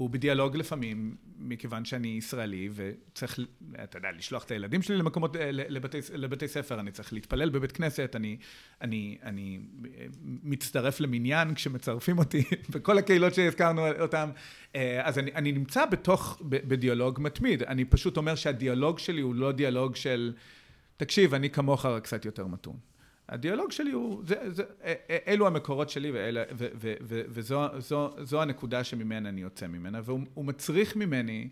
הוא 0.00 0.10
בדיאלוג 0.10 0.56
לפעמים, 0.56 1.16
מכיוון 1.38 1.84
שאני 1.84 2.08
ישראלי 2.08 2.68
וצריך, 2.72 3.38
אתה 3.84 3.98
יודע, 3.98 4.08
לשלוח 4.18 4.44
את 4.44 4.50
הילדים 4.50 4.82
שלי 4.82 4.96
למקומות, 4.96 5.36
לבתי, 5.50 5.98
לבתי 6.14 6.48
ספר, 6.48 6.80
אני 6.80 6.90
צריך 6.90 7.12
להתפלל 7.12 7.50
בבית 7.50 7.72
כנסת, 7.72 8.16
אני, 8.16 8.36
אני, 8.80 9.18
אני 9.22 9.60
מצטרף 10.22 11.00
למניין 11.00 11.54
כשמצרפים 11.54 12.18
אותי, 12.18 12.44
בכל 12.72 12.98
הקהילות 12.98 13.34
שהזכרנו 13.34 13.88
אותן, 14.00 14.30
אז 15.02 15.18
אני, 15.18 15.30
אני 15.34 15.52
נמצא 15.52 15.86
בתוך, 15.86 16.42
בדיאלוג 16.48 17.20
מתמיד, 17.20 17.62
אני 17.62 17.84
פשוט 17.84 18.16
אומר 18.16 18.34
שהדיאלוג 18.34 18.98
שלי 18.98 19.20
הוא 19.20 19.34
לא 19.34 19.52
דיאלוג 19.52 19.96
של, 19.96 20.32
תקשיב, 20.96 21.34
אני 21.34 21.50
כמוך 21.50 21.86
רק 21.86 22.02
קצת 22.04 22.24
יותר 22.24 22.46
מתון. 22.46 22.76
הדיאלוג 23.30 23.72
שלי 23.72 23.90
הוא, 23.90 24.22
זה, 24.26 24.50
זה, 24.50 24.62
אלו 25.26 25.46
המקורות 25.46 25.90
שלי 25.90 26.10
ואלה, 26.10 26.42
ו, 26.52 26.66
ו, 26.74 26.94
ו, 27.02 27.22
וזו 27.28 27.66
זו, 27.78 28.10
זו 28.18 28.42
הנקודה 28.42 28.84
שממנה 28.84 29.28
אני 29.28 29.40
יוצא 29.40 29.66
ממנה, 29.66 30.00
והוא 30.04 30.44
מצריך 30.44 30.96
ממני, 30.96 31.48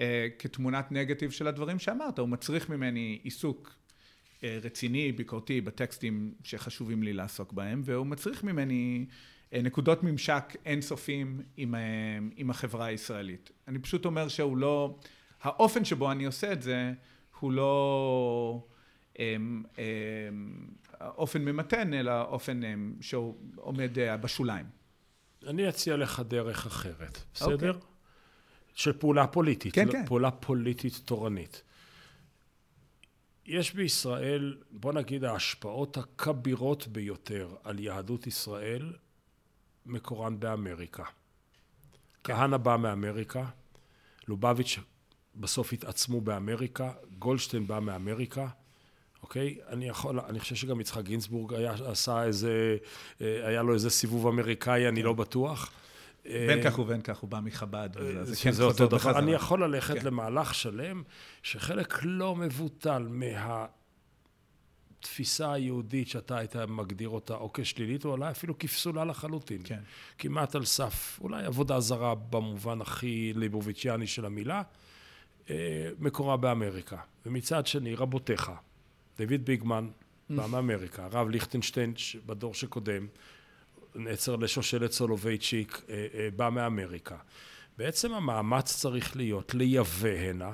אה, 0.00 0.28
כתמונת 0.38 0.92
נגטיב 0.92 1.30
של 1.30 1.46
הדברים 1.46 1.78
שאמרת, 1.78 2.18
הוא 2.18 2.28
מצריך 2.28 2.68
ממני 2.68 3.18
עיסוק 3.22 3.74
אה, 4.44 4.58
רציני, 4.62 5.12
ביקורתי, 5.12 5.60
בטקסטים 5.60 6.34
שחשובים 6.44 7.02
לי 7.02 7.12
לעסוק 7.12 7.52
בהם, 7.52 7.82
והוא 7.84 8.06
מצריך 8.06 8.44
ממני 8.44 9.06
אה, 9.52 9.62
נקודות 9.62 10.02
ממשק 10.02 10.56
אינסופיים 10.66 11.42
עם, 11.56 11.74
אה, 11.74 11.80
עם 12.36 12.50
החברה 12.50 12.86
הישראלית. 12.86 13.50
אני 13.68 13.78
פשוט 13.78 14.04
אומר 14.04 14.28
שהוא 14.28 14.56
לא, 14.56 14.98
האופן 15.42 15.84
שבו 15.84 16.12
אני 16.12 16.24
עושה 16.24 16.52
את 16.52 16.62
זה, 16.62 16.92
הוא 17.40 17.52
לא... 17.52 18.66
אה, 19.18 19.36
אה, 19.78 21.08
אופן 21.08 21.44
ממתן, 21.44 21.94
אלא 21.94 22.22
אופן 22.22 22.64
אה, 22.64 22.74
שהוא 23.00 23.36
עומד 23.56 23.98
אה, 23.98 24.16
בשוליים. 24.16 24.66
אני 25.46 25.68
אציע 25.68 25.96
לך 25.96 26.20
דרך 26.20 26.66
אחרת, 26.66 27.18
בסדר? 27.34 27.72
Okay. 27.72 27.74
אוקיי. 27.74 27.88
של 28.74 28.92
פעולה 28.92 29.26
פוליטית, 29.26 29.74
כן, 29.74 29.86
לא, 29.86 29.92
כן. 29.92 30.06
פעולה 30.06 30.30
פוליטית 30.30 31.00
תורנית. 31.04 31.62
יש 33.46 33.74
בישראל, 33.74 34.56
בוא 34.70 34.92
נגיד, 34.92 35.24
ההשפעות 35.24 35.96
הכבירות 35.96 36.86
ביותר 36.86 37.54
על 37.64 37.78
יהדות 37.78 38.26
ישראל 38.26 38.92
מקורן 39.86 40.40
באמריקה. 40.40 41.04
כן. 41.04 42.34
כהנא 42.34 42.56
בא 42.56 42.76
מאמריקה, 42.76 43.44
לובביץ' 44.28 44.78
בסוף 45.34 45.72
התעצמו 45.72 46.20
באמריקה, 46.20 46.92
גולדשטיין 47.18 47.66
בא 47.66 47.80
מאמריקה, 47.80 48.48
אוקיי? 49.22 49.56
אני 49.68 49.88
יכול, 49.88 50.20
אני 50.20 50.40
חושב 50.40 50.54
שגם 50.54 50.80
יצחק 50.80 51.04
גינזבורג 51.04 51.54
היה, 51.54 51.74
עשה 51.86 52.24
איזה, 52.24 52.76
אה, 53.20 53.48
היה 53.48 53.62
לו 53.62 53.74
איזה 53.74 53.90
סיבוב 53.90 54.26
אמריקאי, 54.26 54.88
אני 54.88 55.00
כן. 55.00 55.06
לא 55.06 55.12
בטוח. 55.12 55.72
בין 56.24 56.58
אה, 56.58 56.64
כך 56.64 56.78
ובין 56.78 57.00
כך, 57.00 57.18
הוא 57.18 57.30
בא 57.30 57.40
מחב"ד. 57.40 57.88
זה 58.22 58.36
כן 58.36 58.62
אותו 58.62 58.86
דבר. 58.86 59.18
אני 59.18 59.32
יכול 59.32 59.64
ללכת 59.64 59.98
כן. 59.98 60.06
למהלך 60.06 60.54
שלם, 60.54 61.02
שחלק 61.42 61.98
לא 62.02 62.36
מבוטל 62.36 63.08
מהתפיסה 65.00 65.52
היהודית 65.52 66.08
שאתה 66.08 66.38
היית 66.38 66.56
מגדיר 66.56 67.08
אותה 67.08 67.34
או 67.34 67.52
כשלילית, 67.52 68.04
או 68.04 68.10
אולי 68.10 68.30
אפילו 68.30 68.58
כפסולה 68.58 69.04
לחלוטין. 69.04 69.60
כן. 69.64 69.80
כמעט 70.18 70.54
על 70.54 70.64
סף, 70.64 71.18
אולי 71.22 71.44
עבודה 71.44 71.80
זרה 71.80 72.14
במובן 72.14 72.80
הכי 72.80 73.32
ליבוביציאני 73.36 74.06
של 74.06 74.24
המילה, 74.24 74.62
אה, 75.50 75.90
מקורה 75.98 76.36
באמריקה. 76.36 76.96
ומצד 77.26 77.66
שני, 77.66 77.94
רבותיך. 77.94 78.52
דויד 79.26 79.44
ביגמן 79.44 79.88
בא 80.30 80.46
מאמריקה, 80.46 81.04
הרב 81.04 81.28
ליכטנשטיין 81.28 81.94
בדור 82.26 82.54
שקודם, 82.54 83.06
נעצר 83.94 84.36
לשושלת 84.36 84.92
סולובייצ'יק, 84.92 85.82
אה, 85.88 86.06
אה, 86.14 86.28
בא 86.36 86.48
מאמריקה. 86.48 87.16
בעצם 87.78 88.12
המאמץ 88.12 88.76
צריך 88.76 89.16
להיות 89.16 89.54
לייבא 89.54 90.08
הנה 90.08 90.52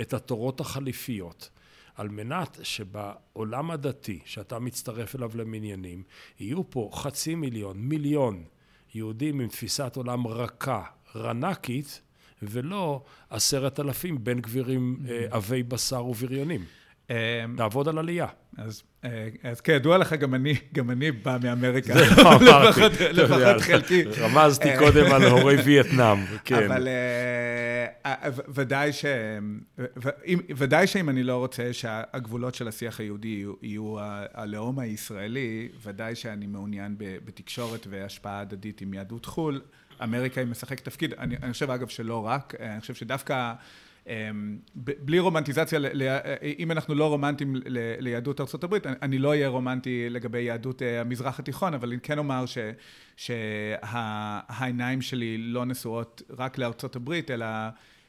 את 0.00 0.14
התורות 0.14 0.60
החליפיות, 0.60 1.50
על 1.94 2.08
מנת 2.08 2.58
שבעולם 2.62 3.70
הדתי, 3.70 4.20
שאתה 4.24 4.58
מצטרף 4.58 5.16
אליו 5.16 5.30
למניינים, 5.34 6.02
יהיו 6.40 6.70
פה 6.70 6.90
חצי 6.94 7.34
מיליון, 7.34 7.76
מיליון 7.78 8.44
יהודים 8.94 9.40
עם 9.40 9.48
תפיסת 9.48 9.96
עולם 9.96 10.26
רכה, 10.26 10.84
רנקית, 11.16 12.00
ולא 12.42 13.04
עשרת 13.30 13.80
אלפים 13.80 14.24
בן 14.24 14.40
גבירים 14.40 14.96
אה, 15.08 15.26
עבי 15.30 15.62
בשר 15.62 16.06
ובריונים. 16.06 16.64
אמ, 17.10 17.56
תעבוד 17.56 17.88
על 17.88 17.98
עלייה. 17.98 18.26
אז, 18.58 18.82
אה, 19.04 19.28
אז 19.42 19.60
כידוע 19.60 19.98
לך, 19.98 20.12
גם 20.12 20.34
אני, 20.34 20.54
גם 20.72 20.90
אני 20.90 21.12
בא 21.12 21.36
מאמריקה. 21.42 21.94
זה 21.98 22.22
לא 22.22 22.36
אמרתי. 22.36 23.12
לפחות 23.12 23.60
חלקי. 23.60 24.02
רמזתי 24.02 24.68
קודם 24.78 25.12
על 25.12 25.24
הורי 25.30 25.56
וייטנאם, 25.56 26.18
כן. 26.44 26.64
אבל 26.64 26.88
אה, 28.04 28.14
ודאי, 28.48 28.92
ש, 28.92 29.04
ודאי 30.56 30.86
שאם 30.86 31.08
אני 31.08 31.22
לא 31.22 31.36
רוצה 31.36 31.72
שהגבולות 31.72 32.54
של 32.54 32.68
השיח 32.68 33.00
היהודי 33.00 33.44
יהיו 33.62 33.96
הלאום 34.34 34.78
הישראלי, 34.78 35.68
ודאי 35.82 36.14
שאני 36.14 36.46
מעוניין 36.46 36.94
בתקשורת 36.98 37.86
והשפעה 37.90 38.40
הדדית 38.40 38.80
עם 38.80 38.94
יהדות 38.94 39.26
חו"ל. 39.26 39.60
אמריקה 40.02 40.40
היא 40.40 40.48
משחק 40.48 40.80
תפקיד, 40.80 41.14
אני, 41.14 41.36
אני 41.42 41.52
חושב 41.52 41.70
אגב 41.70 41.88
שלא 41.88 42.26
רק, 42.26 42.54
אני 42.60 42.80
חושב 42.80 42.94
שדווקא... 42.94 43.52
אמ, 44.06 44.58
בלי 44.74 45.18
רומנטיזציה, 45.18 45.80
אם 46.58 46.70
אנחנו 46.70 46.94
לא 46.94 47.08
רומנטיים 47.08 47.56
ליהדות 47.98 48.40
ארה"ב, 48.40 48.74
אני 49.02 49.18
לא 49.18 49.28
אהיה 49.28 49.48
רומנטי 49.48 50.10
לגבי 50.10 50.42
יהדות 50.42 50.82
אה, 50.82 51.00
המזרח 51.00 51.38
התיכון, 51.38 51.74
אבל 51.74 51.88
אני 51.88 52.00
כן 52.00 52.18
אומר 52.18 52.44
ש, 52.46 52.58
שהעיניים 53.16 55.02
שלי 55.02 55.38
לא 55.38 55.64
נשואות 55.64 56.22
רק 56.38 56.58
הברית, 56.96 57.30
אלא, 57.30 57.46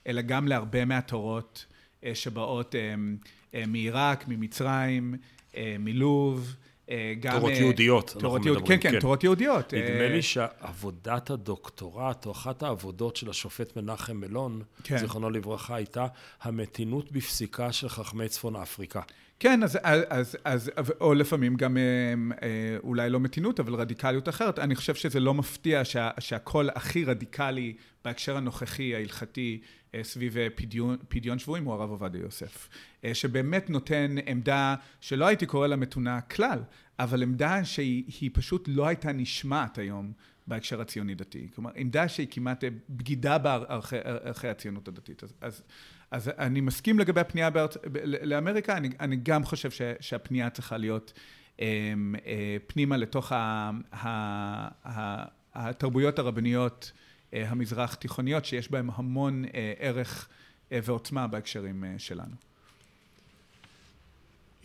אלא 0.08 0.22
גם 0.22 0.48
להרבה 0.48 0.86
מהתורות 0.86 1.66
אה, 2.04 2.16
שבאות 2.16 2.76
אמ, 2.76 3.18
אה, 3.56 3.64
מעיראק, 3.68 4.28
ממצרים, 4.28 5.16
מלוב. 5.80 6.56
אה, 6.92 7.14
גם... 7.20 7.34
תורות 7.34 7.52
אה, 7.52 7.58
יהודיות, 7.58 8.16
תורות 8.20 8.46
יהוד... 8.46 8.68
כן, 8.68 8.78
כן, 8.82 8.92
כן, 8.92 9.00
תורות 9.00 9.24
יהודיות. 9.24 9.74
נדמה 9.74 10.02
אה, 10.02 10.10
לי 10.10 10.22
שעבודת 10.22 11.30
הדוקטורט, 11.30 12.26
או 12.26 12.32
אחת 12.32 12.64
העבודות 12.64 13.16
של 13.16 13.30
השופט 13.30 13.78
מנחם 13.78 14.18
מלון, 14.18 14.62
כן. 14.84 14.98
זיכרונו 14.98 15.30
לברכה, 15.30 15.76
הייתה 15.76 16.08
המתינות 16.42 17.12
בפסיקה 17.12 17.72
של 17.72 17.89
חכמי 17.89 18.30
צפון 18.30 18.56
אפריקה. 18.56 19.02
כן, 19.39 19.64
אז, 19.64 19.80
אז, 20.10 20.38
אז, 20.46 20.72
או 21.02 21.14
לפעמים 21.14 21.56
גם 21.56 21.78
אולי 22.84 23.10
לא 23.10 23.20
מתינות, 23.20 23.60
אבל 23.60 23.76
רדיקליות 23.76 24.30
אחרת. 24.30 24.60
אני 24.60 24.76
חושב 24.76 24.96
שזה 24.96 25.20
לא 25.20 25.34
מפתיע 25.34 25.86
שה, 25.86 26.10
שהקול 26.20 26.70
הכי 26.76 27.06
רדיקלי 27.06 27.74
בהקשר 28.06 28.38
הנוכחי, 28.38 28.96
ההלכתי, 28.96 29.62
סביב 30.04 30.36
פדיון, 30.56 30.98
פדיון 31.08 31.39
שבויים, 31.39 31.66
הוא 31.66 31.74
הרב 31.74 31.89
עובדיה 31.89 32.22
יוסף. 32.22 32.70
שבאמת 33.14 33.70
נותן 33.70 34.16
עמדה 34.26 34.76
שלא 35.02 35.28
הייתי 35.28 35.46
קורא 35.46 35.68
לה 35.68 35.76
מתונה 35.76 36.22
כלל, 36.22 36.60
אבל 37.00 37.24
עמדה 37.24 37.66
שהיא 37.66 38.30
פשוט 38.34 38.70
לא 38.72 38.88
הייתה 38.88 39.12
נשמעת 39.12 39.78
היום 39.78 40.12
בהקשר 40.48 40.82
הציוני-דתי. 40.82 41.48
כלומר, 41.56 41.72
עמדה 41.76 42.08
שהיא 42.08 42.28
כמעט 42.32 42.64
בגידה 42.89 43.38
בערכי 43.38 44.48
הציונות 44.48 44.88
הדתית. 44.88 45.24
אז, 45.24 45.34
אז, 45.42 45.64
אז 46.12 46.32
אני 46.38 46.62
מסכים 46.62 47.00
לגבי 47.00 47.22
הפנייה 47.22 47.50
בארצ... 47.50 47.78
לאמריקה, 48.04 48.78
אני, 48.78 48.89
אני 49.00 49.16
גם 49.24 49.44
חושב 49.44 49.72
ש, 49.72 49.82
שהפנייה 50.00 50.50
צריכה 50.50 50.78
להיות 50.78 51.14
אה, 51.60 51.94
אה, 52.26 52.58
פנימה 52.68 52.98
לתוך 52.98 53.32
ה, 53.32 53.72
ה, 53.92 54.10
ה, 54.89 55.26
התרבויות 55.54 56.20
הרבניות 56.20 56.92
אה, 56.96 57.11
המזרח 57.34 57.94
תיכוניות, 57.94 58.46
שיש 58.46 58.72
בהן 58.72 58.90
המון 58.96 59.46
ערך 59.80 60.28
ועוצמה 60.72 61.28
בהקשרים 61.28 61.84
שלנו. 61.98 62.36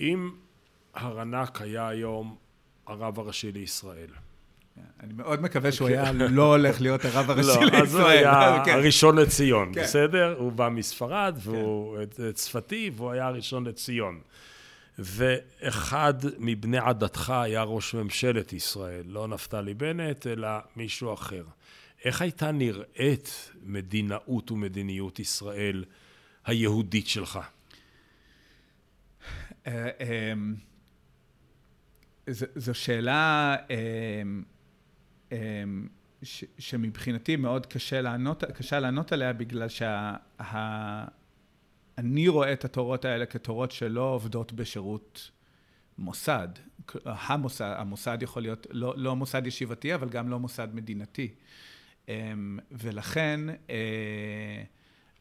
אם 0.00 0.30
הרנ"ק 0.94 1.62
היה 1.62 1.88
היום 1.88 2.36
הרב 2.86 3.18
הראשי 3.18 3.52
לישראל. 3.52 4.10
אני 5.00 5.12
מאוד 5.12 5.42
מקווה 5.42 5.72
שהוא 5.72 5.88
היה 5.88 6.12
לא 6.12 6.54
הולך 6.56 6.80
להיות 6.80 7.04
הרב 7.04 7.30
הראשי 7.30 7.48
לישראל. 7.48 7.72
לא, 7.72 7.82
אז 7.82 7.94
הוא 7.94 8.06
היה 8.06 8.52
כן. 8.64 8.72
הראשון 8.72 9.18
לציון, 9.18 9.74
כן. 9.74 9.82
בסדר? 9.82 10.34
הוא 10.38 10.52
בא 10.52 10.68
מספרד, 10.68 11.38
והוא 11.42 11.98
צפתי, 12.34 12.90
והוא 12.96 13.10
היה 13.10 13.26
הראשון 13.26 13.66
לציון. 13.66 14.20
ואחד 14.98 16.14
מבני 16.38 16.78
עדתך 16.78 17.30
היה 17.30 17.62
ראש 17.62 17.94
ממשלת 17.94 18.52
ישראל, 18.52 19.02
לא 19.06 19.28
נפתלי 19.28 19.74
בנט, 19.74 20.26
אלא 20.26 20.48
מישהו 20.76 21.14
אחר. 21.14 21.42
איך 22.06 22.22
הייתה 22.22 22.52
נראית 22.52 23.50
מדינאות 23.62 24.50
ומדיניות 24.50 25.18
ישראל 25.18 25.84
היהודית 26.44 27.06
שלך? 27.06 27.38
אה, 29.66 29.90
אמ, 30.00 30.54
זו 32.56 32.74
שאלה 32.74 33.56
אמ, 33.70 34.42
אמ, 35.32 35.88
שמבחינתי 36.58 37.36
מאוד 37.36 37.66
קשה 37.66 38.00
לענות, 38.00 38.44
קשה 38.44 38.80
לענות 38.80 39.12
עליה 39.12 39.32
בגלל 39.32 39.68
שאני 39.68 41.08
רואה 42.28 42.52
את 42.52 42.64
התורות 42.64 43.04
האלה 43.04 43.26
כתורות 43.26 43.72
שלא 43.72 44.02
עובדות 44.02 44.52
בשירות 44.52 45.30
מוסד. 45.98 46.48
המוסד, 47.04 47.74
המוסד 47.78 48.18
יכול 48.22 48.42
להיות 48.42 48.66
לא, 48.70 48.94
לא 48.96 49.16
מוסד 49.16 49.46
ישיבתי, 49.46 49.94
אבל 49.94 50.08
גם 50.08 50.28
לא 50.28 50.38
מוסד 50.38 50.68
מדינתי. 50.74 51.34
אמ, 52.08 52.58
ולכן 52.70 53.40
אה, 53.70 54.62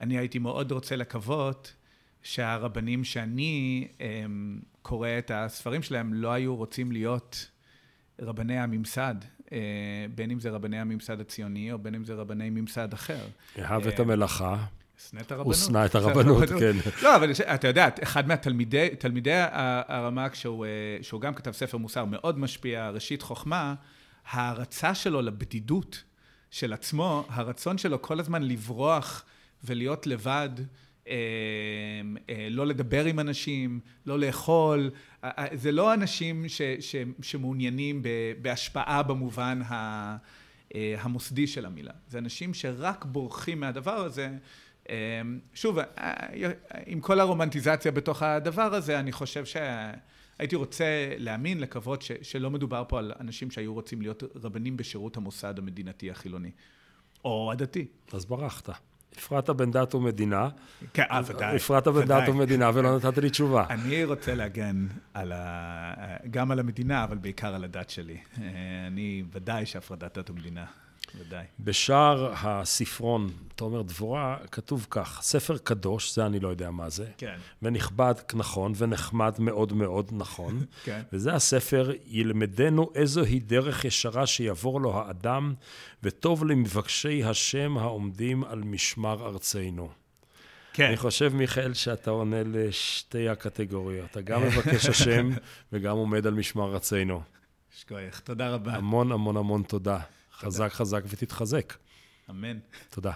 אני 0.02 0.18
הייתי 0.18 0.40
מאוד 0.40 0.72
רוצה 0.72 0.96
לקוות 0.96 1.74
שהרבנים 2.24 3.04
שאני 3.04 3.88
אמ, 4.00 4.60
קורא 4.82 5.10
את 5.18 5.32
הספרים 5.34 5.82
שלהם 5.82 6.14
לא 6.14 6.32
היו 6.32 6.56
רוצים 6.56 6.92
להיות 6.92 7.50
רבני 8.20 8.60
הממסד, 8.60 9.16
אה, 9.52 9.58
בין 10.16 10.32
אם 10.32 10.40
זה 10.40 10.50
רבני 10.50 10.80
הממסד 10.80 11.20
הציוני 11.20 11.72
או 11.72 11.78
בין 11.78 11.96
אם 11.96 12.06
זה 12.06 12.14
רבני 12.14 12.50
ממסד 12.50 12.94
אחר. 12.94 13.28
אהב 13.60 13.88
את 13.88 14.00
אה, 14.00 14.06
המלאכה, 14.06 14.66
שנא 15.10 15.20
את 15.20 15.32
הרבנות. 15.32 15.46
הוא 15.46 15.54
שנא 15.54 15.86
את 15.86 15.96
הרבנות, 16.00 16.50
כן. 16.50 16.72
לא, 17.04 17.16
אבל 17.16 17.32
אתה 17.56 17.68
יודע, 17.68 17.88
אחד 18.04 18.28
מהתלמידי 18.28 19.36
הרמ"ק, 19.88 20.36
שהוא, 20.36 20.66
אה, 20.66 20.70
שהוא 21.02 21.22
גם 21.22 21.34
כתב 21.34 21.52
ספר 21.52 21.78
מוסר 21.78 22.06
מאוד 22.06 22.40
משפיע, 22.40 22.90
ראשית 22.90 23.22
חוכמה, 23.22 23.76
ההערצה 24.30 24.96
שלו 24.96 25.22
לבדידות 25.22 26.04
של 26.52 26.74
עצמו, 26.74 27.26
הרצון 27.30 27.78
שלו 27.78 28.02
כל 28.02 28.20
הזמן 28.20 28.43
לברוח 28.43 29.26
ולהיות 29.64 30.08
לבד, 30.08 30.50
אה, 31.08 31.16
אה, 32.30 32.48
לא 32.50 32.68
לדבר 32.68 33.06
עם 33.06 33.20
אנשים, 33.20 33.80
לא 34.06 34.20
לאכול, 34.20 34.91
אה, 35.24 35.30
אה, 35.38 35.48
זה 35.54 35.72
לא 35.72 35.93
אנשים 35.93 36.50
ש, 36.50 36.62
ש, 36.80 36.96
שמעוניינים 37.22 38.02
ב, 38.04 38.08
בהשפעה 38.41 39.04
במובן 39.04 39.62
ה, 39.62 40.18
אה, 40.76 40.96
המוסדי 41.00 41.48
של 41.48 41.66
המילה. 41.66 41.93
זה 42.08 42.18
אנשים 42.18 42.54
שרק 42.54 43.06
בורחים 43.06 43.60
מהדבר 43.60 43.96
הזה. 43.96 44.30
אה, 44.89 45.22
שוב, 45.54 45.80
אה, 45.80 46.14
עם 46.86 47.02
כל 47.02 47.20
הרומנטיזציה 47.20 47.91
בתוך 47.91 48.24
הדבר 48.24 48.76
הזה, 48.76 49.00
אני 49.00 49.12
חושב 49.12 49.46
שהייתי 50.38 50.56
רוצה 50.56 50.86
להאמין, 51.18 51.60
לקוות 51.60 52.02
ש, 52.02 52.12
שלא 52.22 52.52
מדובר 52.52 52.84
פה 52.88 53.00
על 53.00 53.12
אנשים 53.20 53.52
שהיו 53.52 53.74
רוצים 53.74 54.02
להיות 54.02 54.24
רבנים 54.44 54.78
בשירות 54.78 55.18
המוסד 55.18 55.60
המדינתי 55.60 56.12
החילוני. 56.12 56.52
או 57.26 57.52
הדתי. 57.52 57.88
אז 58.14 58.26
ברחת. 58.26 58.70
הפרעת 59.18 59.50
בין 59.50 59.72
דת 59.72 59.96
ומדינה, 59.96 60.50
כן, 60.94 61.04
אה, 61.12 61.22
ודאי. 61.26 61.56
הפרעת 61.56 61.88
בין 61.88 62.08
דת 62.08 62.30
ומדינה 62.30 62.72
ולא 62.74 62.98
נתת 62.98 63.18
לי 63.18 63.30
תשובה. 63.30 63.66
אני 63.70 64.04
רוצה 64.04 64.36
להגן 64.36 64.88
על 65.14 65.32
ה... 65.32 66.18
גם 66.32 66.52
על 66.52 66.60
המדינה, 66.60 67.04
אבל 67.04 67.18
בעיקר 67.18 67.56
על 67.56 67.64
הדת 67.64 67.90
שלי. 67.90 68.18
אה, 68.42 68.88
אני 68.88 69.24
ודאי 69.32 69.66
שהפרדת 69.66 70.18
דת 70.18 70.30
ומדינה, 70.30 70.66
ודאי. 71.20 71.45
בשער 71.59 72.34
הספרון, 72.34 73.30
תומר 73.55 73.82
דבורה, 73.82 74.38
כתוב 74.51 74.88
כך, 74.89 75.20
ספר 75.22 75.57
קדוש, 75.57 76.16
זה 76.16 76.26
אני 76.26 76.39
לא 76.39 76.47
יודע 76.47 76.72
מה 76.72 76.89
זה, 76.89 77.05
כן. 77.18 77.36
ונכבד 77.61 78.13
נכון, 78.34 78.74
ונחמד 78.78 79.34
מאוד 79.39 79.74
מאוד 79.74 80.11
נכון, 80.13 80.66
כן. 80.86 81.01
וזה 81.13 81.34
הספר, 81.34 81.91
ילמדנו 82.05 82.91
איזוהי 82.95 83.39
דרך 83.39 83.86
ישרה 83.86 84.28
שיעבור 84.28 84.82
לו 84.82 84.99
האדם, 84.99 85.53
וטוב 86.03 86.45
למבקשי 86.45 87.24
השם 87.24 87.78
העומדים 87.78 88.43
על 88.43 88.59
משמר 88.59 89.28
ארצנו. 89.28 89.89
כן. 90.74 90.86
אני 90.86 90.97
חושב, 90.97 91.34
מיכאל, 91.34 91.74
שאתה 91.74 92.11
עונה 92.11 92.43
לשתי 92.45 93.30
הקטגוריות. 93.30 94.11
אתה 94.11 94.22
גם 94.22 94.43
מבקש 94.43 94.86
השם 94.86 95.30
וגם 95.72 95.97
עומד 95.97 96.28
על 96.28 96.34
משמר 96.34 96.74
ארצנו. 96.74 97.22
שכוייך. 97.80 98.20
תודה 98.20 98.49
רבה. 98.49 98.76
המון 98.76 99.11
המון 99.11 99.38
המון 99.38 99.63
תודה. 99.63 99.99
חזק 100.40 100.70
חזק 100.74 101.02
ותתחזק. 101.08 101.74
אמן. 102.30 102.60
תודה. 102.90 103.14